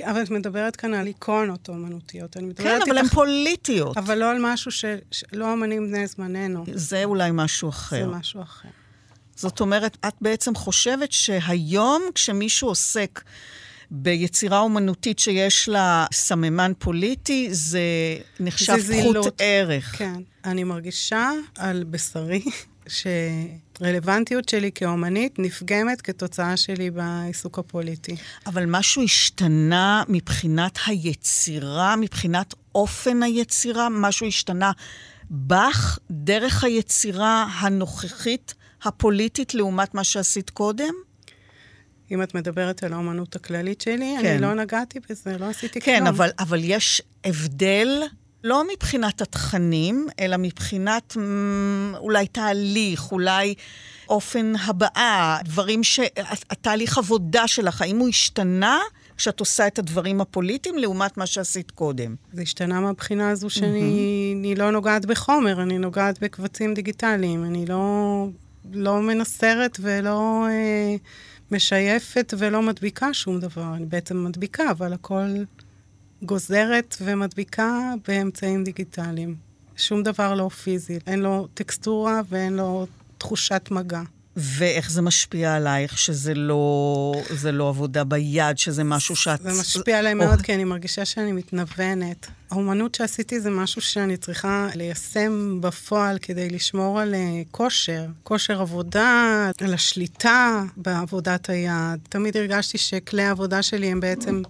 אבל 0.05 0.23
את 0.23 0.31
מדברת 0.31 0.77
כאן 0.77 0.95
על 0.95 1.07
איקונות 1.07 1.69
אומנותיות. 1.69 2.37
כן, 2.57 2.81
אבל 2.87 2.99
הן 2.99 3.09
פוליטיות. 3.09 3.97
אבל 3.97 4.19
לא 4.19 4.31
על 4.31 4.37
משהו 4.41 4.71
שלא 5.11 5.53
אמנים 5.53 5.89
בני 5.89 6.07
זמננו. 6.07 6.65
זה 6.75 7.05
אולי 7.05 7.31
משהו 7.33 7.69
אחר. 7.69 8.11
זה 8.11 8.19
משהו 8.19 8.43
אחר. 8.43 8.69
זאת 9.37 9.61
אומרת, 9.61 9.97
את 10.09 10.15
בעצם 10.21 10.55
חושבת 10.55 11.13
שהיום 11.13 12.03
כשמישהו 12.15 12.69
עוסק 12.69 13.21
ביצירה 13.95 14.59
אומנותית 14.59 15.19
שיש 15.19 15.69
לה 15.69 16.07
סממן 16.13 16.73
פוליטי, 16.79 17.49
זה 17.51 17.81
נחשב 18.41 18.79
זה 18.79 19.03
פחות 19.11 19.35
ערך. 19.39 19.95
כן. 19.99 20.21
אני 20.45 20.65
מרגישה 20.65 21.31
על 21.59 21.85
בשרי 21.85 22.43
שרלוונטיות 22.89 24.49
שלי 24.49 24.71
כאומנית 24.75 25.39
נפגמת 25.39 26.01
כתוצאה 26.01 26.57
שלי 26.57 26.91
בעיסוק 26.91 27.59
הפוליטי. 27.59 28.17
אבל 28.47 28.65
משהו 28.67 29.03
השתנה 29.03 30.03
מבחינת 30.09 30.79
היצירה, 30.87 31.97
מבחינת 31.97 32.55
אופן 32.75 33.23
היצירה? 33.23 33.89
משהו 33.91 34.27
השתנה 34.27 34.73
בך, 35.31 35.99
דרך 36.11 36.65
היצירה 36.65 37.47
הנוכחית, 37.59 38.55
הפוליטית, 38.83 39.55
לעומת 39.55 39.95
מה 39.95 40.05
שעשית 40.05 40.51
קודם? 40.51 40.95
אם 42.13 42.23
את 42.23 42.35
מדברת 42.35 42.83
על 42.83 42.93
האומנות 42.93 43.37
הכללית 43.37 43.81
שלי, 43.81 44.17
כן. 44.23 44.27
אני 44.27 44.43
לא 44.43 44.55
נגעתי 44.55 44.99
בזה, 45.11 45.39
לא 45.39 45.45
עשיתי 45.45 45.81
כן, 45.81 45.85
כלום. 45.85 46.01
כן, 46.01 46.07
אבל, 46.07 46.31
אבל 46.39 46.61
יש 46.63 47.03
הבדל, 47.25 48.03
לא 48.45 48.63
מבחינת 48.73 49.23
התכנים, 49.23 50.07
אלא 50.21 50.37
מבחינת 50.37 51.17
אולי 51.97 52.27
תהליך, 52.27 53.13
אולי 53.13 53.55
אופן 54.09 54.53
הבעה, 54.65 55.39
דברים 55.45 55.85
ש... 55.85 56.01
התהליך 56.51 56.99
עבודה 56.99 57.49
שלך, 57.49 57.83
האם 57.83 57.99
הוא 57.99 58.09
השתנה? 58.09 58.79
כשאת 59.17 59.41
עושה 59.41 59.67
את 59.67 59.79
הדברים 59.79 60.21
הפוליטיים 60.21 60.79
לעומת 60.79 61.17
מה 61.17 61.27
שעשית 61.27 61.71
קודם. 61.71 62.15
זה 62.33 62.43
השתנה 62.43 62.81
מהבחינה 62.81 63.31
הזו 63.31 63.51
שאני 63.51 64.35
mm-hmm. 64.45 64.59
לא 64.59 64.71
נוגעת 64.71 65.07
בחומר, 65.07 65.63
אני 65.63 65.79
נוגעת 65.79 66.19
בקבצים 66.21 66.75
דיגיטליים. 66.75 67.45
אני 67.45 67.67
לא, 67.67 68.27
לא 68.73 69.01
מנסרת 69.01 69.79
ולא... 69.83 70.47
אה, 70.51 70.97
משייפת 71.53 72.35
ולא 72.39 72.63
מדביקה 72.63 73.15
שום 73.15 73.41
דבר. 73.41 73.75
אני 73.75 73.85
בעצם 73.87 74.25
מדביקה, 74.25 74.71
אבל 74.71 74.93
הכל 74.93 75.29
גוזרת 76.23 76.97
ומדביקה 77.01 77.95
באמצעים 78.09 78.65
דיגיטליים. 78.65 79.37
שום 79.77 80.03
דבר 80.03 80.35
לא 80.35 80.49
פיזי, 80.49 80.99
אין 81.07 81.19
לו 81.19 81.49
טקסטורה 81.55 82.21
ואין 82.29 82.53
לו 82.53 82.87
תחושת 83.19 83.69
מגע. 83.71 84.03
ואיך 84.37 84.91
זה 84.91 85.03
משפיע 85.03 85.57
עלייך, 85.57 85.99
שזה 85.99 86.35
לא, 86.35 87.13
לא 87.53 87.69
עבודה 87.69 88.05
ביד, 88.05 88.59
שזה 88.59 88.85
משהו 88.85 89.17
שאת... 89.17 89.43
זה 89.43 89.61
משפיע 89.61 89.99
עליי 89.99 90.13
או... 90.13 90.19
מאוד, 90.19 90.43
כי 90.43 90.55
אני 90.55 90.65
מרגישה 90.65 91.05
שאני 91.05 91.33
מתנוונת. 91.33 92.27
האומנות 92.51 92.95
שעשיתי 92.95 93.41
זה 93.41 93.51
משהו 93.51 93.81
שאני 93.81 94.17
צריכה 94.17 94.69
ליישם 94.75 95.59
בפועל 95.61 96.19
כדי 96.19 96.51
לשמור 96.51 97.01
על 97.01 97.15
אה, 97.15 97.43
כושר, 97.51 98.07
כושר 98.23 98.61
עבודה, 98.61 99.51
על 99.61 99.75
השליטה 99.75 100.63
בעבודת 100.77 101.49
היד. 101.51 102.01
תמיד 102.09 102.37
הרגשתי 102.37 102.79
שכלי 102.79 103.23
העבודה 103.23 103.63
שלי 103.63 103.87
הם 103.87 104.01
בעצם 104.01 104.43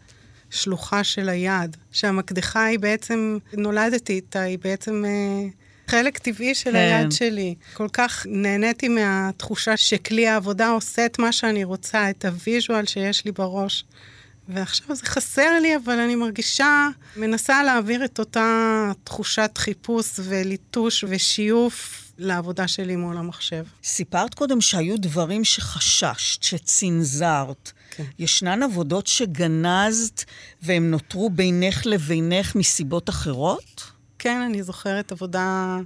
שלוחה 0.51 1.05
של 1.05 1.28
היד, 1.28 1.76
שהמקדחה 1.93 2.64
היא 2.64 2.78
בעצם, 2.78 3.39
נולדתי 3.53 4.12
איתה, 4.12 4.41
היא 4.41 4.59
בעצם... 4.59 5.05
אה, 5.07 5.62
חלק 5.93 6.18
טבעי 6.18 6.55
של 6.55 6.70
כן. 6.70 6.76
היד 6.76 7.12
שלי. 7.12 7.55
כל 7.74 7.88
כך 7.93 8.26
נהניתי 8.28 8.88
מהתחושה 8.88 9.76
שכלי 9.76 10.28
העבודה 10.28 10.68
עושה 10.68 11.07
את 11.07 11.18
מה 11.18 11.32
שאני 11.32 11.64
רוצה, 11.64 12.11
את 12.11 12.24
הוויז'ואל 12.24 12.86
שיש 12.86 13.24
לי 13.24 13.32
בראש. 13.32 13.84
ועכשיו 14.49 14.97
זה 14.97 15.03
חסר 15.07 15.59
לי, 15.62 15.76
אבל 15.76 15.99
אני 15.99 16.14
מרגישה, 16.14 16.88
מנסה 17.16 17.62
להעביר 17.62 18.05
את 18.05 18.18
אותה 18.18 18.90
תחושת 19.05 19.51
חיפוש 19.59 20.07
וליטוש 20.18 21.05
ושיוף 21.09 22.03
לעבודה 22.18 22.68
שלי 22.68 22.97
מול 22.97 23.16
המחשב. 23.16 23.64
סיפרת 23.84 24.34
קודם 24.34 24.61
שהיו 24.61 24.99
דברים 24.99 25.45
שחששת, 25.45 26.43
שצנזרת. 26.43 27.72
כן. 27.90 28.05
ישנן 28.18 28.62
עבודות 28.62 29.07
שגנזת 29.07 30.24
והן 30.62 30.90
נותרו 30.90 31.30
בינך 31.30 31.86
לבינך 31.86 32.55
מסיבות 32.55 33.09
אחרות? 33.09 33.91
כן, 34.23 34.41
אני 34.41 34.62
זוכרת 34.62 35.12
עבודה 35.12 35.79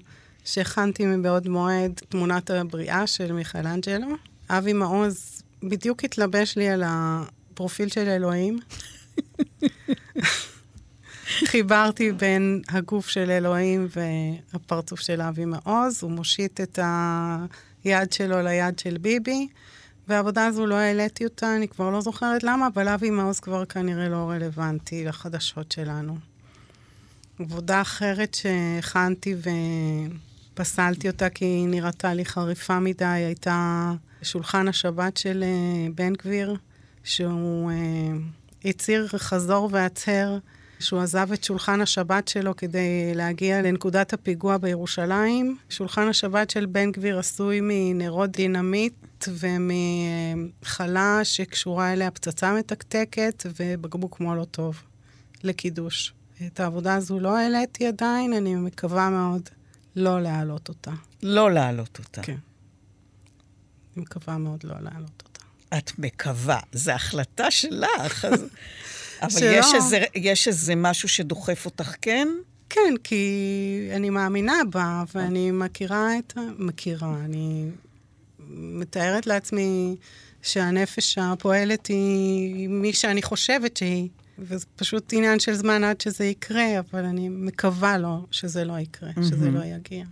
שהכנתי 0.44 1.06
מבעוד 1.06 1.48
מועד, 1.48 2.00
תמונת 2.08 2.50
הבריאה 2.50 3.06
של 3.06 3.32
מיכאלנג'לו. 3.32 4.06
אבי 4.50 4.72
מעוז 4.72 5.42
בדיוק 5.62 6.04
התלבש 6.04 6.56
לי 6.56 6.68
על 6.68 6.82
הפרופיל 6.86 7.88
של 7.88 8.08
אלוהים. 8.08 8.58
חיברתי 11.50 12.12
בין 12.12 12.62
הגוף 12.68 13.08
של 13.08 13.30
אלוהים 13.30 13.88
והפרצוף 14.52 15.00
של 15.00 15.20
אבי 15.20 15.44
מעוז. 15.44 16.02
הוא 16.02 16.10
מושיט 16.10 16.60
את 16.60 16.78
היד 17.84 18.12
שלו 18.12 18.42
ליד 18.42 18.78
של 18.78 18.98
ביבי, 18.98 19.48
והעבודה 20.08 20.46
הזו 20.46 20.66
לא 20.66 20.74
העליתי 20.74 21.24
אותה, 21.24 21.56
אני 21.56 21.68
כבר 21.68 21.90
לא 21.90 22.00
זוכרת 22.00 22.42
למה, 22.42 22.66
אבל 22.74 22.88
אבי 22.88 23.10
מעוז 23.10 23.40
כבר 23.40 23.64
כנראה 23.64 24.08
לא 24.08 24.30
רלוונטי 24.30 25.04
לחדשות 25.04 25.72
שלנו. 25.72 26.35
עבודה 27.38 27.80
אחרת 27.80 28.34
שהכנתי 28.34 29.34
ופסלתי 30.54 31.08
אותה 31.08 31.30
כי 31.30 31.44
היא 31.44 31.68
נראתה 31.68 32.14
לי 32.14 32.24
חריפה 32.24 32.80
מדי, 32.80 33.04
הייתה 33.04 33.92
שולחן 34.22 34.68
השבת 34.68 35.16
של 35.16 35.44
אה, 35.46 35.88
בן 35.94 36.12
גביר, 36.12 36.56
שהוא 37.04 37.70
אה, 37.70 37.76
הצהיר 38.64 39.08
חזור 39.08 39.68
והצהר 39.72 40.38
שהוא 40.80 41.00
עזב 41.00 41.32
את 41.32 41.44
שולחן 41.44 41.80
השבת 41.80 42.28
שלו 42.28 42.56
כדי 42.56 43.14
להגיע 43.14 43.62
לנקודת 43.62 44.12
הפיגוע 44.12 44.56
בירושלים. 44.56 45.56
שולחן 45.68 46.08
השבת 46.08 46.50
של 46.50 46.66
בן 46.66 46.92
גביר 46.92 47.18
עשוי 47.18 47.58
מנרות 47.62 48.30
דינמיט 48.30 48.94
ומחלה 49.28 51.20
שקשורה 51.22 51.92
אליה 51.92 52.10
פצצה 52.10 52.54
מתקתקת 52.54 53.46
ובקבוק 53.58 54.20
מולוטוב 54.20 54.82
לקידוש. 55.44 56.14
את 56.46 56.60
העבודה 56.60 56.94
הזו 56.94 57.20
לא 57.20 57.36
העליתי 57.36 57.86
עדיין, 57.86 58.32
אני 58.32 58.54
מקווה 58.54 59.10
מאוד 59.10 59.48
לא 59.96 60.22
להעלות 60.22 60.68
אותה. 60.68 60.90
לא 61.22 61.52
להעלות 61.52 61.98
אותה. 61.98 62.22
כן. 62.22 62.36
אני 63.96 64.02
מקווה 64.02 64.38
מאוד 64.38 64.64
לא 64.64 64.74
להעלות 64.80 65.22
אותה. 65.26 65.44
את 65.78 65.98
מקווה, 65.98 66.60
זו 66.72 66.92
החלטה 66.92 67.50
שלך. 67.50 68.24
אז... 68.24 68.44
אבל 69.22 69.40
יש 69.42 69.66
איזה, 69.74 70.04
יש 70.14 70.48
איזה 70.48 70.74
משהו 70.74 71.08
שדוחף 71.08 71.64
אותך, 71.64 71.94
כן? 72.02 72.28
כן, 72.70 72.94
כי 73.04 73.90
אני 73.92 74.10
מאמינה 74.10 74.56
בה, 74.70 75.04
ואני 75.14 75.50
מכירה 75.50 76.18
את 76.18 76.32
ה... 76.36 76.40
מכירה, 76.58 77.14
אני 77.24 77.70
מתארת 78.48 79.26
לעצמי 79.26 79.96
שהנפש 80.42 81.18
הפועלת 81.18 81.86
היא 81.86 82.68
מי 82.68 82.92
שאני 82.92 83.22
חושבת 83.22 83.76
שהיא. 83.76 84.08
וזה 84.38 84.66
פשוט 84.76 85.12
עניין 85.12 85.40
של 85.40 85.54
זמן 85.54 85.84
עד 85.84 86.00
שזה 86.00 86.24
יקרה, 86.24 86.78
אבל 86.78 87.04
אני 87.04 87.28
מקווה 87.28 87.98
לו 87.98 88.26
שזה 88.30 88.64
לא 88.64 88.78
יקרה, 88.78 89.10
mm-hmm. 89.10 89.24
שזה 89.24 89.50
לא 89.50 89.64
יגיע. 89.64 90.04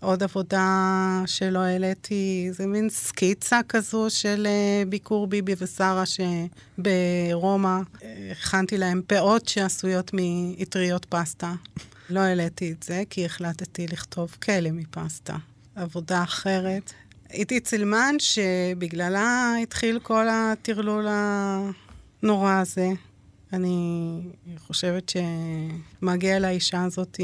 עוד 0.00 0.22
עבודה 0.22 1.22
שלא 1.26 1.58
העליתי, 1.58 2.48
זה 2.52 2.66
מין 2.66 2.90
סקיצה 2.90 3.60
כזו 3.68 4.06
של 4.08 4.46
uh, 4.46 4.88
ביקור 4.88 5.26
ביבי 5.26 5.54
ושרה 5.58 6.04
שברומא 6.06 7.78
הכנתי 8.30 8.78
להם 8.78 9.02
פאות 9.06 9.48
שעשויות 9.48 10.10
מאטריות 10.14 11.04
פסטה. 11.04 11.54
לא 12.10 12.20
העליתי 12.20 12.72
את 12.72 12.82
זה, 12.82 13.02
כי 13.10 13.24
החלטתי 13.24 13.86
לכתוב 13.86 14.36
כלא 14.42 14.70
מפסטה. 14.72 15.36
עבודה 15.76 16.22
אחרת. 16.22 16.92
הייתי 17.28 17.60
צלמן 17.60 18.14
שבגללה 18.18 19.54
התחיל 19.62 19.98
כל 19.98 20.26
הטרלול 20.30 21.06
הנורא 22.24 22.52
הזה. 22.52 22.88
אני 23.52 24.20
חושבת 24.58 25.12
שמגיע 26.02 26.38
לאישה 26.38 26.84
הזאת 26.84 27.20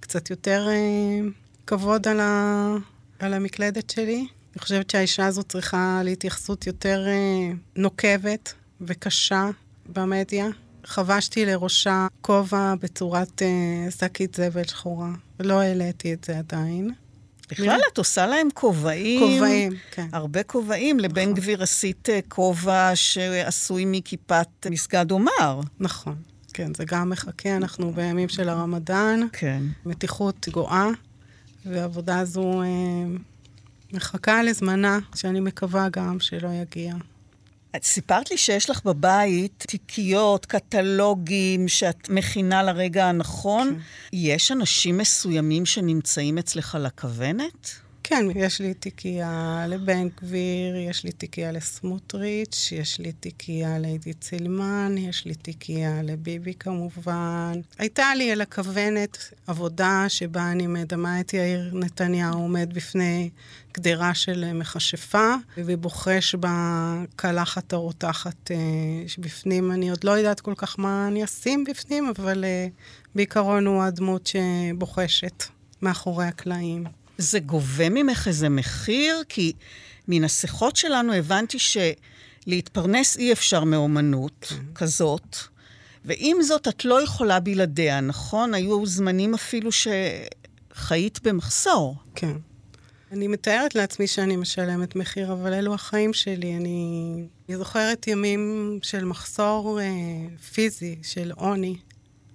קצת 0.00 0.30
יותר 0.30 0.66
אה, 0.68 1.28
כבוד 1.66 2.08
על, 2.08 2.20
ה... 2.20 2.74
על 3.18 3.34
המקלדת 3.34 3.90
שלי. 3.90 4.18
אני 4.18 4.60
חושבת 4.60 4.90
שהאישה 4.90 5.26
הזאת 5.26 5.48
צריכה 5.48 6.00
להתייחסות 6.04 6.66
יותר 6.66 7.04
אה, 7.06 7.52
נוקבת 7.76 8.54
וקשה 8.80 9.48
במדיה. 9.86 10.46
חבשתי 10.84 11.46
לראשה 11.46 12.06
כובע 12.20 12.74
בצורת 12.82 13.42
אה, 13.42 13.90
שקית 13.90 14.34
זבל 14.34 14.64
שחורה, 14.64 15.10
ולא 15.40 15.60
העליתי 15.60 16.12
את 16.12 16.24
זה 16.24 16.38
עדיין. 16.38 16.90
בכלל, 17.52 17.80
את 17.92 17.98
עושה 17.98 18.26
להם 18.26 18.48
כובעים. 18.54 19.20
כובעים, 19.20 19.72
כן. 19.90 20.06
הרבה 20.12 20.42
כובעים. 20.42 21.00
לבן 21.00 21.22
נכון. 21.22 21.34
גביר 21.34 21.62
עשית 21.62 22.08
אה, 22.10 22.20
כובע 22.28 22.90
שעשוי 22.94 23.84
מכיפת 23.86 24.66
מסגד 24.70 25.10
עומר. 25.10 25.60
נכון, 25.80 26.14
כן, 26.54 26.74
זה 26.74 26.84
גם 26.84 27.10
מחכה, 27.10 27.56
אנחנו 27.56 27.92
בימים 27.92 28.28
של 28.28 28.48
הרמדאן. 28.48 29.20
כן. 29.32 29.62
מתיחות 29.86 30.48
גואה. 30.48 30.88
והעבודה 31.66 32.18
הזו 32.18 32.62
אה, 32.62 32.66
מחכה 33.92 34.42
לזמנה, 34.42 34.98
שאני 35.14 35.40
מקווה 35.40 35.88
גם 35.88 36.20
שלא 36.20 36.48
יגיע. 36.48 36.94
את 37.76 37.84
סיפרת 37.84 38.30
לי 38.30 38.36
שיש 38.36 38.70
לך 38.70 38.84
בבית 38.84 39.64
תיקיות, 39.68 40.46
קטלוגים, 40.46 41.68
שאת 41.68 42.08
מכינה 42.08 42.62
לרגע 42.62 43.06
הנכון. 43.06 43.74
כן. 43.74 44.16
יש 44.16 44.52
אנשים 44.52 44.98
מסוימים 44.98 45.66
שנמצאים 45.66 46.38
אצלך 46.38 46.74
על 46.74 46.86
הכוונת? 46.86 47.81
כן, 48.04 48.26
יש 48.34 48.60
לי 48.60 48.74
תיקייה 48.74 49.64
לבן 49.68 50.08
גביר, 50.08 50.76
יש 50.76 51.04
לי 51.04 51.12
תיקייה 51.12 51.52
לסמוטריץ', 51.52 52.72
יש 52.72 52.98
לי 52.98 53.12
תיקייה 53.12 53.78
לעידית 53.78 54.24
סילמן, 54.24 54.94
יש 54.98 55.24
לי 55.24 55.34
תיקייה 55.34 56.02
לביבי 56.02 56.54
כמובן. 56.54 57.60
הייתה 57.78 58.14
לי 58.14 58.32
על 58.32 58.40
הכוונת 58.40 59.18
עבודה 59.46 60.04
שבה 60.08 60.52
אני 60.52 60.66
מדמה 60.66 61.20
את 61.20 61.34
יאיר 61.34 61.70
נתניהו 61.74 62.40
עומד 62.40 62.74
בפני 62.74 63.30
גדרה 63.74 64.14
של 64.14 64.52
מכשפה, 64.52 65.34
ובוחש 65.56 66.34
בקלחת 66.34 67.72
הרותחת 67.72 68.50
אה, 68.50 68.56
שבפנים. 69.06 69.72
אני 69.72 69.90
עוד 69.90 70.04
לא 70.04 70.10
יודעת 70.10 70.40
כל 70.40 70.54
כך 70.56 70.78
מה 70.78 71.08
אני 71.08 71.24
אשים 71.24 71.64
בפנים, 71.64 72.12
אבל 72.16 72.44
אה, 72.44 72.66
בעיקרון 73.14 73.66
הוא 73.66 73.82
הדמות 73.82 74.26
שבוחשת 74.26 75.44
מאחורי 75.82 76.26
הקלעים. 76.26 77.01
זה 77.22 77.38
גובה 77.38 77.88
ממך 77.88 78.28
איזה 78.28 78.48
מחיר? 78.48 79.22
כי 79.28 79.52
מן 80.08 80.24
השיחות 80.24 80.76
שלנו 80.76 81.12
הבנתי 81.12 81.58
שלהתפרנס 81.58 83.16
אי 83.16 83.32
אפשר 83.32 83.64
מאומנות 83.64 84.46
כן. 84.48 84.64
כזאת, 84.74 85.36
ועם 86.04 86.42
זאת 86.42 86.68
את 86.68 86.84
לא 86.84 87.02
יכולה 87.02 87.40
בלעדיה, 87.40 88.00
נכון? 88.00 88.54
היו 88.54 88.86
זמנים 88.86 89.34
אפילו 89.34 89.70
שחיית 89.72 91.22
במחסור. 91.22 91.96
כן. 92.14 92.36
אני 93.12 93.28
מתארת 93.28 93.74
לעצמי 93.74 94.06
שאני 94.06 94.36
משלמת 94.36 94.96
מחיר, 94.96 95.32
אבל 95.32 95.54
אלו 95.54 95.74
החיים 95.74 96.12
שלי. 96.12 96.56
אני, 96.56 97.14
אני 97.48 97.56
זוכרת 97.56 98.06
ימים 98.06 98.78
של 98.82 99.04
מחסור 99.04 99.80
אה, 99.80 99.86
פיזי, 100.52 100.98
של 101.02 101.32
עוני, 101.36 101.76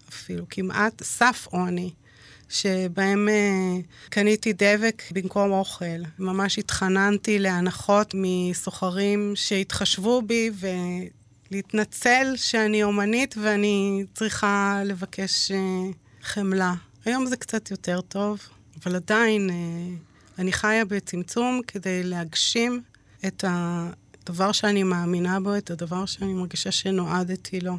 אפילו 0.09 0.45
כמעט 0.49 1.03
סף 1.03 1.47
עוני. 1.51 1.91
שבהם 2.49 3.27
uh, 3.27 4.09
קניתי 4.09 4.53
דבק 4.53 5.03
במקום 5.11 5.51
אוכל. 5.51 5.85
ממש 6.19 6.59
התחננתי 6.59 7.39
להנחות 7.39 8.13
מסוחרים 8.17 9.33
שהתחשבו 9.35 10.21
בי 10.21 10.51
ולהתנצל 11.51 12.33
שאני 12.35 12.83
אומנית 12.83 13.35
ואני 13.41 14.05
צריכה 14.13 14.81
לבקש 14.85 15.51
uh, 15.51 15.55
חמלה. 16.23 16.73
היום 17.05 17.25
זה 17.25 17.37
קצת 17.37 17.71
יותר 17.71 18.01
טוב, 18.01 18.39
אבל 18.83 18.95
עדיין 18.95 19.49
uh, 19.49 20.41
אני 20.41 20.51
חיה 20.51 20.85
בצמצום 20.85 21.61
כדי 21.67 22.03
להגשים 22.03 22.81
את 23.27 23.43
הדבר 23.47 24.51
שאני 24.51 24.83
מאמינה 24.83 25.39
בו, 25.39 25.57
את 25.57 25.71
הדבר 25.71 26.05
שאני 26.05 26.33
מרגישה 26.33 26.71
שנועדתי 26.71 27.59
לו, 27.59 27.77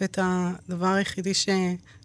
ואת 0.00 0.18
הדבר 0.22 0.86
היחידי 0.86 1.34
ש... 1.34 1.48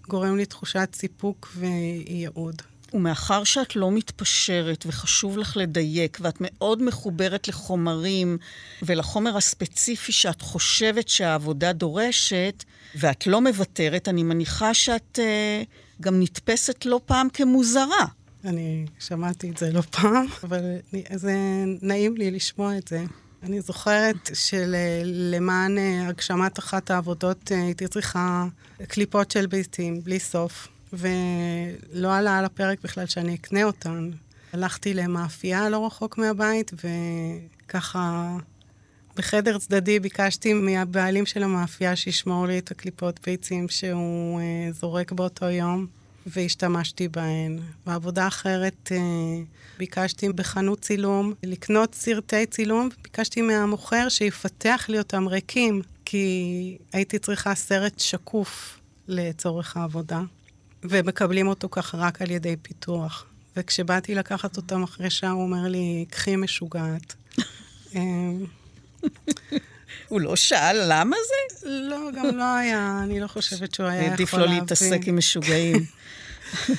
גורם 0.08 0.38
לי 0.38 0.46
תחושת 0.46 0.90
סיפוק 0.94 1.52
וייעוד. 1.58 2.62
ומאחר 2.94 3.44
שאת 3.44 3.76
לא 3.76 3.92
מתפשרת 3.92 4.86
וחשוב 4.88 5.38
לך 5.38 5.58
לדייק, 5.58 6.18
ואת 6.22 6.36
מאוד 6.40 6.84
מחוברת 6.84 7.48
לחומרים 7.48 8.38
ולחומר 8.84 9.38
הספציפי 9.38 10.12
שאת 10.12 10.42
חושבת 10.42 11.08
שהעבודה 11.10 11.74
דורשת, 11.74 12.64
ואת 12.96 13.28
לא 13.28 13.42
מוותרת, 13.42 14.08
אני 14.08 14.24
מניחה 14.24 14.74
שאת 14.74 15.20
uh, 15.20 16.02
גם 16.02 16.22
נתפסת 16.22 16.86
לא 16.86 17.00
פעם 17.06 17.28
כמוזרה. 17.34 18.06
אני 18.46 18.86
שמעתי 19.00 19.50
את 19.50 19.58
זה 19.58 19.72
לא 19.72 19.82
פעם, 19.82 20.26
אבל 20.44 20.62
זה 21.14 21.34
נעים 21.82 22.18
לי 22.18 22.32
לשמוע 22.32 22.78
את 22.78 22.88
זה. 22.88 23.04
אני 23.46 23.62
זוכרת 23.62 24.30
שלמען 24.34 25.78
אה, 25.78 26.08
הגשמת 26.08 26.60
אחת 26.60 26.92
העבודות 26.92 27.52
אה, 27.52 27.62
הייתי 27.62 27.88
צריכה 27.88 28.46
קליפות 28.88 29.32
של 29.32 29.46
ביצים, 29.46 30.02
בלי 30.02 30.20
סוף, 30.20 30.68
ולא 30.94 32.14
עלה 32.16 32.38
על 32.40 32.46
הפרק 32.46 32.78
בכלל 32.84 33.06
שאני 33.06 33.36
אקנה 33.36 33.64
אותן. 33.64 34.10
הלכתי 34.54 34.94
למאפייה 34.94 35.70
לא 35.70 35.86
רחוק 35.86 36.18
מהבית, 36.18 36.72
וככה 36.84 38.38
בחדר 39.16 39.58
צדדי 39.58 40.00
ביקשתי 40.00 40.54
מהבעלים 40.54 41.26
של 41.26 41.44
המאפייה 41.44 41.96
שישמור 41.96 42.48
לי 42.48 42.60
את 42.60 42.72
הקליפות 42.72 43.20
ביצים 43.26 43.70
שהוא 43.70 44.40
אה, 44.40 44.72
זורק 44.72 45.12
באותו 45.12 45.46
יום, 45.46 45.88
והשתמשתי 46.26 47.08
בהן. 47.08 47.60
בעבודה 47.86 48.28
אחרת 48.28 48.92
אה, 48.92 48.98
ביקשתי 49.78 50.30
בחנות 50.30 50.80
צילום 50.80 51.34
לקנות 51.44 51.96
סרטי 51.96 52.46
צילום, 52.46 52.90
ביקשתי 53.04 53.42
מהמוכר 53.42 54.10
שיפתח 54.10 54.86
לי 54.90 54.98
אותם 55.00 55.28
ריקים, 55.28 55.82
כי 56.06 56.78
הייתי 56.94 57.20
צריכה 57.20 57.56
סרט 57.56 58.00
שקוף 58.00 58.80
לצורך 59.08 59.78
העבודה, 59.78 60.22
ומקבלים 60.84 61.48
אותו 61.48 61.70
ככה 61.72 61.98
רק 61.98 62.22
על 62.22 62.32
ידי 62.32 62.56
פיתוח. 62.62 63.26
וכשבאתי 63.58 64.16
לקחת 64.16 64.58
אותם 64.58 64.84
אחרי 64.84 65.10
שעה, 65.10 65.32
הוא 65.32 65.44
אומר 65.44 65.68
לי, 65.68 66.06
קחי 66.10 66.36
משוגעת. 66.36 67.16
הוא 70.08 70.22
לא 70.22 70.36
שאל 70.36 70.82
למה 70.88 71.16
זה? 71.28 71.70
לא, 71.70 72.10
גם 72.16 72.38
לא 72.38 72.56
היה, 72.56 73.00
אני 73.04 73.20
לא 73.20 73.28
חושבת 73.28 73.74
שהוא 73.74 73.88
היה 73.88 74.02
יכול 74.02 74.14
עדיף 74.14 74.34
להבין. 74.34 74.50
לא 74.50 74.56
להתעסק 74.56 75.08
עם 75.08 75.18
משוגעים. 75.18 75.86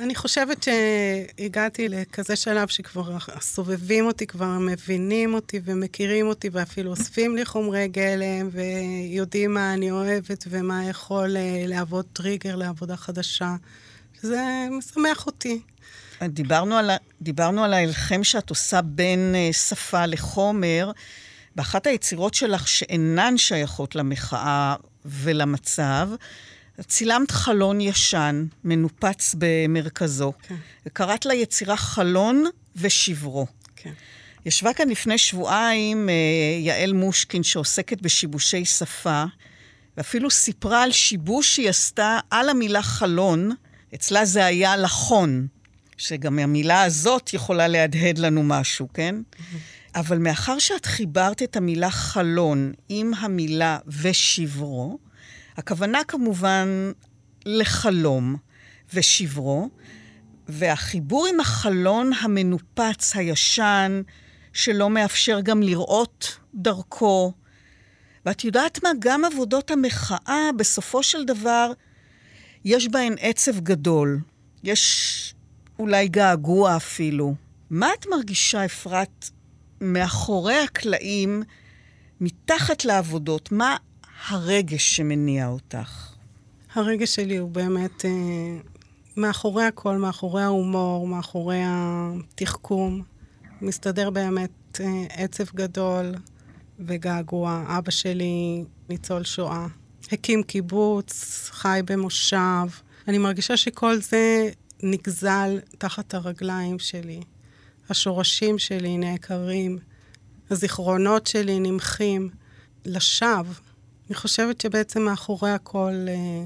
אני 0.00 0.14
חושבת 0.14 0.62
שהגעתי 0.62 1.88
לכזה 1.88 2.36
שלב 2.36 2.68
שכבר 2.68 3.18
סובבים 3.40 4.06
אותי, 4.06 4.26
כבר 4.26 4.58
מבינים 4.60 5.34
אותי 5.34 5.60
ומכירים 5.64 6.26
אותי, 6.26 6.48
ואפילו 6.52 6.90
אוספים 6.90 7.36
לי 7.36 7.44
חומרי 7.44 7.88
גלם, 7.88 8.48
ויודעים 8.52 9.54
מה 9.54 9.74
אני 9.74 9.90
אוהבת 9.90 10.44
ומה 10.50 10.84
יכול 10.84 11.36
אה, 11.36 11.64
להוות 11.66 12.06
טריגר 12.12 12.56
לעבודה 12.56 12.96
חדשה. 12.96 13.54
זה 14.22 14.42
משמח 14.70 15.26
אותי. 15.26 15.60
דיברנו 16.22 16.76
על, 16.76 16.90
דיברנו 17.22 17.64
על 17.64 17.74
ההלחם 17.74 18.24
שאת 18.24 18.50
עושה 18.50 18.82
בין 18.82 19.34
אה, 19.34 19.52
שפה 19.52 20.06
לחומר. 20.06 20.90
באחת 21.56 21.86
היצירות 21.86 22.34
שלך 22.34 22.68
שאינן 22.68 23.36
שייכות 23.36 23.94
למחאה 23.94 24.74
ולמצב, 25.04 26.08
צילמת 26.80 27.30
חלון 27.30 27.80
ישן, 27.80 28.46
מנופץ 28.64 29.34
במרכזו, 29.38 30.32
כן. 30.42 30.54
וקראת 30.86 31.26
ליצירה 31.26 31.76
חלון 31.76 32.44
ושברו. 32.76 33.46
כן. 33.76 33.92
ישבה 34.46 34.72
כאן 34.72 34.88
לפני 34.88 35.18
שבועיים 35.18 36.08
אה, 36.08 36.14
יעל 36.60 36.92
מושקין, 36.92 37.42
שעוסקת 37.42 38.02
בשיבושי 38.02 38.64
שפה, 38.64 39.24
ואפילו 39.96 40.30
סיפרה 40.30 40.82
על 40.82 40.92
שיבוש 40.92 41.54
שהיא 41.54 41.68
עשתה 41.68 42.18
על 42.30 42.48
המילה 42.48 42.82
חלון, 42.82 43.50
אצלה 43.94 44.24
זה 44.24 44.44
היה 44.44 44.76
לחון, 44.76 45.46
שגם 45.96 46.38
המילה 46.38 46.82
הזאת 46.82 47.34
יכולה 47.34 47.68
להדהד 47.68 48.18
לנו 48.18 48.42
משהו, 48.42 48.88
כן? 48.94 49.14
אבל 49.94 50.18
מאחר 50.18 50.58
שאת 50.58 50.86
חיברת 50.86 51.42
את 51.42 51.56
המילה 51.56 51.90
חלון 51.90 52.72
עם 52.88 53.14
המילה 53.14 53.78
ושברו, 54.02 54.98
הכוונה 55.56 56.04
כמובן 56.04 56.92
לחלום 57.46 58.36
ושברו, 58.94 59.68
והחיבור 60.48 61.26
עם 61.26 61.40
החלון 61.40 62.10
המנופץ, 62.20 63.16
הישן, 63.16 64.02
שלא 64.52 64.90
מאפשר 64.90 65.40
גם 65.40 65.62
לראות 65.62 66.38
דרכו. 66.54 67.32
ואת 68.26 68.44
יודעת 68.44 68.82
מה? 68.82 68.90
גם 68.98 69.24
עבודות 69.24 69.70
המחאה, 69.70 70.50
בסופו 70.58 71.02
של 71.02 71.24
דבר, 71.24 71.72
יש 72.64 72.88
בהן 72.88 73.14
עצב 73.20 73.60
גדול. 73.60 74.20
יש 74.64 75.34
אולי 75.78 76.08
געגוע 76.08 76.76
אפילו. 76.76 77.34
מה 77.70 77.88
את 78.00 78.06
מרגישה, 78.10 78.64
אפרת, 78.64 79.30
מאחורי 79.84 80.54
הקלעים, 80.54 81.42
מתחת 82.20 82.84
לעבודות? 82.84 83.52
מה 83.52 83.76
הרגש 84.28 84.96
שמניע 84.96 85.48
אותך? 85.48 86.14
הרגש 86.74 87.14
שלי 87.14 87.36
הוא 87.36 87.50
באמת 87.50 88.04
אה, 88.04 88.10
מאחורי 89.16 89.64
הכל, 89.64 89.96
מאחורי 89.96 90.42
ההומור, 90.42 91.08
מאחורי 91.08 91.60
התחכום. 91.64 93.02
מסתדר 93.60 94.10
באמת 94.10 94.80
אה, 94.80 95.04
עצב 95.10 95.44
גדול 95.54 96.14
וגעגוע. 96.78 97.64
אבא 97.78 97.90
שלי 97.90 98.64
ניצול 98.88 99.24
שואה. 99.24 99.66
הקים 100.12 100.42
קיבוץ, 100.42 101.40
חי 101.52 101.80
במושב. 101.84 102.66
אני 103.08 103.18
מרגישה 103.18 103.56
שכל 103.56 103.96
זה 103.96 104.50
נגזל 104.82 105.58
תחת 105.78 106.14
הרגליים 106.14 106.78
שלי. 106.78 107.20
השורשים 107.90 108.58
שלי 108.58 108.98
נעקרים, 108.98 109.78
הזיכרונות 110.50 111.26
שלי 111.26 111.60
נמחים 111.60 112.30
לשווא. 112.84 113.54
אני 114.08 114.14
חושבת 114.14 114.60
שבעצם 114.60 115.02
מאחורי 115.02 115.50
הכל 115.50 116.06
אה, 116.08 116.44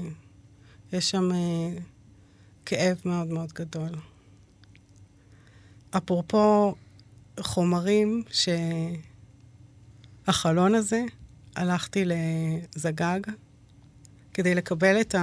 יש 0.93 1.11
שם 1.11 1.31
אה, 1.31 1.69
כאב 2.65 3.01
מאוד 3.05 3.27
מאוד 3.27 3.53
גדול. 3.53 3.89
אפרופו 5.97 6.75
חומרים, 7.39 8.23
שהחלון 10.27 10.75
הזה, 10.75 11.03
הלכתי 11.55 12.03
לזגג 12.05 13.19
כדי 14.33 14.55
לקבל 14.55 15.01
את 15.01 15.15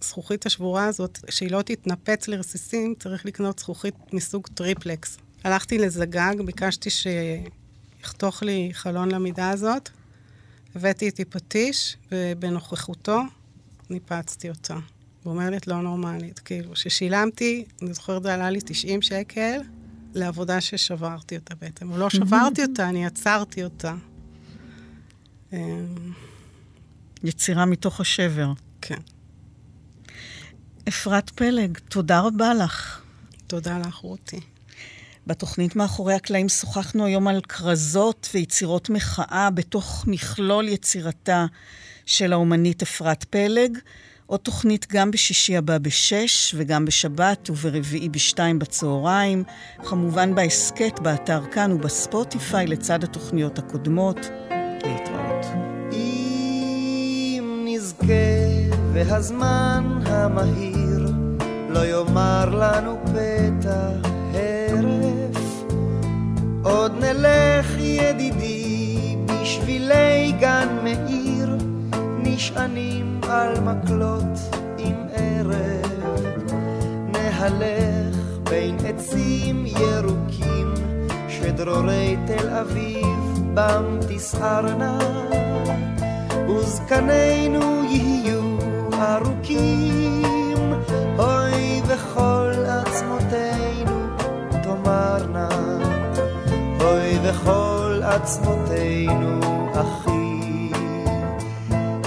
הזכוכית 0.00 0.46
השבורה 0.46 0.86
הזאת, 0.86 1.18
שהיא 1.30 1.50
לא 1.50 1.62
תתנפץ 1.62 2.28
לרסיסים, 2.28 2.94
צריך 2.98 3.26
לקנות 3.26 3.58
זכוכית 3.58 3.94
מסוג 4.12 4.46
טריפלקס. 4.46 5.18
הלכתי 5.44 5.78
לזגג, 5.78 6.34
ביקשתי 6.44 6.90
שיחתוך 6.90 8.42
לי 8.42 8.70
חלון 8.72 9.10
למידה 9.10 9.50
הזאת, 9.50 9.90
הבאתי 10.74 11.06
איתי 11.06 11.24
פטיש, 11.24 11.96
ובנוכחותו 12.12 13.20
ניפצתי 13.90 14.48
אותה. 14.48 14.74
הוא 15.22 15.32
אומר 15.32 15.50
לי, 15.50 15.56
את 15.56 15.66
לא 15.66 15.82
נורמלית. 15.82 16.38
כאילו, 16.38 16.76
ששילמתי, 16.76 17.64
אני 17.82 17.94
זוכרת, 17.94 18.22
זה 18.22 18.34
עלה 18.34 18.50
לי 18.50 18.60
90 18.64 19.02
שקל, 19.02 19.60
לעבודה 20.14 20.60
ששברתי 20.60 21.36
אותה 21.36 21.54
בעצם. 21.54 21.90
או 21.90 21.98
לא 21.98 22.10
שברתי 22.10 22.62
אותה, 22.62 22.88
אני 22.88 23.06
עצרתי 23.06 23.64
אותה. 23.64 23.94
אמ, 25.52 26.12
יצירה 27.24 27.64
מתוך 27.64 28.00
השבר. 28.00 28.52
כן. 28.80 29.00
אפרת 30.88 31.30
פלג, 31.30 31.78
תודה 31.78 32.20
רבה 32.20 32.54
לך. 32.54 33.02
תודה 33.46 33.78
לך, 33.78 33.94
רותי. 33.94 34.40
בתוכנית 35.26 35.76
מאחורי 35.76 36.14
הקלעים 36.14 36.48
שוחחנו 36.48 37.04
היום 37.04 37.28
על 37.28 37.40
כרזות 37.48 38.28
ויצירות 38.34 38.90
מחאה 38.90 39.50
בתוך 39.50 40.04
מכלול 40.06 40.68
יצירתה 40.68 41.46
של 42.06 42.32
האומנית 42.32 42.82
אפרת 42.82 43.24
פלג. 43.24 43.78
עוד 44.26 44.40
תוכנית 44.40 44.86
גם 44.92 45.10
בשישי 45.10 45.56
הבא 45.56 45.78
בשש, 45.78 46.54
וגם 46.58 46.84
בשבת 46.84 47.50
וברביעי 47.50 48.08
בשתיים 48.08 48.58
בצהריים. 48.58 49.44
כמובן 49.84 50.34
בהסכת, 50.34 51.00
באתר 51.00 51.40
כאן 51.52 51.72
ובספוטיפיי, 51.72 52.66
לצד 52.66 53.04
התוכניות 53.04 53.58
הקודמות. 53.58 54.18
להתראות. 54.84 55.46
אם 55.92 57.64
נזכה 57.64 58.04
והזמן 58.92 60.00
המהיר 60.06 61.08
לא 61.68 61.86
יאמר 61.86 62.48
לנו 62.54 62.96
הרף, 63.14 64.13
עוד 66.64 66.92
נלך 67.00 67.66
ידידי 67.78 69.16
בשבילי 69.26 70.32
גן 70.40 70.68
מאיר, 70.84 71.56
נשענים 72.18 73.20
על 73.28 73.60
מקלות 73.60 74.38
עם 74.78 74.94
ערב, 75.12 76.52
נהלך 77.12 78.16
בין 78.42 78.76
עצים 78.86 79.66
ירוקים 79.66 80.74
שדרורי 81.28 82.16
תל 82.26 82.48
אביב 82.48 83.40
בם 83.54 83.98
תסערנה. 84.08 84.98
וזקנינו 86.48 87.84
יהיו 87.90 88.58
ארוכים, 88.92 90.72
אוי 91.18 91.82
וכל 91.86 92.33
וכל 97.34 98.00
עצמותינו 98.04 99.40
אחי. 99.72 100.70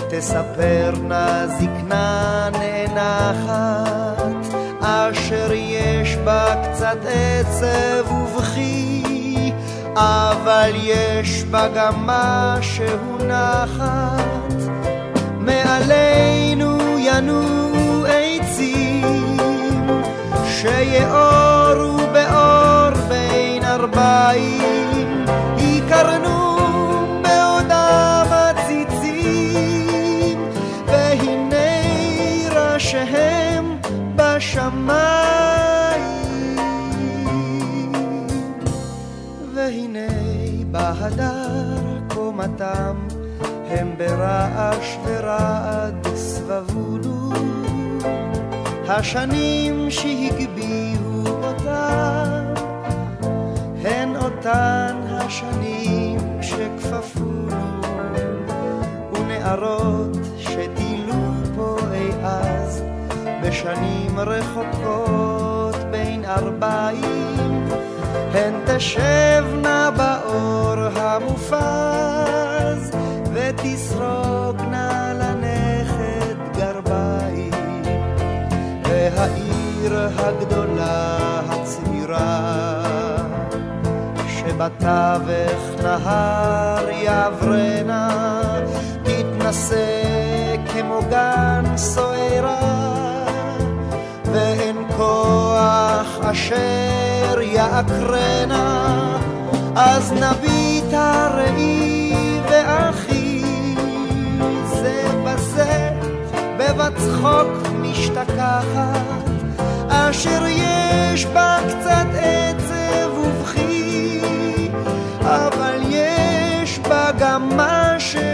תספרנה 0.09 1.47
זקנה 1.47 2.49
נאנחת, 2.59 4.55
אשר 4.81 5.51
יש 5.53 6.15
בה 6.15 6.55
קצת 6.63 6.97
עצב 7.07 8.11
ובכי, 8.11 9.51
אבל 9.95 10.71
יש 10.75 11.43
בה 11.43 11.67
גם 11.75 11.93
משהו 12.07 13.17
נחת, 13.27 14.53
מעלינו 15.39 16.77
ינועו 16.99 18.05
עצים, 18.05 19.37
שיאורו 20.45 21.97
באור 22.13 22.93
בין 23.09 23.65
ארבעים, 23.65 24.86
בשמיים. 34.87 36.55
והנה. 39.55 40.07
השנים 48.89 49.91
שהגביהו 49.91 51.27
אותם, 51.27 52.53
הן 53.83 54.15
אותן 54.15 54.95
השנים 55.07 56.17
שכפפונו, 56.41 57.76
רחוקות 64.19 65.75
בין 65.91 66.25
ארבעים. 66.25 67.69
הן 68.33 68.53
תשבנה 68.65 69.89
באור 69.97 70.75
המופז 70.95 72.91
ותסרוגנה 73.33 75.13
לנכד 75.13 76.57
גרביים 76.57 77.83
והעיר 78.83 80.09
הגדולה 80.17 81.17
הצעירה 81.49 82.83
שבתווך 84.27 85.81
נהר 85.83 86.89
יעברנה 86.89 88.09
תתנשא 89.03 90.55
כמו 90.73 90.99
גן 91.09 91.77
סוערה 91.77 93.06
אשר 96.21 97.41
יעקרנה, 97.41 99.17
אז 99.75 100.11
נביט 100.11 100.93
הראי 100.93 102.13
ואחי. 102.49 103.43
זה 104.65 105.03
בזה 105.25 105.89
בבת 106.57 106.93
צחוק 106.97 107.67
משתכחת, 107.81 109.29
אשר 109.89 110.45
יש 110.47 111.25
בה 111.25 111.57
קצת 111.67 112.07
עצב 112.19 113.17
ובכי, 113.17 114.21
אבל 115.21 115.79
יש 115.89 116.79
בה 116.79 117.11
גם 117.19 117.49
משהו 117.57 118.27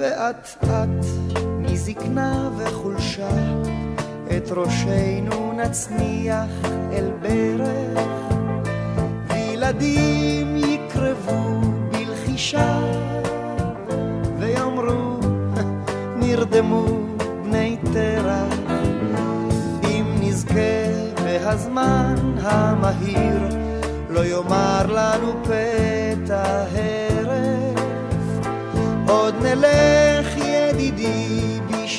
ואט 0.00 0.48
אט 0.62 0.79
מזקנה 1.90 2.50
וחולשה 2.56 3.28
את 4.36 4.50
ראשנו 4.50 5.52
נצניח 5.52 6.50
אל 6.92 7.10
ברך. 7.22 8.08
וילדים 9.28 10.56
יקרבו 10.56 11.60
בלחישה 11.92 12.80
ויאמרו 14.38 15.18
נרדמו 16.16 16.86
בני 17.42 17.76
תרח 17.92 18.54
אם 19.84 20.04
נזכה 20.20 20.80
והזמן 21.24 22.14
המהיר 22.40 23.42
לא 24.10 24.24
יאמר 24.24 24.86
לנו 24.86 25.32
פתע 25.44 26.64
הרף 26.72 27.80
עוד 29.08 29.34
נלך 29.42 30.36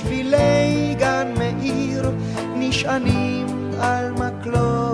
שבילי 0.02 0.96
גן 1.00 1.34
מאיר 1.38 2.12
נשענים 2.56 3.48
על 3.80 4.12
מקלות. 4.12 4.91